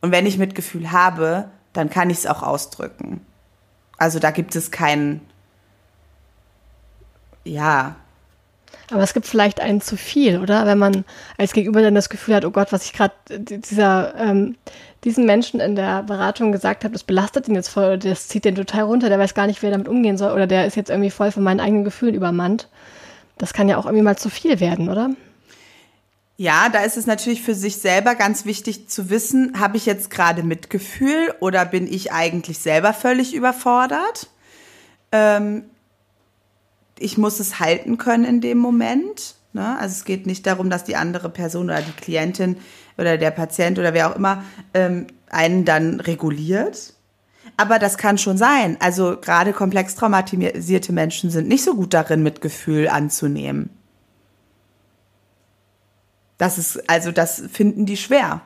Und 0.00 0.12
wenn 0.12 0.26
ich 0.26 0.38
Mitgefühl 0.38 0.92
habe, 0.92 1.50
dann 1.72 1.90
kann 1.90 2.10
ich 2.10 2.18
es 2.18 2.26
auch 2.26 2.42
ausdrücken. 2.42 3.20
Also 3.98 4.18
da 4.18 4.30
gibt 4.30 4.54
es 4.54 4.70
keinen, 4.70 5.20
ja. 7.44 7.96
Aber 8.90 9.02
es 9.02 9.12
gibt 9.12 9.26
vielleicht 9.26 9.60
einen 9.60 9.80
zu 9.80 9.96
viel, 9.96 10.38
oder? 10.38 10.66
Wenn 10.66 10.78
man 10.78 11.04
als 11.36 11.52
Gegenüber 11.52 11.82
dann 11.82 11.94
das 11.94 12.08
Gefühl 12.08 12.34
hat, 12.34 12.44
oh 12.44 12.50
Gott, 12.50 12.72
was 12.72 12.84
ich 12.84 12.92
gerade 12.92 13.14
dieser 13.30 14.14
ähm, 14.16 14.56
diesen 15.04 15.26
Menschen 15.26 15.60
in 15.60 15.76
der 15.76 16.02
Beratung 16.02 16.52
gesagt 16.52 16.84
habe, 16.84 16.92
das 16.92 17.04
belastet 17.04 17.48
ihn 17.48 17.54
jetzt 17.54 17.68
voll, 17.68 17.98
das 17.98 18.28
zieht 18.28 18.44
den 18.44 18.56
total 18.56 18.82
runter, 18.82 19.08
der 19.08 19.18
weiß 19.18 19.34
gar 19.34 19.46
nicht, 19.46 19.62
wie 19.62 19.66
er 19.66 19.72
damit 19.72 19.88
umgehen 19.88 20.18
soll, 20.18 20.32
oder 20.32 20.46
der 20.46 20.66
ist 20.66 20.76
jetzt 20.76 20.90
irgendwie 20.90 21.10
voll 21.10 21.30
von 21.30 21.42
meinen 21.42 21.60
eigenen 21.60 21.84
Gefühlen 21.84 22.14
übermannt. 22.14 22.68
Das 23.36 23.52
kann 23.52 23.68
ja 23.68 23.76
auch 23.76 23.86
irgendwie 23.86 24.02
mal 24.02 24.18
zu 24.18 24.30
viel 24.30 24.58
werden, 24.58 24.88
oder? 24.88 25.10
Ja, 26.36 26.68
da 26.68 26.80
ist 26.80 26.96
es 26.96 27.06
natürlich 27.06 27.42
für 27.42 27.54
sich 27.54 27.78
selber 27.78 28.14
ganz 28.14 28.44
wichtig 28.44 28.88
zu 28.88 29.10
wissen, 29.10 29.58
habe 29.58 29.76
ich 29.76 29.86
jetzt 29.86 30.10
gerade 30.10 30.42
Mitgefühl 30.42 31.34
oder 31.40 31.64
bin 31.64 31.92
ich 31.92 32.12
eigentlich 32.12 32.58
selber 32.58 32.92
völlig 32.92 33.34
überfordert? 33.34 34.28
Ähm, 35.10 35.64
ich 37.00 37.18
muss 37.18 37.40
es 37.40 37.60
halten 37.60 37.98
können 37.98 38.24
in 38.24 38.40
dem 38.40 38.58
Moment. 38.58 39.36
Ne? 39.52 39.78
Also 39.78 39.92
es 39.92 40.04
geht 40.04 40.26
nicht 40.26 40.46
darum, 40.46 40.70
dass 40.70 40.84
die 40.84 40.96
andere 40.96 41.28
Person 41.28 41.66
oder 41.66 41.82
die 41.82 41.92
Klientin 41.92 42.56
oder 42.96 43.18
der 43.18 43.30
Patient 43.30 43.78
oder 43.78 43.94
wer 43.94 44.10
auch 44.10 44.16
immer 44.16 44.44
ähm, 44.74 45.06
einen 45.30 45.64
dann 45.64 46.00
reguliert. 46.00 46.94
Aber 47.56 47.78
das 47.78 47.96
kann 47.98 48.18
schon 48.18 48.36
sein. 48.36 48.76
Also 48.80 49.16
gerade 49.20 49.52
komplex 49.52 49.94
traumatisierte 49.94 50.92
Menschen 50.92 51.30
sind 51.30 51.48
nicht 51.48 51.64
so 51.64 51.74
gut 51.74 51.94
darin, 51.94 52.22
Mitgefühl 52.22 52.88
anzunehmen. 52.88 53.70
Das 56.36 56.56
ist, 56.56 56.88
also 56.88 57.10
das 57.10 57.42
finden 57.50 57.84
die 57.84 57.96
schwer. 57.96 58.42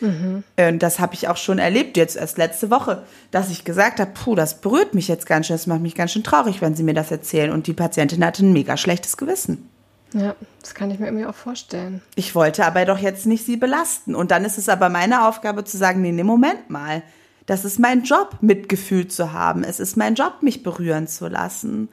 Mhm. 0.00 0.44
Und 0.56 0.82
das 0.82 0.98
habe 1.00 1.14
ich 1.14 1.28
auch 1.28 1.36
schon 1.36 1.58
erlebt, 1.58 1.96
jetzt 1.96 2.16
erst 2.16 2.38
letzte 2.38 2.70
Woche, 2.70 3.04
dass 3.30 3.50
ich 3.50 3.64
gesagt 3.64 4.00
habe, 4.00 4.12
puh, 4.12 4.34
das 4.34 4.60
berührt 4.60 4.94
mich 4.94 5.08
jetzt 5.08 5.26
ganz 5.26 5.46
schön, 5.46 5.54
das 5.54 5.66
macht 5.66 5.80
mich 5.80 5.94
ganz 5.94 6.12
schön 6.12 6.24
traurig, 6.24 6.60
wenn 6.60 6.74
sie 6.74 6.82
mir 6.82 6.94
das 6.94 7.10
erzählen. 7.10 7.52
Und 7.52 7.66
die 7.66 7.72
Patientin 7.72 8.24
hatte 8.24 8.44
ein 8.44 8.52
mega 8.52 8.76
schlechtes 8.76 9.16
Gewissen. 9.16 9.68
Ja, 10.14 10.36
das 10.60 10.74
kann 10.74 10.90
ich 10.90 11.00
mir 11.00 11.06
irgendwie 11.06 11.26
auch 11.26 11.34
vorstellen. 11.34 12.00
Ich 12.14 12.34
wollte 12.34 12.64
aber 12.64 12.84
doch 12.84 12.98
jetzt 12.98 13.26
nicht 13.26 13.44
sie 13.44 13.56
belasten. 13.56 14.14
Und 14.14 14.30
dann 14.30 14.44
ist 14.44 14.58
es 14.58 14.68
aber 14.68 14.88
meine 14.88 15.26
Aufgabe 15.26 15.64
zu 15.64 15.76
sagen, 15.76 16.02
nee, 16.02 16.12
nee, 16.12 16.22
Moment 16.22 16.70
mal. 16.70 17.02
Das 17.46 17.64
ist 17.64 17.78
mein 17.78 18.04
Job, 18.04 18.36
Mitgefühl 18.40 19.08
zu 19.08 19.32
haben. 19.32 19.64
Es 19.64 19.80
ist 19.80 19.96
mein 19.96 20.14
Job, 20.14 20.34
mich 20.40 20.62
berühren 20.62 21.08
zu 21.08 21.28
lassen. 21.28 21.88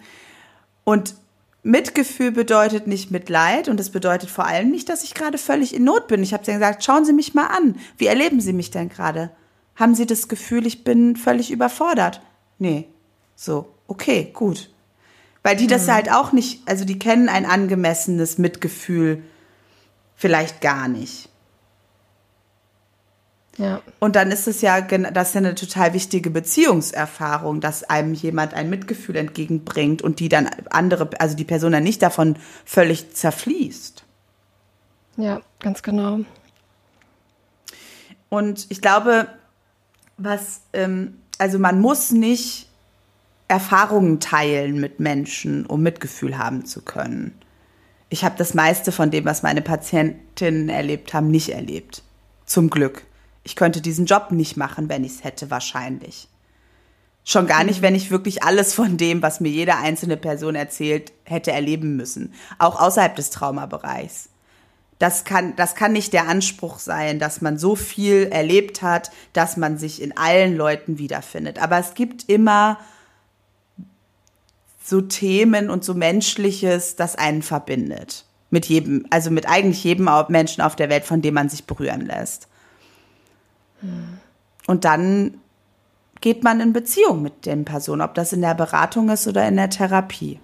Und 0.84 1.16
Mitgefühl 1.64 2.32
bedeutet 2.32 2.88
nicht 2.88 3.12
Mitleid 3.12 3.70
und 3.70 3.80
es 3.80 3.92
bedeutet 3.92 4.30
vor 4.30 4.46
allem 4.46 4.72
nicht, 4.72 4.90
dass 4.90 5.04
ich 5.04 5.14
gerade 5.14 5.38
völlig 5.38 5.76
in 5.76 5.84
Not 5.84 6.08
bin. 6.08 6.24
Ich 6.24 6.34
habe 6.34 6.44
ja 6.46 6.54
gesagt, 6.54 6.84
schauen 6.84 7.06
Sie 7.06 7.14
mich 7.14 7.34
mal 7.34 7.48
an. 7.48 7.76
Wie 7.98 8.08
erleben 8.08 8.42
Sie 8.42 8.54
mich 8.54 8.72
denn 8.72 8.90
gerade? 8.90 9.32
Haben 9.76 9.94
Sie 9.94 10.08
das 10.08 10.28
Gefühl, 10.28 10.66
ich 10.66 10.84
bin 10.84 11.16
völlig 11.16 11.52
überfordert? 11.52 12.22
Nee. 12.58 12.88
So, 13.36 13.74
okay, 13.88 14.32
gut. 14.34 14.72
Weil 15.44 15.56
die 15.56 15.68
das 15.68 15.88
mhm. 15.88 15.92
halt 15.92 16.12
auch 16.12 16.32
nicht, 16.32 16.68
also 16.68 16.86
die 16.86 17.00
kennen 17.00 17.30
ein 17.30 17.46
angemessenes 17.46 18.38
Mitgefühl 18.38 19.24
vielleicht 20.16 20.62
gar 20.62 20.88
nicht. 20.88 21.30
Ja. 23.58 23.82
Und 24.00 24.16
dann 24.16 24.32
ist 24.32 24.48
es 24.48 24.62
ja, 24.62 24.82
das 24.82 25.30
ist 25.30 25.36
ja 25.36 25.40
eine 25.40 25.56
total 25.56 25.94
wichtige 25.94 26.30
Beziehungserfahrung, 26.30 27.60
dass 27.60 27.84
einem 27.84 28.14
jemand 28.14 28.54
ein 28.54 28.70
Mitgefühl 28.70 29.18
entgegenbringt 29.18 30.02
und 30.02 30.20
die 30.20 30.30
dann 30.30 30.50
andere, 30.70 31.10
also 31.20 31.36
die 31.36 31.44
Person 31.44 31.74
dann 31.74 31.84
nicht 31.84 32.02
davon 32.02 32.38
völlig 32.66 33.14
zerfließt. 33.14 34.04
Ja, 35.18 35.42
ganz 35.60 35.84
genau. 35.84 36.22
Und 38.30 38.68
ich 38.70 38.82
glaube, 38.82 39.28
was, 40.18 40.62
ähm, 40.72 41.20
also 41.38 41.60
man 41.60 41.82
muss 41.82 42.12
nicht 42.12 42.70
Erfahrungen 43.50 44.22
teilen 44.22 44.80
mit 44.80 45.02
Menschen, 45.02 45.66
um 45.66 45.82
Mitgefühl 45.82 46.38
haben 46.38 46.66
zu 46.66 46.82
können. 46.82 47.36
Ich 48.08 48.24
habe 48.24 48.36
das 48.38 48.54
meiste 48.54 48.94
von 48.94 49.12
dem, 49.12 49.26
was 49.26 49.44
meine 49.44 49.62
Patientinnen 49.62 50.70
erlebt 50.70 51.14
haben, 51.14 51.30
nicht 51.30 51.50
erlebt. 51.50 52.04
Zum 52.46 52.70
Glück. 52.70 53.04
Ich 53.44 53.56
könnte 53.56 53.82
diesen 53.82 54.06
Job 54.06 54.32
nicht 54.32 54.58
machen, 54.58 54.90
wenn 54.90 55.04
ich 55.04 55.14
es 55.14 55.24
hätte, 55.24 55.50
wahrscheinlich. 55.50 56.28
Schon 57.24 57.48
gar 57.48 57.64
nicht, 57.64 57.82
wenn 57.82 57.96
ich 57.96 58.10
wirklich 58.10 58.44
alles 58.44 58.74
von 58.74 58.98
dem, 58.98 59.22
was 59.22 59.40
mir 59.40 59.50
jede 59.50 59.78
einzelne 59.78 60.18
Person 60.18 60.56
erzählt, 60.56 61.12
hätte 61.24 61.52
erleben 61.52 61.96
müssen. 61.96 62.34
Auch 62.58 62.80
außerhalb 62.80 63.16
des 63.16 63.30
Traumabereichs. 63.30 64.30
Das 64.98 65.24
kann, 65.24 65.56
das 65.56 65.76
kann 65.76 65.94
nicht 65.94 66.14
der 66.14 66.28
Anspruch 66.28 66.78
sein, 66.78 67.20
dass 67.20 67.42
man 67.42 67.58
so 67.58 67.76
viel 67.76 68.28
erlebt 68.32 68.82
hat, 68.82 69.12
dass 69.34 69.58
man 69.58 69.78
sich 69.78 70.02
in 70.02 70.16
allen 70.16 70.56
Leuten 70.56 71.00
wiederfindet. 71.00 71.60
Aber 71.60 71.80
es 71.80 71.96
gibt 71.96 72.30
immer 72.30 72.80
so 74.84 75.02
Themen 75.02 75.70
und 75.70 75.84
so 75.84 75.94
Menschliches, 75.94 76.96
das 76.96 77.16
einen 77.16 77.42
verbindet. 77.42 78.26
Mit 78.50 78.66
jedem, 78.66 79.08
also 79.10 79.32
mit 79.32 79.48
eigentlich 79.48 79.84
jedem 79.84 80.10
Menschen 80.28 80.62
auf 80.62 80.76
der 80.76 80.90
Welt, 80.90 81.06
von 81.06 81.22
dem 81.22 81.34
man 81.34 81.50
sich 81.50 81.66
berühren 81.66 82.06
lässt. 82.06 82.48
Und 84.68 84.86
dann 84.86 85.40
geht 86.20 86.44
man 86.44 86.60
in 86.60 86.74
Beziehung 86.74 87.22
mit 87.22 87.46
den 87.46 87.66
Personen, 87.66 88.02
ob 88.02 88.14
das 88.14 88.34
in 88.34 88.42
der 88.42 88.54
Beratung 88.54 89.10
ist 89.10 89.28
oder 89.28 89.48
in 89.48 89.56
der 89.56 89.70
Therapie. 89.70 90.40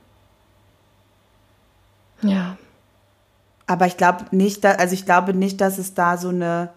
Ja. 2.22 2.58
Aber 3.68 3.86
ich 3.86 3.98
glaube 3.98 4.26
nicht, 4.32 4.66
also 4.66 4.94
ich 4.94 5.06
glaube 5.06 5.34
nicht, 5.34 5.62
dass 5.62 5.78
es 5.78 5.94
da 5.94 6.18
so 6.18 6.30
eine 6.30 6.72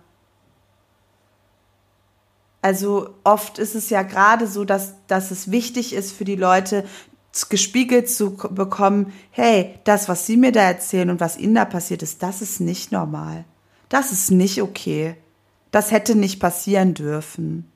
also 2.62 3.14
oft 3.24 3.58
ist 3.58 3.74
es 3.74 3.88
ja 3.90 4.02
gerade 4.02 4.46
so, 4.46 4.64
dass, 4.64 4.94
dass 5.06 5.30
es 5.30 5.50
wichtig 5.50 5.94
ist 5.94 6.12
für 6.12 6.24
die 6.24 6.36
Leute, 6.36 6.84
gespiegelt 7.48 8.10
zu 8.10 8.36
bekommen, 8.36 9.12
hey, 9.30 9.78
das, 9.84 10.08
was 10.08 10.26
sie 10.26 10.36
mir 10.36 10.52
da 10.52 10.62
erzählen 10.62 11.10
und 11.10 11.20
was 11.20 11.38
ihnen 11.38 11.54
da 11.54 11.64
passiert 11.64 12.02
ist, 12.02 12.22
das 12.22 12.42
ist 12.42 12.60
nicht 12.60 12.92
normal. 12.92 13.44
Das 13.88 14.12
ist 14.12 14.30
nicht 14.30 14.60
okay. 14.60 15.16
Das 15.70 15.90
hätte 15.90 16.14
nicht 16.14 16.40
passieren 16.40 16.94
dürfen. 16.94 17.70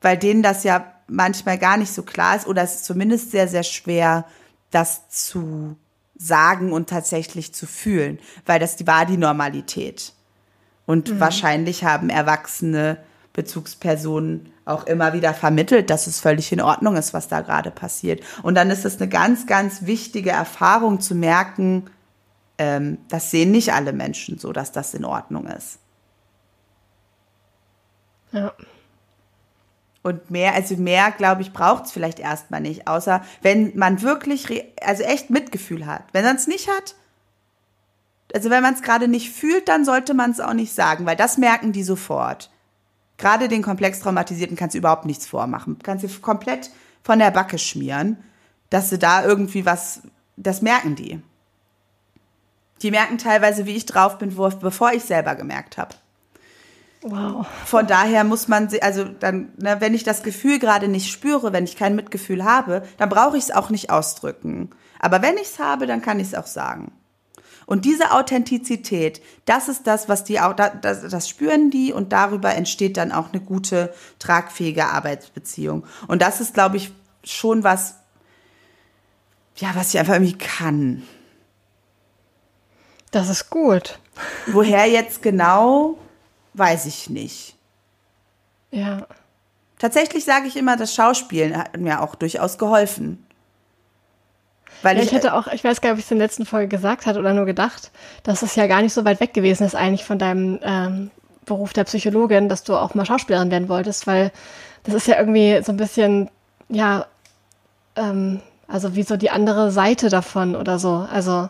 Weil 0.00 0.16
denen 0.16 0.42
das 0.42 0.64
ja 0.64 0.92
manchmal 1.08 1.58
gar 1.58 1.76
nicht 1.76 1.92
so 1.92 2.02
klar 2.02 2.36
ist 2.36 2.46
oder 2.46 2.62
es 2.62 2.76
ist 2.76 2.84
zumindest 2.84 3.30
sehr, 3.30 3.48
sehr 3.48 3.62
schwer, 3.62 4.24
das 4.70 5.08
zu 5.08 5.76
sagen 6.18 6.72
und 6.72 6.88
tatsächlich 6.88 7.54
zu 7.54 7.66
fühlen, 7.66 8.18
weil 8.44 8.58
das 8.58 8.86
war 8.86 9.06
die 9.06 9.16
Normalität. 9.16 10.12
Und 10.86 11.10
mhm. 11.10 11.20
wahrscheinlich 11.20 11.84
haben 11.84 12.10
erwachsene 12.10 12.98
Bezugspersonen 13.32 14.52
auch 14.64 14.86
immer 14.86 15.12
wieder 15.12 15.34
vermittelt, 15.34 15.90
dass 15.90 16.06
es 16.06 16.20
völlig 16.20 16.50
in 16.52 16.60
Ordnung 16.60 16.96
ist, 16.96 17.14
was 17.14 17.28
da 17.28 17.40
gerade 17.40 17.70
passiert. 17.70 18.22
Und 18.42 18.54
dann 18.54 18.70
ist 18.70 18.84
es 18.84 19.00
eine 19.00 19.08
ganz, 19.08 19.46
ganz 19.46 19.86
wichtige 19.86 20.30
Erfahrung 20.30 21.00
zu 21.00 21.14
merken, 21.14 21.84
ähm, 22.58 22.98
das 23.08 23.30
sehen 23.30 23.52
nicht 23.52 23.72
alle 23.72 23.92
Menschen 23.92 24.38
so, 24.38 24.52
dass 24.52 24.72
das 24.72 24.94
in 24.94 25.04
Ordnung 25.04 25.46
ist. 25.46 25.78
Ja. 28.36 28.52
Und 30.02 30.30
mehr, 30.30 30.54
also 30.54 30.76
mehr, 30.76 31.10
glaube 31.10 31.42
ich, 31.42 31.52
braucht 31.52 31.86
es 31.86 31.92
vielleicht 31.92 32.20
erstmal 32.20 32.60
nicht, 32.60 32.86
außer 32.86 33.24
wenn 33.42 33.76
man 33.76 34.02
wirklich, 34.02 34.46
also 34.80 35.02
echt 35.02 35.30
Mitgefühl 35.30 35.84
hat. 35.86 36.04
Wenn 36.12 36.24
man 36.24 36.36
es 36.36 36.46
nicht 36.46 36.68
hat, 36.68 36.94
also 38.32 38.50
wenn 38.50 38.62
man 38.62 38.74
es 38.74 38.82
gerade 38.82 39.08
nicht 39.08 39.30
fühlt, 39.32 39.68
dann 39.68 39.84
sollte 39.84 40.14
man 40.14 40.30
es 40.30 40.40
auch 40.40 40.52
nicht 40.52 40.72
sagen, 40.72 41.06
weil 41.06 41.16
das 41.16 41.38
merken 41.38 41.72
die 41.72 41.82
sofort. 41.82 42.50
Gerade 43.16 43.48
den 43.48 43.62
komplex 43.62 44.00
Traumatisierten 44.00 44.56
kannst 44.56 44.74
du 44.74 44.78
überhaupt 44.78 45.06
nichts 45.06 45.26
vormachen. 45.26 45.78
Kannst 45.82 46.04
du 46.04 46.20
komplett 46.20 46.70
von 47.02 47.18
der 47.18 47.30
Backe 47.30 47.58
schmieren, 47.58 48.22
dass 48.68 48.90
du 48.90 48.98
da 48.98 49.24
irgendwie 49.24 49.64
was, 49.64 50.02
das 50.36 50.60
merken 50.60 50.94
die. 50.94 51.20
Die 52.82 52.90
merken 52.90 53.16
teilweise, 53.16 53.64
wie 53.64 53.74
ich 53.74 53.86
drauf 53.86 54.18
bin, 54.18 54.36
bevor 54.36 54.92
ich 54.92 55.04
selber 55.04 55.34
gemerkt 55.34 55.78
habe. 55.78 55.96
Wow. 57.08 57.46
Von 57.64 57.86
daher 57.86 58.24
muss 58.24 58.48
man, 58.48 58.68
sie- 58.68 58.82
also 58.82 59.04
dann, 59.04 59.52
ne, 59.58 59.76
wenn 59.80 59.94
ich 59.94 60.02
das 60.02 60.24
Gefühl 60.24 60.58
gerade 60.58 60.88
nicht 60.88 61.10
spüre, 61.12 61.52
wenn 61.52 61.62
ich 61.64 61.76
kein 61.76 61.94
Mitgefühl 61.94 62.44
habe, 62.44 62.82
dann 62.98 63.08
brauche 63.08 63.36
ich 63.36 63.44
es 63.44 63.50
auch 63.52 63.70
nicht 63.70 63.90
ausdrücken. 63.90 64.70
Aber 64.98 65.22
wenn 65.22 65.36
ich 65.36 65.42
es 65.50 65.58
habe, 65.60 65.86
dann 65.86 66.02
kann 66.02 66.18
ich 66.18 66.28
es 66.28 66.34
auch 66.34 66.46
sagen. 66.48 66.90
Und 67.64 67.84
diese 67.84 68.10
Authentizität, 68.12 69.20
das 69.44 69.68
ist 69.68 69.86
das, 69.86 70.08
was 70.08 70.24
die, 70.24 70.40
das, 70.82 71.02
das 71.08 71.28
spüren 71.28 71.70
die 71.70 71.92
und 71.92 72.12
darüber 72.12 72.54
entsteht 72.54 72.96
dann 72.96 73.12
auch 73.12 73.32
eine 73.32 73.40
gute, 73.40 73.92
tragfähige 74.18 74.86
Arbeitsbeziehung. 74.86 75.84
Und 76.08 76.22
das 76.22 76.40
ist, 76.40 76.54
glaube 76.54 76.76
ich, 76.76 76.92
schon 77.24 77.62
was, 77.62 77.96
ja, 79.56 79.70
was 79.74 79.94
ich 79.94 79.98
einfach 80.00 80.14
irgendwie 80.14 80.38
kann. 80.38 81.02
Das 83.12 83.28
ist 83.28 83.48
gut. 83.50 83.98
Woher 84.46 84.86
jetzt 84.88 85.22
genau, 85.22 85.98
weiß 86.56 86.86
ich 86.86 87.10
nicht. 87.10 87.56
Ja. 88.70 89.06
Tatsächlich 89.78 90.24
sage 90.24 90.46
ich 90.46 90.56
immer, 90.56 90.76
das 90.76 90.94
Schauspielen 90.94 91.56
hat 91.56 91.76
mir 91.76 92.02
auch 92.02 92.14
durchaus 92.14 92.58
geholfen. 92.58 93.24
Weil 94.82 94.96
Ja, 94.96 95.02
ich, 95.02 95.08
ich 95.08 95.14
hätte 95.14 95.34
auch, 95.34 95.46
ich 95.48 95.64
weiß 95.64 95.80
gar 95.80 95.90
nicht, 95.90 95.94
ob 95.94 95.98
ich 95.98 96.04
es 96.06 96.10
in 96.10 96.18
der 96.18 96.26
letzten 96.26 96.46
Folge 96.46 96.68
gesagt 96.68 97.06
hatte 97.06 97.18
oder 97.18 97.32
nur 97.34 97.46
gedacht, 97.46 97.90
dass 98.22 98.42
es 98.42 98.56
ja 98.56 98.66
gar 98.66 98.82
nicht 98.82 98.92
so 98.92 99.04
weit 99.04 99.20
weg 99.20 99.34
gewesen 99.34 99.64
ist 99.64 99.74
eigentlich 99.74 100.04
von 100.04 100.18
deinem 100.18 100.58
ähm, 100.62 101.10
Beruf 101.44 101.72
der 101.72 101.84
Psychologin, 101.84 102.48
dass 102.48 102.64
du 102.64 102.74
auch 102.74 102.94
mal 102.94 103.06
Schauspielerin 103.06 103.50
werden 103.50 103.68
wolltest, 103.68 104.06
weil 104.06 104.32
das 104.84 104.94
ist 104.94 105.06
ja 105.06 105.18
irgendwie 105.18 105.62
so 105.62 105.72
ein 105.72 105.76
bisschen, 105.76 106.30
ja, 106.68 107.06
ähm, 107.96 108.40
also 108.68 108.96
wie 108.96 109.02
so 109.02 109.16
die 109.16 109.30
andere 109.30 109.70
Seite 109.70 110.08
davon 110.08 110.56
oder 110.56 110.78
so. 110.78 111.06
Also 111.10 111.48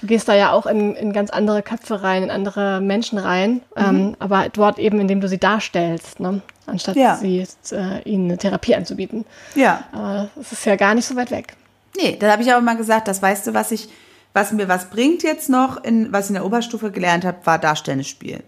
du 0.00 0.06
gehst 0.06 0.28
da 0.28 0.34
ja 0.34 0.52
auch 0.52 0.66
in, 0.66 0.94
in 0.96 1.12
ganz 1.12 1.30
andere 1.30 1.62
Köpfe 1.62 2.02
rein, 2.02 2.22
in 2.22 2.30
andere 2.30 2.80
Menschen 2.80 3.18
rein, 3.18 3.62
ähm, 3.76 4.16
aber 4.18 4.48
dort 4.48 4.78
eben, 4.78 5.00
indem 5.00 5.20
du 5.20 5.28
sie 5.28 5.38
darstellst, 5.38 6.20
ne? 6.20 6.40
anstatt 6.66 6.96
Ja. 6.96 7.16
sie, 7.16 7.46
äh, 7.72 8.02
ihnen 8.02 8.26
eine 8.26 8.38
Therapie 8.38 8.74
anzubieten. 8.74 9.24
ja, 9.54 9.84
Aber 9.92 10.30
es 10.40 10.52
ist 10.52 10.64
ja 10.66 10.76
gar 10.76 10.94
nicht 10.94 11.06
so 11.06 11.16
weit 11.16 11.30
weg. 11.30 11.54
nee, 11.96 12.16
da 12.18 12.30
habe 12.32 12.42
ich 12.42 12.52
auch 12.52 12.58
immer 12.58 12.76
gesagt, 12.76 13.08
das 13.08 13.20
weißt 13.22 13.46
du, 13.48 13.54
was 13.54 13.70
ich, 13.72 13.88
was 14.34 14.52
mir 14.52 14.68
was 14.68 14.90
bringt 14.90 15.22
jetzt 15.22 15.48
noch, 15.48 15.82
in, 15.82 16.12
was 16.12 16.26
ich 16.26 16.30
in 16.30 16.34
der 16.34 16.44
Oberstufe 16.44 16.90
gelernt 16.92 17.24
habe, 17.24 17.38
war 17.44 17.58
darstellendes 17.58 18.08
Spiel. 18.08 18.42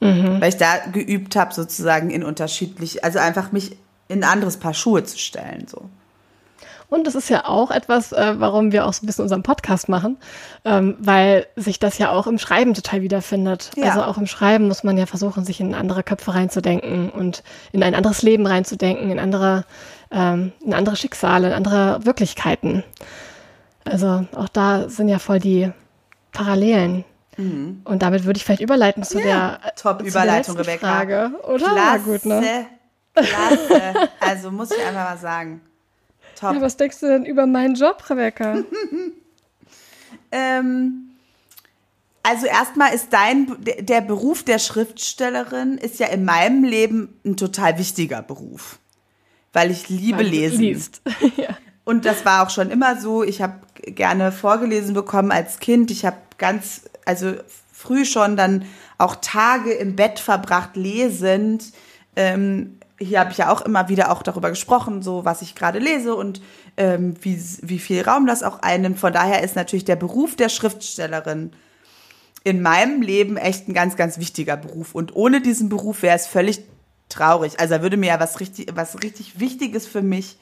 Weil 0.00 0.48
ich 0.48 0.56
da 0.56 0.78
geübt 0.92 1.36
habe, 1.36 1.54
sozusagen 1.54 2.10
in 2.10 2.24
unterschiedlich, 2.24 3.04
also 3.04 3.20
einfach 3.20 3.52
mich 3.52 3.76
in 4.08 4.24
ein 4.24 4.28
anderes 4.30 4.56
Paar 4.56 4.74
Schuhe 4.74 5.04
zu 5.04 5.16
stellen, 5.16 5.68
so. 5.68 5.82
Und 6.92 7.06
das 7.06 7.14
ist 7.14 7.30
ja 7.30 7.46
auch 7.46 7.70
etwas, 7.70 8.12
äh, 8.12 8.34
warum 8.36 8.70
wir 8.70 8.84
auch 8.86 8.92
so 8.92 9.02
ein 9.02 9.06
bisschen 9.06 9.22
unseren 9.22 9.42
Podcast 9.42 9.88
machen, 9.88 10.18
ähm, 10.66 10.94
weil 10.98 11.46
sich 11.56 11.78
das 11.78 11.96
ja 11.96 12.10
auch 12.10 12.26
im 12.26 12.38
Schreiben 12.38 12.74
total 12.74 13.00
wiederfindet. 13.00 13.70
Ja. 13.76 13.86
Also 13.86 14.02
auch 14.02 14.18
im 14.18 14.26
Schreiben 14.26 14.68
muss 14.68 14.84
man 14.84 14.98
ja 14.98 15.06
versuchen, 15.06 15.42
sich 15.42 15.58
in 15.58 15.74
andere 15.74 16.02
Köpfe 16.02 16.34
reinzudenken 16.34 17.08
und 17.08 17.42
in 17.72 17.82
ein 17.82 17.94
anderes 17.94 18.20
Leben 18.20 18.46
reinzudenken, 18.46 19.10
in 19.10 19.18
andere, 19.18 19.64
ähm, 20.10 20.52
in 20.60 20.74
andere 20.74 20.96
Schicksale, 20.96 21.46
in 21.46 21.54
andere 21.54 22.04
Wirklichkeiten. 22.04 22.84
Also 23.86 24.26
auch 24.36 24.48
da 24.48 24.90
sind 24.90 25.08
ja 25.08 25.18
voll 25.18 25.38
die 25.38 25.72
Parallelen. 26.32 27.06
Und 27.38 28.02
damit 28.02 28.26
würde 28.26 28.36
ich 28.36 28.44
vielleicht 28.44 28.60
überleiten 28.60 29.02
zu 29.02 29.18
Mhm. 29.18 29.26
Ja, 29.26 29.58
der 29.64 29.74
top 29.74 30.00
zu 30.00 30.06
Überleitung, 30.06 30.56
der 30.56 30.64
letzten 30.64 30.70
Rebecca. 30.70 30.86
Frage, 30.86 31.30
oder? 31.44 31.72
Klasse, 31.72 32.04
gut, 32.04 32.24
ne? 32.26 32.66
klasse. 33.14 34.10
Also 34.20 34.50
muss 34.50 34.70
ich 34.70 34.86
einfach 34.86 35.10
mal 35.10 35.16
sagen. 35.16 35.62
Top. 36.42 36.54
Ja, 36.54 36.60
was 36.60 36.76
denkst 36.76 36.98
du 36.98 37.06
denn 37.06 37.24
über 37.24 37.46
meinen 37.46 37.76
Job, 37.76 38.02
Rebecca? 38.10 38.58
Ähm, 40.34 41.10
also 42.22 42.46
erstmal 42.46 42.94
ist 42.94 43.12
dein, 43.12 43.54
der- 43.60 44.00
Beruf 44.00 44.42
der 44.42 44.58
Schriftstellerin 44.58 45.76
ist 45.76 45.98
ja 45.98 46.06
in 46.06 46.24
meinem 46.24 46.64
Leben 46.64 47.18
ein 47.24 47.36
total 47.36 47.78
wichtiger 47.78 48.22
Beruf. 48.22 48.78
Weil 49.52 49.70
ich 49.70 49.90
liebe 49.90 50.18
Weil 50.18 50.28
Lesen. 50.28 50.60
Liest. 50.60 51.02
ja. 51.36 51.58
Und 51.84 52.06
das 52.06 52.24
war 52.24 52.46
auch 52.46 52.50
schon 52.50 52.70
immer 52.70 52.98
so. 52.98 53.22
Ich 53.22 53.42
habe 53.42 53.60
gerne 53.82 54.32
vorgelesen 54.32 54.94
bekommen 54.94 55.30
als 55.32 55.58
Kind. 55.58 55.90
Ich 55.90 56.06
habe 56.06 56.16
ganz, 56.38 56.82
also 57.04 57.34
früh 57.70 58.06
schon 58.06 58.36
dann 58.36 58.64
auch 58.96 59.16
Tage 59.16 59.72
im 59.72 59.96
Bett 59.96 60.18
verbracht 60.18 60.76
lesend. 60.76 61.72
Ähm, 62.16 62.78
hier 62.98 63.20
habe 63.20 63.32
ich 63.32 63.38
ja 63.38 63.50
auch 63.50 63.62
immer 63.62 63.88
wieder 63.88 64.10
auch 64.12 64.22
darüber 64.22 64.50
gesprochen, 64.50 65.02
so 65.02 65.24
was 65.24 65.42
ich 65.42 65.54
gerade 65.54 65.78
lese 65.78 66.14
und 66.14 66.40
ähm, 66.76 67.16
wie, 67.20 67.40
wie 67.62 67.78
viel 67.78 68.02
Raum 68.02 68.26
das 68.26 68.42
auch 68.42 68.60
einnimmt. 68.60 68.98
Von 68.98 69.12
daher 69.12 69.42
ist 69.42 69.56
natürlich 69.56 69.84
der 69.84 69.96
Beruf 69.96 70.36
der 70.36 70.48
Schriftstellerin 70.48 71.52
in 72.44 72.62
meinem 72.62 73.02
Leben 73.02 73.36
echt 73.36 73.68
ein 73.68 73.74
ganz, 73.74 73.96
ganz 73.96 74.18
wichtiger 74.18 74.56
Beruf. 74.56 74.94
Und 74.94 75.14
ohne 75.14 75.40
diesen 75.40 75.68
Beruf 75.68 76.02
wäre 76.02 76.16
es 76.16 76.26
völlig 76.26 76.62
traurig. 77.08 77.60
Also 77.60 77.76
da 77.76 77.82
würde 77.82 77.96
mir 77.96 78.08
ja 78.08 78.20
was 78.20 78.40
richtig, 78.40 78.68
was 78.74 79.02
richtig 79.02 79.38
Wichtiges 79.38 79.86
für 79.86 80.02
mich, 80.02 80.36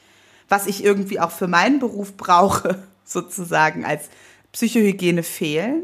was 0.49 0.67
ich 0.67 0.83
irgendwie 0.83 1.19
auch 1.19 1.31
für 1.31 1.47
meinen 1.47 1.79
Beruf 1.79 2.17
brauche, 2.17 2.83
sozusagen 3.05 3.85
als 3.85 4.09
Psychohygiene 4.51 5.23
fehlen. 5.23 5.83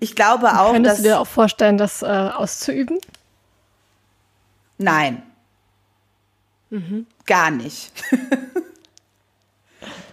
Ich 0.00 0.14
glaube 0.16 0.58
auch, 0.58 0.72
Könntest 0.72 0.98
dass 0.98 1.02
du 1.02 1.08
dir 1.08 1.20
auch 1.20 1.26
vorstellen, 1.26 1.78
das 1.78 2.02
äh, 2.02 2.06
auszuüben? 2.06 2.98
nein, 4.78 5.22
gar 7.26 7.50
nicht. 7.50 7.92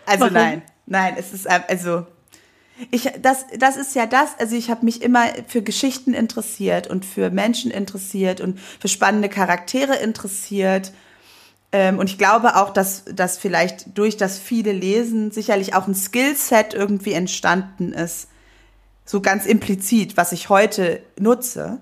also 0.05 0.21
Warum? 0.21 0.33
nein, 0.33 0.61
nein, 0.85 1.15
es 1.17 1.33
ist 1.33 1.47
ein- 1.47 1.63
also 1.67 2.05
ich 2.91 3.09
das 3.21 3.45
das 3.57 3.77
ist 3.77 3.95
ja 3.95 4.05
das. 4.05 4.31
Also 4.39 4.55
ich 4.55 4.69
habe 4.69 4.83
mich 4.85 5.01
immer 5.01 5.25
für 5.47 5.61
Geschichten 5.61 6.13
interessiert 6.13 6.87
und 6.87 7.05
für 7.05 7.29
Menschen 7.29 7.71
interessiert 7.71 8.41
und 8.41 8.59
für 8.59 8.87
spannende 8.87 9.29
Charaktere 9.29 9.95
interessiert. 9.97 10.91
Ähm, 11.71 11.97
und 11.97 12.09
ich 12.09 12.17
glaube 12.19 12.55
auch, 12.55 12.71
dass, 12.71 13.03
dass 13.05 13.37
vielleicht 13.37 13.97
durch 13.97 14.15
das 14.17 14.37
viele 14.37 14.71
Lesen 14.71 15.31
sicherlich 15.31 15.73
auch 15.73 15.87
ein 15.87 15.95
Skillset 15.95 16.73
irgendwie 16.73 17.13
entstanden 17.13 17.93
ist. 17.93 18.27
So 19.05 19.21
ganz 19.21 19.45
implizit, 19.45 20.15
was 20.15 20.31
ich 20.31 20.49
heute 20.49 21.01
nutze. 21.19 21.79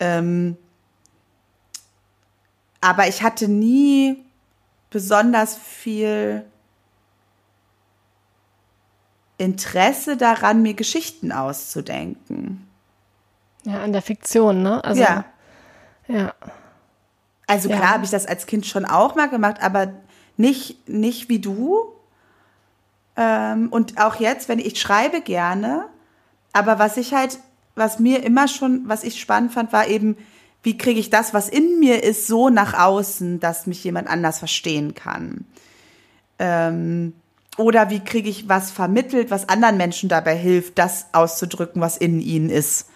Ähm, 0.00 0.56
aber 2.80 3.08
ich 3.08 3.22
hatte 3.22 3.48
nie 3.48 4.24
besonders 4.90 5.56
viel 5.56 6.44
Interesse 9.36 10.16
daran, 10.16 10.62
mir 10.62 10.74
Geschichten 10.74 11.32
auszudenken. 11.32 12.68
Ja, 13.64 13.82
an 13.82 13.92
der 13.92 14.02
Fiktion, 14.02 14.62
ne? 14.62 14.82
Also, 14.84 15.02
ja. 15.02 15.24
ja. 16.08 16.34
Also 17.46 17.68
Ja. 17.68 17.76
klar 17.76 17.90
habe 17.94 18.04
ich 18.04 18.10
das 18.10 18.26
als 18.26 18.46
Kind 18.46 18.66
schon 18.66 18.84
auch 18.84 19.14
mal 19.14 19.28
gemacht, 19.28 19.62
aber 19.62 19.92
nicht, 20.36 20.88
nicht 20.88 21.28
wie 21.28 21.38
du. 21.38 21.92
Ähm, 23.16 23.68
und 23.70 24.00
auch 24.00 24.16
jetzt, 24.16 24.48
wenn 24.48 24.58
ich, 24.58 24.66
ich 24.66 24.80
schreibe 24.80 25.20
gerne, 25.20 25.86
aber 26.52 26.78
was 26.78 26.96
ich 26.96 27.14
halt, 27.14 27.38
was 27.74 27.98
mir 27.98 28.24
immer 28.24 28.48
schon, 28.48 28.88
was 28.88 29.04
ich 29.04 29.20
spannend 29.20 29.52
fand, 29.52 29.72
war 29.72 29.86
eben, 29.86 30.16
wie 30.62 30.76
kriege 30.76 31.00
ich 31.00 31.10
das, 31.10 31.34
was 31.34 31.48
in 31.48 31.78
mir 31.80 32.02
ist, 32.02 32.26
so 32.26 32.48
nach 32.48 32.74
außen, 32.74 33.40
dass 33.40 33.66
mich 33.66 33.82
jemand 33.84 34.08
anders 34.08 34.38
verstehen 34.38 34.94
kann. 34.94 35.44
Ähm, 36.38 37.14
oder 37.56 37.90
wie 37.90 38.00
kriege 38.00 38.28
ich 38.28 38.48
was 38.48 38.70
vermittelt, 38.70 39.30
was 39.30 39.48
anderen 39.48 39.76
Menschen 39.76 40.08
dabei 40.08 40.36
hilft, 40.36 40.78
das 40.78 41.06
auszudrücken, 41.12 41.80
was 41.80 41.96
in 41.96 42.20
ihnen 42.20 42.50
ist. 42.50 42.88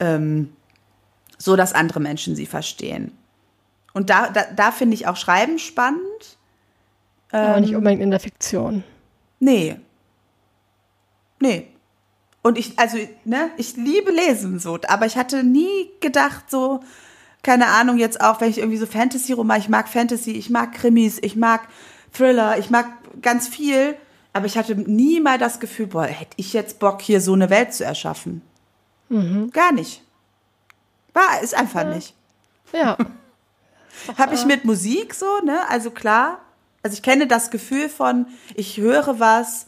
Ähm, 0.00 0.52
so 1.38 1.56
dass 1.56 1.72
andere 1.72 2.00
Menschen 2.00 2.36
sie 2.36 2.46
verstehen. 2.46 3.16
Und 3.92 4.10
da, 4.10 4.30
da, 4.30 4.44
da 4.54 4.70
finde 4.72 4.94
ich 4.94 5.06
auch 5.06 5.16
Schreiben 5.16 5.58
spannend. 5.58 6.38
aber 7.30 7.56
Ähm. 7.56 7.62
nicht 7.62 7.74
unbedingt 7.74 8.02
in 8.02 8.10
der 8.10 8.20
Fiktion. 8.20 8.84
Nee. 9.40 9.76
Nee. 11.40 11.71
Und 12.42 12.58
ich, 12.58 12.78
also, 12.78 12.98
ne, 13.24 13.50
ich 13.56 13.76
liebe 13.76 14.10
Lesen 14.10 14.58
so, 14.58 14.78
aber 14.88 15.06
ich 15.06 15.16
hatte 15.16 15.44
nie 15.44 15.90
gedacht, 16.00 16.50
so, 16.50 16.80
keine 17.42 17.68
Ahnung, 17.68 17.98
jetzt 17.98 18.20
auch, 18.20 18.40
wenn 18.40 18.50
ich 18.50 18.58
irgendwie 18.58 18.78
so 18.78 18.86
Fantasy-Roman, 18.86 19.60
ich 19.60 19.68
mag 19.68 19.88
Fantasy, 19.88 20.32
ich 20.32 20.50
mag 20.50 20.72
Krimis, 20.72 21.18
ich 21.22 21.36
mag 21.36 21.68
Thriller, 22.12 22.58
ich 22.58 22.70
mag 22.70 22.86
ganz 23.20 23.48
viel, 23.48 23.96
aber 24.32 24.46
ich 24.46 24.56
hatte 24.56 24.74
nie 24.74 25.20
mal 25.20 25.38
das 25.38 25.60
Gefühl, 25.60 25.86
boah, 25.86 26.04
hätte 26.04 26.34
ich 26.36 26.52
jetzt 26.52 26.78
Bock, 26.78 27.00
hier 27.00 27.20
so 27.20 27.32
eine 27.32 27.50
Welt 27.50 27.74
zu 27.74 27.84
erschaffen. 27.84 28.42
Gar 29.52 29.72
nicht. 29.72 30.02
War, 31.12 31.40
ist 31.42 31.54
einfach 31.54 31.84
nicht. 31.86 32.14
Ja. 32.72 32.96
Habe 34.18 34.34
ich 34.34 34.46
mit 34.46 34.64
Musik 34.64 35.14
so, 35.14 35.26
ne? 35.44 35.68
Also 35.68 35.90
klar. 35.90 36.40
Also 36.82 36.94
ich 36.94 37.02
kenne 37.02 37.26
das 37.26 37.50
Gefühl 37.50 37.88
von, 37.88 38.26
ich 38.54 38.78
höre 38.78 39.20
was 39.20 39.66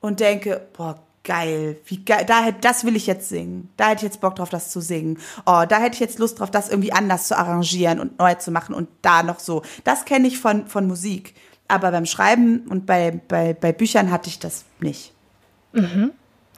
und 0.00 0.20
denke, 0.20 0.66
boah, 0.76 0.98
geil, 1.24 1.76
wie 1.86 2.04
geil, 2.04 2.24
da 2.26 2.42
hätte, 2.42 2.60
das 2.60 2.84
will 2.84 2.96
ich 2.96 3.06
jetzt 3.06 3.28
singen. 3.28 3.70
Da 3.76 3.88
hätte 3.88 3.98
ich 3.98 4.02
jetzt 4.10 4.20
Bock 4.20 4.36
drauf, 4.36 4.48
das 4.48 4.70
zu 4.70 4.80
singen. 4.80 5.18
Oh, 5.46 5.64
da 5.68 5.78
hätte 5.78 5.94
ich 5.94 6.00
jetzt 6.00 6.18
Lust 6.18 6.40
drauf, 6.40 6.50
das 6.50 6.68
irgendwie 6.68 6.92
anders 6.92 7.28
zu 7.28 7.36
arrangieren 7.36 8.00
und 8.00 8.18
neu 8.18 8.34
zu 8.34 8.50
machen 8.50 8.74
und 8.74 8.88
da 9.02 9.22
noch 9.22 9.38
so. 9.38 9.62
Das 9.84 10.04
kenne 10.04 10.28
ich 10.28 10.38
von, 10.38 10.66
von 10.66 10.86
Musik. 10.86 11.34
Aber 11.68 11.90
beim 11.90 12.06
Schreiben 12.06 12.60
und 12.68 12.86
bei, 12.86 13.20
bei, 13.28 13.52
bei 13.52 13.72
Büchern 13.72 14.10
hatte 14.10 14.30
ich 14.30 14.38
das 14.38 14.64
nicht. 14.80 15.12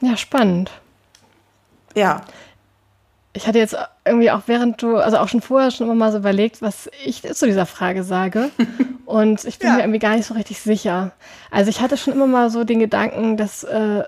ja, 0.01 0.15
spannend. 0.15 0.71
Ja. 1.95 2.21
ich 3.33 3.47
hatte 3.47 3.59
jetzt 3.59 3.75
irgendwie 4.05 4.31
auch 4.31 4.43
während 4.45 4.81
du, 4.81 4.95
also 4.95 5.17
auch 5.17 5.27
schon 5.27 5.41
vorher 5.41 5.71
schon 5.71 5.87
immer 5.87 5.95
mal 5.95 6.11
so 6.11 6.17
überlegt, 6.17 6.61
was 6.61 6.89
ich 7.05 7.21
zu 7.21 7.45
dieser 7.45 7.65
Frage 7.65 8.03
sage. 8.03 8.49
Und 9.05 9.43
ich 9.43 9.59
bin 9.59 9.67
ja. 9.67 9.75
mir 9.75 9.81
irgendwie 9.81 9.99
gar 9.99 10.15
nicht 10.15 10.25
so 10.25 10.33
richtig 10.33 10.61
sicher. 10.61 11.11
Also 11.49 11.69
ich 11.69 11.81
hatte 11.81 11.97
schon 11.97 12.13
immer 12.13 12.27
mal 12.27 12.49
so 12.49 12.63
den 12.63 12.79
Gedanken, 12.79 13.35
dass 13.35 13.65
äh, 13.65 14.03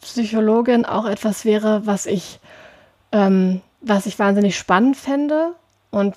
Psychologin 0.00 0.84
auch 0.84 1.06
etwas 1.06 1.44
wäre, 1.44 1.86
was 1.86 2.06
ich, 2.06 2.40
ähm, 3.12 3.60
was 3.80 4.06
ich 4.06 4.18
wahnsinnig 4.18 4.56
spannend 4.56 4.96
fände 4.96 5.54
und 5.90 6.16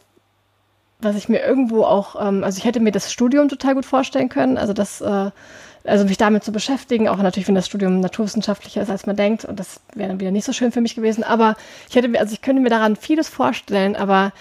was 1.00 1.16
ich 1.16 1.30
mir 1.30 1.42
irgendwo 1.42 1.84
auch, 1.84 2.16
ähm, 2.20 2.44
also 2.44 2.58
ich 2.58 2.66
hätte 2.66 2.80
mir 2.80 2.92
das 2.92 3.12
Studium 3.12 3.50
total 3.50 3.76
gut 3.76 3.86
vorstellen 3.86 4.30
können, 4.30 4.58
also 4.58 4.74
das, 4.74 5.02
äh, 5.02 5.32
also 5.84 6.06
mich 6.06 6.18
damit 6.18 6.44
zu 6.44 6.52
beschäftigen, 6.52 7.08
auch 7.08 7.18
natürlich, 7.18 7.48
wenn 7.48 7.56
das 7.56 7.66
Studium 7.66 8.00
naturwissenschaftlicher 8.00 8.84
ist, 8.84 8.92
als 8.92 9.08
man 9.08 9.16
denkt, 9.16 9.46
und 9.46 9.60
das 9.60 9.82
wäre 9.96 10.10
dann 10.10 10.20
wieder 10.20 10.32
nicht 10.32 10.46
so 10.46 10.54
schön 10.54 10.72
für 10.72 10.82
mich 10.82 10.96
gewesen, 10.96 11.24
aber 11.24 11.56
ich 11.90 11.96
hätte 11.96 12.08
mir, 12.08 12.20
also 12.20 12.34
ich 12.34 12.42
könnte 12.42 12.62
mir 12.62 12.70
daran 12.70 12.96
vieles 12.96 13.30
vorstellen, 13.30 13.96
aber 13.96 14.32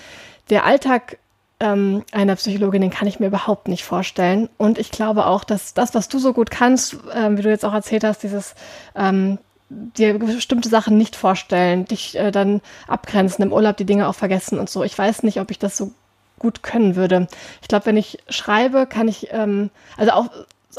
der 0.50 0.66
Alltag 0.66 1.18
ähm, 1.60 2.04
einer 2.10 2.36
Psychologin, 2.36 2.80
den 2.80 2.90
kann 2.90 3.06
ich 3.06 3.20
mir 3.20 3.26
überhaupt 3.26 3.68
nicht 3.68 3.84
vorstellen. 3.84 4.48
Und 4.56 4.78
ich 4.78 4.90
glaube 4.90 5.26
auch, 5.26 5.44
dass 5.44 5.74
das, 5.74 5.94
was 5.94 6.08
du 6.08 6.18
so 6.18 6.32
gut 6.32 6.50
kannst, 6.50 6.96
ähm, 7.14 7.38
wie 7.38 7.42
du 7.42 7.50
jetzt 7.50 7.64
auch 7.64 7.74
erzählt 7.74 8.02
hast, 8.02 8.22
dieses 8.22 8.54
ähm, 8.96 9.38
dir 9.68 10.18
bestimmte 10.18 10.68
Sachen 10.68 10.96
nicht 10.96 11.14
vorstellen, 11.14 11.84
dich 11.84 12.18
äh, 12.18 12.30
dann 12.32 12.60
abgrenzen, 12.88 13.44
im 13.44 13.52
Urlaub 13.52 13.76
die 13.76 13.84
Dinge 13.84 14.08
auch 14.08 14.14
vergessen 14.14 14.58
und 14.58 14.68
so. 14.68 14.82
Ich 14.82 14.98
weiß 14.98 15.22
nicht, 15.22 15.40
ob 15.40 15.50
ich 15.50 15.58
das 15.58 15.76
so 15.76 15.92
gut 16.38 16.62
können 16.62 16.96
würde. 16.96 17.28
Ich 17.62 17.68
glaube, 17.68 17.86
wenn 17.86 17.96
ich 17.96 18.18
schreibe, 18.28 18.86
kann 18.86 19.06
ich, 19.06 19.28
ähm, 19.30 19.70
also 19.96 20.12
auch, 20.12 20.30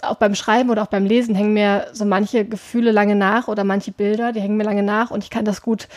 auch 0.02 0.16
beim 0.16 0.36
Schreiben 0.36 0.70
oder 0.70 0.84
auch 0.84 0.88
beim 0.88 1.06
Lesen 1.06 1.36
hängen 1.36 1.54
mir 1.54 1.88
so 1.94 2.06
manche 2.06 2.46
Gefühle 2.46 2.92
lange 2.92 3.16
nach 3.16 3.48
oder 3.48 3.64
manche 3.64 3.92
Bilder, 3.92 4.32
die 4.32 4.39
hängen 4.39 4.58
mir 4.58 4.64
lange 4.64 4.84
nach 4.84 5.12
und 5.12 5.24
ich 5.24 5.30
kann 5.30 5.46
das 5.46 5.62
gut 5.62 5.88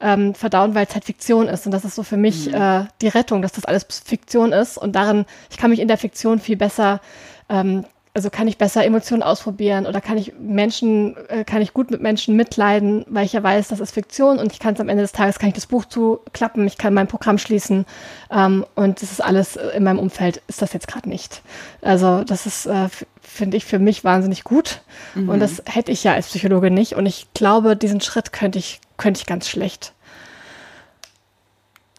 ähm, 0.00 0.34
verdauen, 0.34 0.74
weil 0.74 0.86
es 0.86 0.94
halt 0.94 1.04
Fiktion 1.04 1.48
ist. 1.48 1.66
Und 1.66 1.72
das 1.72 1.84
ist 1.84 1.94
so 1.94 2.02
für 2.02 2.16
mich 2.16 2.48
mhm. 2.48 2.54
äh, 2.54 2.84
die 3.00 3.08
Rettung, 3.08 3.42
dass 3.42 3.52
das 3.52 3.64
alles 3.64 3.86
Fiktion 4.04 4.52
ist. 4.52 4.78
Und 4.78 4.92
darin, 4.92 5.26
ich 5.50 5.58
kann 5.58 5.70
mich 5.70 5.80
in 5.80 5.88
der 5.88 5.98
Fiktion 5.98 6.38
viel 6.38 6.56
besser 6.56 7.00
ähm, 7.48 7.84
also 8.14 8.28
kann 8.28 8.46
ich 8.46 8.58
besser 8.58 8.84
Emotionen 8.84 9.22
ausprobieren 9.22 9.86
oder 9.86 10.00
kann 10.00 10.18
ich 10.18 10.34
Menschen, 10.38 11.16
äh, 11.28 11.44
kann 11.44 11.62
ich 11.62 11.72
gut 11.72 11.90
mit 11.90 12.02
Menschen 12.02 12.36
mitleiden, 12.36 13.06
weil 13.08 13.24
ich 13.24 13.32
ja 13.32 13.42
weiß, 13.42 13.68
das 13.68 13.80
ist 13.80 13.92
Fiktion 13.92 14.38
und 14.38 14.52
ich 14.52 14.58
kann 14.58 14.74
es 14.74 14.80
am 14.80 14.90
Ende 14.90 15.02
des 15.02 15.12
Tages, 15.12 15.38
kann 15.38 15.48
ich 15.48 15.54
das 15.54 15.66
Buch 15.66 15.86
zuklappen, 15.86 16.66
ich 16.66 16.76
kann 16.76 16.92
mein 16.92 17.06
Programm 17.06 17.38
schließen 17.38 17.86
ähm, 18.30 18.66
und 18.74 19.00
das 19.00 19.12
ist 19.12 19.22
alles 19.22 19.56
äh, 19.56 19.68
in 19.68 19.84
meinem 19.84 19.98
Umfeld, 19.98 20.42
ist 20.46 20.60
das 20.60 20.74
jetzt 20.74 20.88
gerade 20.88 21.08
nicht. 21.08 21.40
Also 21.80 22.22
das 22.24 22.44
ist, 22.44 22.66
äh, 22.66 22.88
finde 23.22 23.56
ich, 23.56 23.64
für 23.64 23.78
mich 23.78 24.04
wahnsinnig 24.04 24.44
gut 24.44 24.82
mhm. 25.14 25.28
und 25.28 25.40
das 25.40 25.62
hätte 25.66 25.92
ich 25.92 26.04
ja 26.04 26.12
als 26.12 26.28
Psychologe 26.28 26.70
nicht 26.70 26.94
und 26.94 27.06
ich 27.06 27.28
glaube, 27.34 27.76
diesen 27.76 28.00
Schritt 28.00 28.32
könnte 28.32 28.58
ich, 28.58 28.80
könnte 28.96 29.20
ich 29.20 29.26
ganz 29.26 29.48
schlecht. 29.48 29.94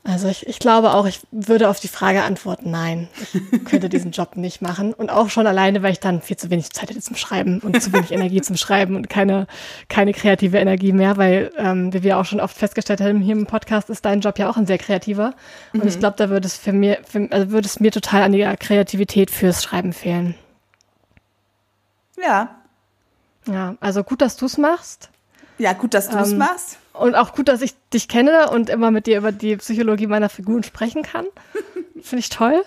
Also 0.05 0.27
ich, 0.27 0.45
ich 0.47 0.59
glaube 0.59 0.93
auch, 0.93 1.05
ich 1.05 1.21
würde 1.31 1.69
auf 1.69 1.79
die 1.79 1.87
Frage 1.87 2.23
antworten, 2.23 2.69
nein, 2.71 3.07
ich 3.21 3.63
könnte 3.65 3.87
diesen 3.87 4.11
Job 4.11 4.35
nicht 4.35 4.61
machen. 4.61 4.93
Und 4.93 5.09
auch 5.09 5.29
schon 5.29 5.47
alleine, 5.47 5.81
weil 5.81 5.93
ich 5.93 6.01
dann 6.01 6.21
viel 6.21 6.35
zu 6.35 6.49
wenig 6.49 6.71
Zeit 6.71 6.89
hätte 6.89 6.99
zum 6.99 7.15
Schreiben 7.15 7.59
und 7.59 7.81
zu 7.81 7.93
wenig 7.93 8.11
Energie 8.11 8.41
zum 8.41 8.57
Schreiben 8.57 8.97
und 8.97 9.09
keine, 9.09 9.47
keine 9.87 10.11
kreative 10.11 10.57
Energie 10.57 10.91
mehr, 10.91 11.15
weil, 11.15 11.51
ähm, 11.57 11.93
wie 11.93 12.03
wir 12.03 12.17
auch 12.17 12.25
schon 12.25 12.41
oft 12.41 12.57
festgestellt 12.57 12.99
haben, 12.99 13.21
hier 13.21 13.35
im 13.35 13.45
Podcast 13.45 13.89
ist 13.89 14.03
dein 14.03 14.19
Job 14.19 14.37
ja 14.39 14.49
auch 14.49 14.57
ein 14.57 14.67
sehr 14.67 14.77
kreativer. 14.77 15.35
Mhm. 15.71 15.81
Und 15.81 15.87
ich 15.87 15.95
mhm. 15.95 15.99
glaube, 15.99 16.17
da 16.17 16.29
würde 16.29 16.47
es 16.47 16.57
für 16.57 16.73
mir, 16.73 16.97
für, 17.07 17.25
also 17.31 17.51
würde 17.51 17.67
es 17.67 17.79
mir 17.79 17.91
total 17.91 18.23
an 18.23 18.33
der 18.33 18.57
Kreativität 18.57 19.31
fürs 19.31 19.63
Schreiben 19.63 19.93
fehlen. 19.93 20.35
Ja. 22.23 22.55
Ja, 23.45 23.75
also 23.79 24.03
gut, 24.03 24.21
dass 24.21 24.37
du 24.37 24.45
es 24.45 24.57
machst. 24.57 25.09
Ja, 25.57 25.73
gut, 25.73 25.93
dass 25.93 26.09
du 26.09 26.17
es 26.17 26.31
ähm, 26.31 26.39
machst. 26.39 26.77
Und 26.93 27.15
auch 27.15 27.33
gut, 27.33 27.47
dass 27.47 27.61
ich 27.61 27.73
dich 27.89 28.07
kenne 28.07 28.49
und 28.49 28.69
immer 28.69 28.91
mit 28.91 29.07
dir 29.07 29.17
über 29.17 29.31
die 29.31 29.57
Psychologie 29.57 30.07
meiner 30.07 30.29
Figuren 30.29 30.63
sprechen 30.63 31.03
kann. 31.03 31.25
Finde 32.01 32.19
ich 32.19 32.29
toll. 32.29 32.63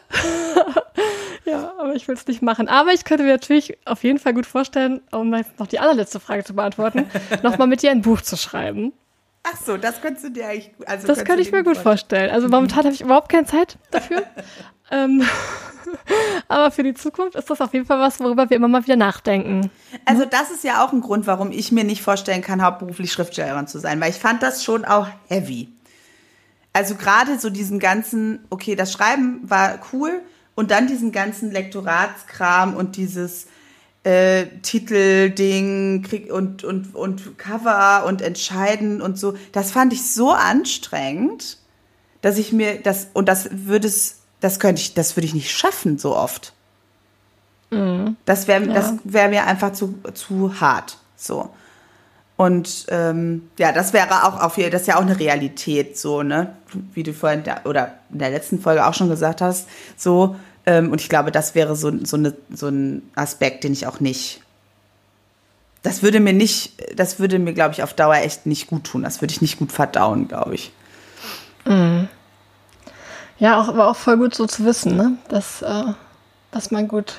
ja, 1.45 1.73
aber 1.79 1.95
ich 1.95 2.09
will 2.09 2.15
es 2.15 2.27
nicht 2.27 2.43
machen. 2.43 2.69
Aber 2.69 2.93
ich 2.93 3.05
könnte 3.05 3.25
mir 3.25 3.33
natürlich 3.33 3.79
auf 3.87 4.03
jeden 4.03 4.19
Fall 4.19 4.35
gut 4.35 4.47
vorstellen, 4.47 5.01
um 5.13 5.31
noch 5.31 5.67
die 5.67 5.79
allerletzte 5.79 6.21
Frage 6.21 6.45
zu 6.45 6.55
beantworten, 6.55 7.07
nochmal 7.43 7.67
mit 7.67 7.83
dir 7.83 7.91
ein 7.91 8.03
Buch 8.03 8.21
zu 8.21 8.37
schreiben. 8.37 8.93
Ach 9.45 9.57
so, 9.65 9.77
das 9.77 10.01
könntest 10.01 10.27
du 10.27 10.31
dir 10.31 10.49
eigentlich. 10.49 10.73
Also 10.87 11.07
das 11.07 11.25
könnte 11.25 11.43
ich 11.43 11.53
mir 11.53 11.63
gut 11.63 11.77
vorstellen. 11.77 12.31
Also 12.31 12.49
momentan 12.49 12.85
habe 12.85 12.95
ich 12.95 13.01
überhaupt 13.01 13.29
keine 13.29 13.47
Zeit 13.47 13.79
dafür. 13.93 14.25
Ähm, 14.91 15.23
aber 16.49 16.71
für 16.71 16.83
die 16.83 16.95
Zukunft 16.95 17.37
ist 17.37 17.51
das 17.51 17.61
auf 17.61 17.73
jeden 17.73 17.87
Fall 17.87 17.99
was, 18.01 18.21
worüber 18.21 18.49
wir 18.51 18.57
immer 18.57 18.69
mal 18.69 18.85
wieder 18.85 18.97
nachdenken. 18.97 19.71
Also 20.05 20.25
das 20.25 20.51
ist 20.51 20.65
ja 20.65 20.85
auch 20.85 20.93
ein 20.93 21.01
Grund, 21.01 21.27
warum 21.27 21.53
ich 21.53 21.73
mir 21.73 21.85
nicht 21.85 22.03
vorstellen 22.03 22.43
kann, 22.43 22.63
hauptberuflich 22.63 23.13
Schriftstellerin 23.13 23.67
zu 23.67 23.79
sein, 23.79 24.01
weil 24.01 24.11
ich 24.11 24.19
fand 24.19 24.43
das 24.43 24.65
schon 24.65 24.85
auch 24.85 25.09
heavy. 25.29 25.69
Also 26.73 26.95
gerade 26.95 27.39
so 27.39 27.49
diesen 27.49 27.79
ganzen, 27.79 28.45
okay, 28.51 28.77
das 28.77 28.93
Schreiben 28.93 29.41
war 29.49 29.79
cool 29.93 30.21
und 30.55 30.71
dann 30.71 30.87
diesen 30.87 31.11
ganzen 31.11 31.51
Lektoratskram 31.51 32.77
und 32.77 32.97
dieses 32.97 33.47
äh, 34.07 34.47
Titelding 34.63 36.07
und, 36.31 36.65
und, 36.65 36.95
und 36.95 37.39
Cover 37.39 38.05
und 38.07 38.23
Entscheiden 38.23 39.03
und 39.03 39.19
so. 39.19 39.35
Das 39.53 39.73
fand 39.73 39.93
ich 39.93 40.11
so 40.11 40.31
anstrengend, 40.31 41.59
dass 42.23 42.39
ich 42.39 42.53
mir 42.53 42.81
das, 42.81 43.09
und 43.15 43.29
das 43.29 43.49
würde 43.51 43.89
es, 43.89 44.23
das 44.41 44.61
könnte 44.61 44.81
ich, 44.81 44.95
das 44.95 45.17
würde 45.17 45.27
ich 45.27 45.35
nicht 45.35 45.51
schaffen 45.51 45.99
so 45.99 46.17
oft. 46.17 46.53
Mhm. 47.71 48.17
Das 48.25 48.49
wäre 48.49 48.65
ja. 48.65 48.73
das 48.73 48.95
wäre 49.05 49.29
mir 49.29 49.47
einfach 49.47 49.73
zu, 49.73 49.95
zu 50.15 50.61
hart. 50.61 50.99
So. 51.17 51.51
Und 52.37 52.87
ähm, 52.91 53.49
ja, 53.59 53.73
das 53.73 53.93
wäre 53.93 54.25
auch 54.25 54.41
auf 54.41 54.57
das 54.57 54.83
ist 54.83 54.89
ja 54.89 54.97
auch 54.97 55.03
eine 55.03 55.19
Realität, 55.19 55.99
so, 55.99 56.23
ne? 56.23 56.55
Wie 56.93 57.03
du 57.03 57.15
vorhin 57.15 57.45
da, 57.45 57.63
oder 57.65 57.95
in 58.13 58.19
der 58.19 58.31
letzten 58.31 58.61
Folge 58.61 58.87
auch 58.87 58.93
schon 58.93 59.09
gesagt 59.09 59.41
hast, 59.41 59.67
so, 59.97 60.37
ähm, 60.67 60.93
und 60.93 61.01
ich 61.01 61.09
glaube, 61.09 61.33
das 61.33 61.55
wäre 61.55 61.77
so, 61.77 61.91
so, 62.05 62.17
eine, 62.17 62.35
so 62.51 62.69
ein 62.69 63.11
Aspekt, 63.15 63.65
den 63.65 63.73
ich 63.73 63.87
auch 63.87 64.01
nicht. 64.01 64.43
Das 65.83 66.03
würde 66.03 66.21
mir 66.21 66.35
nicht, 66.35 66.73
das 66.99 67.19
würde 67.19 67.39
mir, 67.39 67.55
glaube 67.55 67.73
ich, 67.73 67.83
auf 67.83 67.95
Dauer 67.95 68.17
echt 68.17 68.45
nicht 68.45 68.67
gut 68.67 68.85
tun. 68.85 69.03
Das 69.03 69.23
würde 69.23 69.33
ich 69.33 69.41
nicht 69.41 69.59
gut 69.59 69.73
verdauen, 69.73 70.29
glaube 70.29 70.57
ich. 70.57 70.73
Mhm. 71.65 72.09
Ja, 73.39 73.61
auch, 73.61 73.69
aber 73.69 73.89
auch 73.89 73.97
voll 73.97 74.17
gut 74.17 74.35
so 74.35 74.47
zu 74.47 74.65
wissen, 74.65 74.97
ne? 74.97 75.19
Dass, 75.29 75.63
äh, 75.63 75.85
was 76.53 76.71
man 76.71 76.89
gut, 76.89 77.15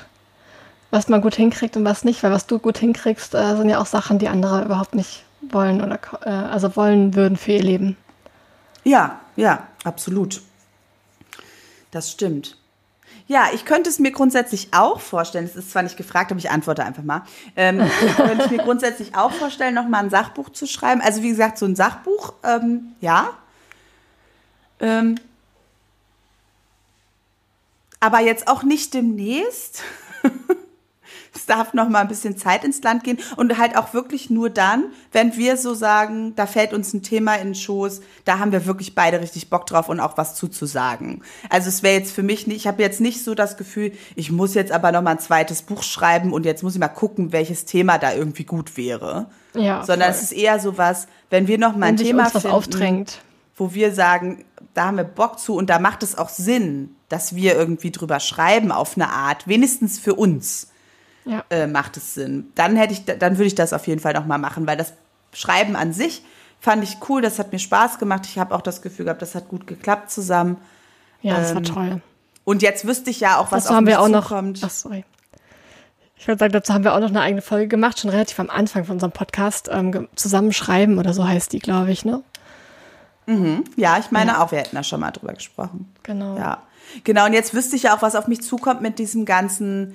was 0.90 1.10
man 1.10 1.22
gut 1.22 1.36
hinkriegt 1.36 1.78
und 1.78 1.86
was 1.86 2.04
nicht, 2.04 2.24
weil 2.24 2.32
was 2.32 2.48
du 2.48 2.60
gut 2.60 2.78
hinkriegst, 2.80 3.36
äh, 3.36 3.56
sind 3.56 3.70
ja 3.70 3.80
auch 3.80 3.86
Sachen, 3.86 4.20
die 4.20 4.28
andere 4.28 4.64
überhaupt 4.64 4.96
nicht 4.96 5.24
wollen 5.42 5.82
oder 5.82 6.00
äh, 6.24 6.30
also 6.30 6.76
wollen 6.76 7.16
würden 7.16 7.38
für 7.38 7.54
ihr 7.54 7.64
Leben. 7.64 7.98
Ja, 8.84 9.20
ja, 9.36 9.68
absolut. 9.84 10.42
Das 11.92 12.12
stimmt. 12.12 12.58
Ja, 13.28 13.48
ich 13.54 13.66
könnte 13.66 13.90
es 13.90 14.00
mir 14.00 14.12
grundsätzlich 14.12 14.70
auch 14.72 15.02
vorstellen, 15.02 15.44
es 15.44 15.58
ist 15.58 15.72
zwar 15.72 15.84
nicht 15.84 15.98
gefragt, 15.98 16.32
aber 16.32 16.40
ich 16.40 16.50
antworte 16.50 16.84
einfach 16.84 17.04
mal, 17.04 17.24
ähm, 17.58 17.80
könnte 18.16 18.46
ich 18.46 18.52
mir 18.52 18.64
grundsätzlich 18.64 19.16
auch 19.16 19.34
vorstellen, 19.34 19.76
nochmal 19.76 20.06
ein 20.06 20.10
Sachbuch 20.10 20.50
zu 20.50 20.66
schreiben. 20.66 21.02
Also 21.02 21.22
wie 21.22 21.30
gesagt, 21.30 21.58
so 21.58 21.66
ein 21.66 21.76
Sachbuch, 21.76 22.34
ähm, 22.44 22.94
ja. 23.02 23.32
Ähm, 24.80 25.20
aber 28.00 28.20
jetzt 28.20 28.48
auch 28.48 28.64
nicht 28.64 28.94
demnächst. 28.94 29.84
es 31.38 31.46
darf 31.46 31.74
noch 31.74 31.88
mal 31.88 32.02
ein 32.02 32.08
bisschen 32.08 32.38
Zeit 32.38 32.64
ins 32.64 32.82
Land 32.82 33.04
gehen 33.04 33.20
und 33.36 33.58
halt 33.58 33.78
auch 33.78 33.94
wirklich 33.94 34.30
nur 34.30 34.50
dann, 34.50 34.86
wenn 35.12 35.38
wir 35.38 35.56
so 35.58 35.74
sagen, 35.74 36.36
da 36.36 36.48
fällt 36.48 36.74
uns 36.74 36.94
ein 36.94 37.04
Thema 37.04 37.36
in 37.36 37.50
den 37.50 37.56
Schoß, 37.56 38.02
da 38.26 38.40
haben 38.40 38.52
wir 38.52 38.66
wirklich 38.66 38.96
beide 38.96 39.22
richtig 39.22 39.50
Bock 39.50 39.66
drauf 39.66 39.88
und 39.90 40.00
auch 40.00 40.18
was 40.18 40.36
zuzusagen. 40.36 41.22
Also 41.50 41.70
es 41.70 41.84
wäre 41.84 41.96
jetzt 41.96 42.12
für 42.12 42.24
mich 42.24 42.48
nicht, 42.48 42.58
ich 42.58 42.68
habe 42.68 42.82
jetzt 42.82 43.00
nicht 43.00 43.24
so 43.24 43.36
das 43.36 43.58
Gefühl, 43.58 43.92
ich 44.16 44.32
muss 44.32 44.56
jetzt 44.56 44.72
aber 44.72 44.92
noch 44.92 45.02
mal 45.02 45.12
ein 45.12 45.20
zweites 45.20 45.62
Buch 45.62 45.84
schreiben 45.84 46.34
und 46.34 46.46
jetzt 46.46 46.64
muss 46.64 46.74
ich 46.74 46.80
mal 46.80 46.88
gucken, 46.88 47.32
welches 47.32 47.66
Thema 47.66 47.98
da 47.98 48.14
irgendwie 48.14 48.46
gut 48.46 48.76
wäre. 48.78 49.28
Ja, 49.54 49.84
sondern 49.84 50.12
voll. 50.12 50.18
es 50.18 50.24
ist 50.24 50.32
eher 50.34 50.60
so 50.60 50.78
was, 50.78 51.08
wenn 51.30 51.48
wir 51.48 51.58
noch 51.58 51.76
mal 51.76 51.88
ein 51.88 51.98
Thema 51.98 52.30
finden, 52.30 52.48
aufdrängt. 52.48 53.22
Wo 53.58 53.74
wir 53.74 53.94
sagen, 53.94 54.46
da 54.74 54.86
haben 54.86 54.98
wir 54.98 55.04
Bock 55.04 55.40
zu 55.40 55.56
und 55.56 55.70
da 55.70 55.80
macht 55.80 56.04
es 56.04 56.18
auch 56.18 56.30
Sinn, 56.30 56.96
dass 57.10 57.36
wir 57.36 57.56
irgendwie 57.56 57.92
drüber 57.92 58.20
schreiben 58.20 58.72
auf 58.72 58.96
eine 58.96 59.10
Art, 59.10 59.48
wenigstens 59.48 60.00
für 60.00 60.14
uns 60.14 60.70
ja. 61.26 61.44
äh, 61.50 61.68
macht 61.68 61.98
es 61.98 62.14
Sinn. 62.14 62.52
Dann 62.56 62.76
hätte 62.76 62.94
ich, 62.94 63.06
dann 63.06 63.38
würde 63.38 63.48
ich 63.48 63.56
das 63.56 63.74
auf 63.74 63.88
jeden 63.88 64.00
Fall 64.00 64.14
noch 64.14 64.26
mal 64.26 64.38
machen, 64.38 64.68
weil 64.68 64.78
das 64.78 64.94
Schreiben 65.34 65.76
an 65.76 65.92
sich 65.94 66.24
fand 66.60 66.84
ich 66.84 66.98
cool, 67.10 67.22
das 67.22 67.40
hat 67.40 67.52
mir 67.52 67.60
Spaß 67.60 68.00
gemacht. 68.00 68.26
Ich 68.26 68.38
habe 68.38 68.56
auch 68.56 68.62
das 68.62 68.82
Gefühl 68.82 69.06
gehabt, 69.06 69.22
das 69.22 69.36
hat 69.36 69.50
gut 69.50 69.68
geklappt 69.68 70.12
zusammen. 70.12 70.58
Ja, 71.22 71.38
das 71.38 71.52
ähm, 71.52 71.56
war 71.56 71.64
toll. 71.64 72.02
Und 72.44 72.62
jetzt 72.62 72.88
wüsste 72.88 73.10
ich 73.10 73.20
ja 73.20 73.38
auch, 73.38 73.52
was 73.52 73.64
dazu 73.64 73.74
auf 73.74 73.78
haben 73.78 73.88
wir 73.88 74.00
auch 74.00 74.06
zukommt. 74.06 74.62
noch. 74.62 74.70
Ach, 74.70 74.72
sorry. 74.72 75.06
Ich 76.16 76.28
würde 76.28 76.40
sagen, 76.40 76.54
dazu 76.54 76.74
haben 76.74 76.84
wir 76.84 76.96
auch 76.96 77.00
noch 77.00 77.10
eine 77.10 77.22
eigene 77.22 77.42
Folge 77.42 77.68
gemacht, 77.68 78.00
schon 78.00 78.10
relativ 78.10 78.40
am 78.40 78.50
Anfang 78.50 78.86
von 78.86 78.94
unserem 78.96 79.12
Podcast. 79.12 79.70
Ähm, 79.72 80.08
Zusammenschreiben 80.16 80.98
oder 80.98 81.14
so 81.14 81.28
heißt 81.28 81.54
die, 81.54 81.60
glaube 81.60 81.92
ich, 81.92 82.06
ne? 82.06 82.24
Mhm. 83.28 83.64
Ja, 83.76 83.98
ich 84.00 84.10
meine 84.12 84.32
ja. 84.32 84.42
auch, 84.44 84.52
wir 84.52 84.58
hätten 84.60 84.76
da 84.76 84.84
schon 84.84 85.00
mal 85.00 85.12
drüber 85.12 85.34
gesprochen. 85.34 85.94
Genau. 86.04 86.36
Ja. 86.38 86.64
Genau, 87.04 87.26
und 87.26 87.34
jetzt 87.34 87.54
wüsste 87.54 87.76
ich 87.76 87.84
ja 87.84 87.96
auch, 87.96 88.02
was 88.02 88.16
auf 88.16 88.28
mich 88.28 88.42
zukommt 88.42 88.82
mit 88.82 88.98
diesem 88.98 89.26
ganzen 89.26 89.94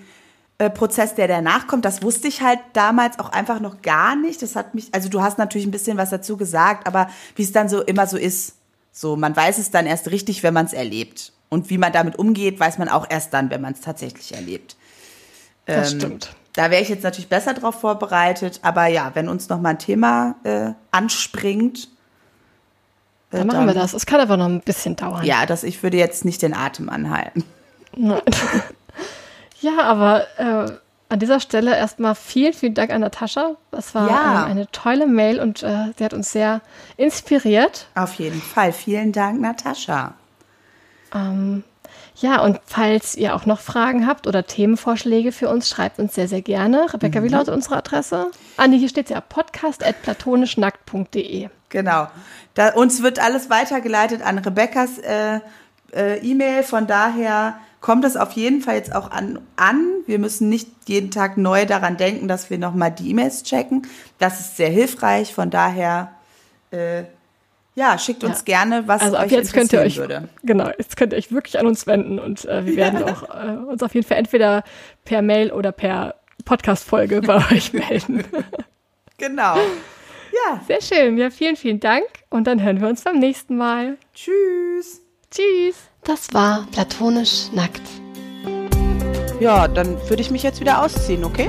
äh, 0.59 0.71
Prozess, 0.71 1.15
der 1.15 1.27
danach 1.27 1.67
kommt, 1.67 1.85
das 1.85 2.03
wusste 2.03 2.29
ich 2.29 2.43
halt 2.43 2.61
damals 2.75 3.19
auch 3.19 3.31
einfach 3.31 3.59
noch 3.61 3.83
gar 3.83 4.15
nicht. 4.15 4.43
Das 4.43 4.55
hat 4.55 4.75
mich, 4.75 4.95
also 4.95 5.09
du 5.09 5.23
hast 5.23 5.39
natürlich 5.39 5.67
ein 5.67 5.71
bisschen 5.73 5.97
was 5.97 6.11
dazu 6.11 6.37
gesagt, 6.37 6.87
aber 6.87 7.09
wie 7.35 7.43
es 7.43 7.53
dann 7.53 7.69
so 7.69 7.81
immer 7.83 8.07
so 8.07 8.17
ist, 8.17 8.55
So, 8.95 9.17
man 9.17 9.35
weiß 9.35 9.57
es 9.57 9.71
dann 9.71 9.87
erst 9.87 10.11
richtig, 10.11 10.43
wenn 10.43 10.53
man 10.53 10.67
es 10.67 10.75
erlebt. 10.75 11.33
Und 11.49 11.71
wie 11.71 11.79
man 11.79 11.93
damit 11.93 12.19
umgeht, 12.19 12.61
weiß 12.61 12.77
man 12.77 12.91
auch 12.91 13.07
erst 13.09 13.33
dann, 13.33 13.49
wenn 13.51 13.63
man 13.63 13.73
es 13.73 13.81
tatsächlich 13.81 14.35
erlebt. 14.35 14.77
Das 15.65 15.93
Ähm, 15.93 16.01
stimmt. 16.01 16.37
Da 16.53 16.71
wäre 16.71 16.83
ich 16.83 16.91
jetzt 16.91 17.03
natürlich 17.03 17.31
besser 17.31 17.55
drauf 17.55 17.81
vorbereitet, 17.81 18.61
aber 18.63 18.87
ja, 18.87 19.11
wenn 19.15 19.29
uns 19.31 19.49
noch 19.49 19.61
mal 19.61 19.71
ein 19.71 19.79
Thema 19.79 20.35
äh, 20.45 20.73
anspringt, 20.91 21.89
Dann 23.33 23.47
machen 23.49 23.67
wir 23.67 23.75
das. 23.75 23.95
Es 23.95 24.07
kann 24.07 24.21
aber 24.21 24.37
noch 24.37 24.47
ein 24.47 24.61
bisschen 24.61 24.95
dauern. 24.97 25.25
Ja, 25.25 25.45
dass 25.47 25.63
ich 25.65 25.83
würde 25.83 25.97
jetzt 25.97 26.25
nicht 26.25 26.41
den 26.43 26.55
Atem 26.55 26.89
anhalten. 26.89 27.43
Ja, 29.61 29.83
aber 29.85 30.27
äh, 30.39 30.73
an 31.09 31.19
dieser 31.21 31.39
Stelle 31.39 31.77
erstmal 31.77 32.17
vielen, 32.17 32.53
vielen 32.53 32.75
Dank 32.75 32.91
an 32.91 33.01
Natascha. 33.03 33.53
Das 33.71 33.95
war 33.95 34.09
Ja. 34.11 34.43
ähm, 34.47 34.51
eine 34.51 34.67
tolle 34.73 35.07
Mail 35.07 35.39
und 35.39 35.63
äh, 35.63 35.93
sie 35.97 36.05
hat 36.05 36.15
uns 36.15 36.33
sehr 36.33 36.63
inspiriert. 36.97 37.87
Auf 37.95 38.15
jeden 38.15 38.43
Fall. 38.43 38.73
Vielen 38.73 39.13
Dank, 39.13 39.41
Natascha. 39.41 40.15
Ähm, 41.15 41.63
ja, 42.17 42.41
und 42.43 42.59
falls 42.67 43.15
ihr 43.15 43.37
auch 43.37 43.47
noch 43.47 43.61
Fragen 43.61 44.05
habt 44.07 44.27
oder 44.27 44.45
Themenvorschläge 44.47 45.31
für 45.31 45.49
uns, 45.49 45.69
schreibt 45.69 46.01
uns 46.01 46.15
sehr, 46.17 46.27
sehr 46.27 46.43
gerne. 46.43 46.93
Rebecca, 46.93 47.23
wie 47.23 47.29
lautet 47.29 47.55
unsere 47.55 47.77
Adresse? 47.77 48.33
Ah, 48.57 48.67
nee, 48.67 48.79
hier 48.79 48.89
steht 48.89 49.11
ja 49.11 49.21
podcast.platonischnackt.de. 49.21 51.51
Genau. 51.73 52.07
Da, 52.55 52.75
uns 52.75 53.03
wird 53.03 53.19
alles 53.19 53.51
weitergeleitet 53.51 54.23
an 54.23 54.39
Rebekkas 54.39 54.99
äh, 54.99 55.41
äh, 55.95 56.19
E-Mail. 56.19 56.63
Von 56.63 56.87
daher 56.87 57.59
kommt 57.81 58.05
es 58.05 58.17
auf 58.17 58.33
jeden 58.33 58.61
Fall 58.61 58.77
jetzt 58.77 58.95
auch 58.95 59.11
an, 59.11 59.41
an. 59.57 59.87
Wir 60.07 60.19
müssen 60.19 60.49
nicht 60.51 60.69
jeden 60.87 61.11
Tag 61.11 61.37
neu 61.39 61.65
daran 61.67 61.97
denken, 61.97 62.29
dass 62.29 62.51
wir 62.51 62.59
nochmal 62.59 62.93
die 62.93 63.11
E-Mails 63.11 63.43
checken. 63.43 63.87
Das 64.19 64.39
ist 64.39 64.57
sehr 64.59 64.69
hilfreich. 64.69 65.35
Von 65.35 65.49
daher, 65.51 66.13
äh, 66.71 67.05
ja, 67.75 67.97
schickt 67.99 68.23
uns 68.23 68.41
Ja. 68.41 68.45
gerne, 68.45 68.87
was 68.87 69.01
Also 69.01 69.17
euch 69.19 69.33
jetzt 69.33 69.55
könnt 69.55 69.73
ihr 69.73 69.81
euch, 69.81 69.97
würde. 69.97 70.29
genau, 70.43 70.69
jetzt 70.77 70.99
könnt 70.99 71.15
ihr 71.15 71.19
euch 71.19 71.33
wirklich 71.33 71.59
an 71.59 71.67
uns 71.67 71.87
wenden 71.87 72.19
und 72.19 72.45
äh, 72.45 72.67
wir 72.67 72.77
werden 72.77 73.03
auch 73.09 73.23
äh, 73.35 73.57
uns 73.71 73.83
auf 73.83 73.95
jeden 73.95 74.07
Fall 74.07 74.19
entweder 74.19 74.63
per 75.07 75.23
Mail 75.23 75.51
oder 75.51 75.73
per 75.73 76.17
Podcast-Folge 76.45 77.23
bei 77.23 77.37
euch 77.51 77.73
melden. 77.73 78.25
Genau. 79.17 79.57
Ja, 80.33 80.61
Sehr 80.67 80.81
schön. 80.81 81.19
Ja, 81.19 81.31
vielen, 81.31 81.57
vielen 81.57 81.81
Dank. 81.81 82.05
Und 82.31 82.47
dann 82.47 82.63
hören 82.63 82.81
wir 82.81 82.89
uns 82.89 83.03
beim 83.03 83.19
nächsten 83.19 83.57
Mal. 83.57 83.99
tschüss. 84.15 85.03
Tschüss. 85.31 85.77
Das 86.05 86.33
war 86.33 86.67
Platonisch 86.73 87.51
Nackt. 87.53 87.83
Ja, 89.41 89.69
dann 89.69 89.97
würde 90.09 90.23
ich 90.23 90.31
mich 90.31 90.43
jetzt 90.43 90.61
wieder 90.61 90.83
ausziehen, 90.83 91.25
okay? 91.25 91.49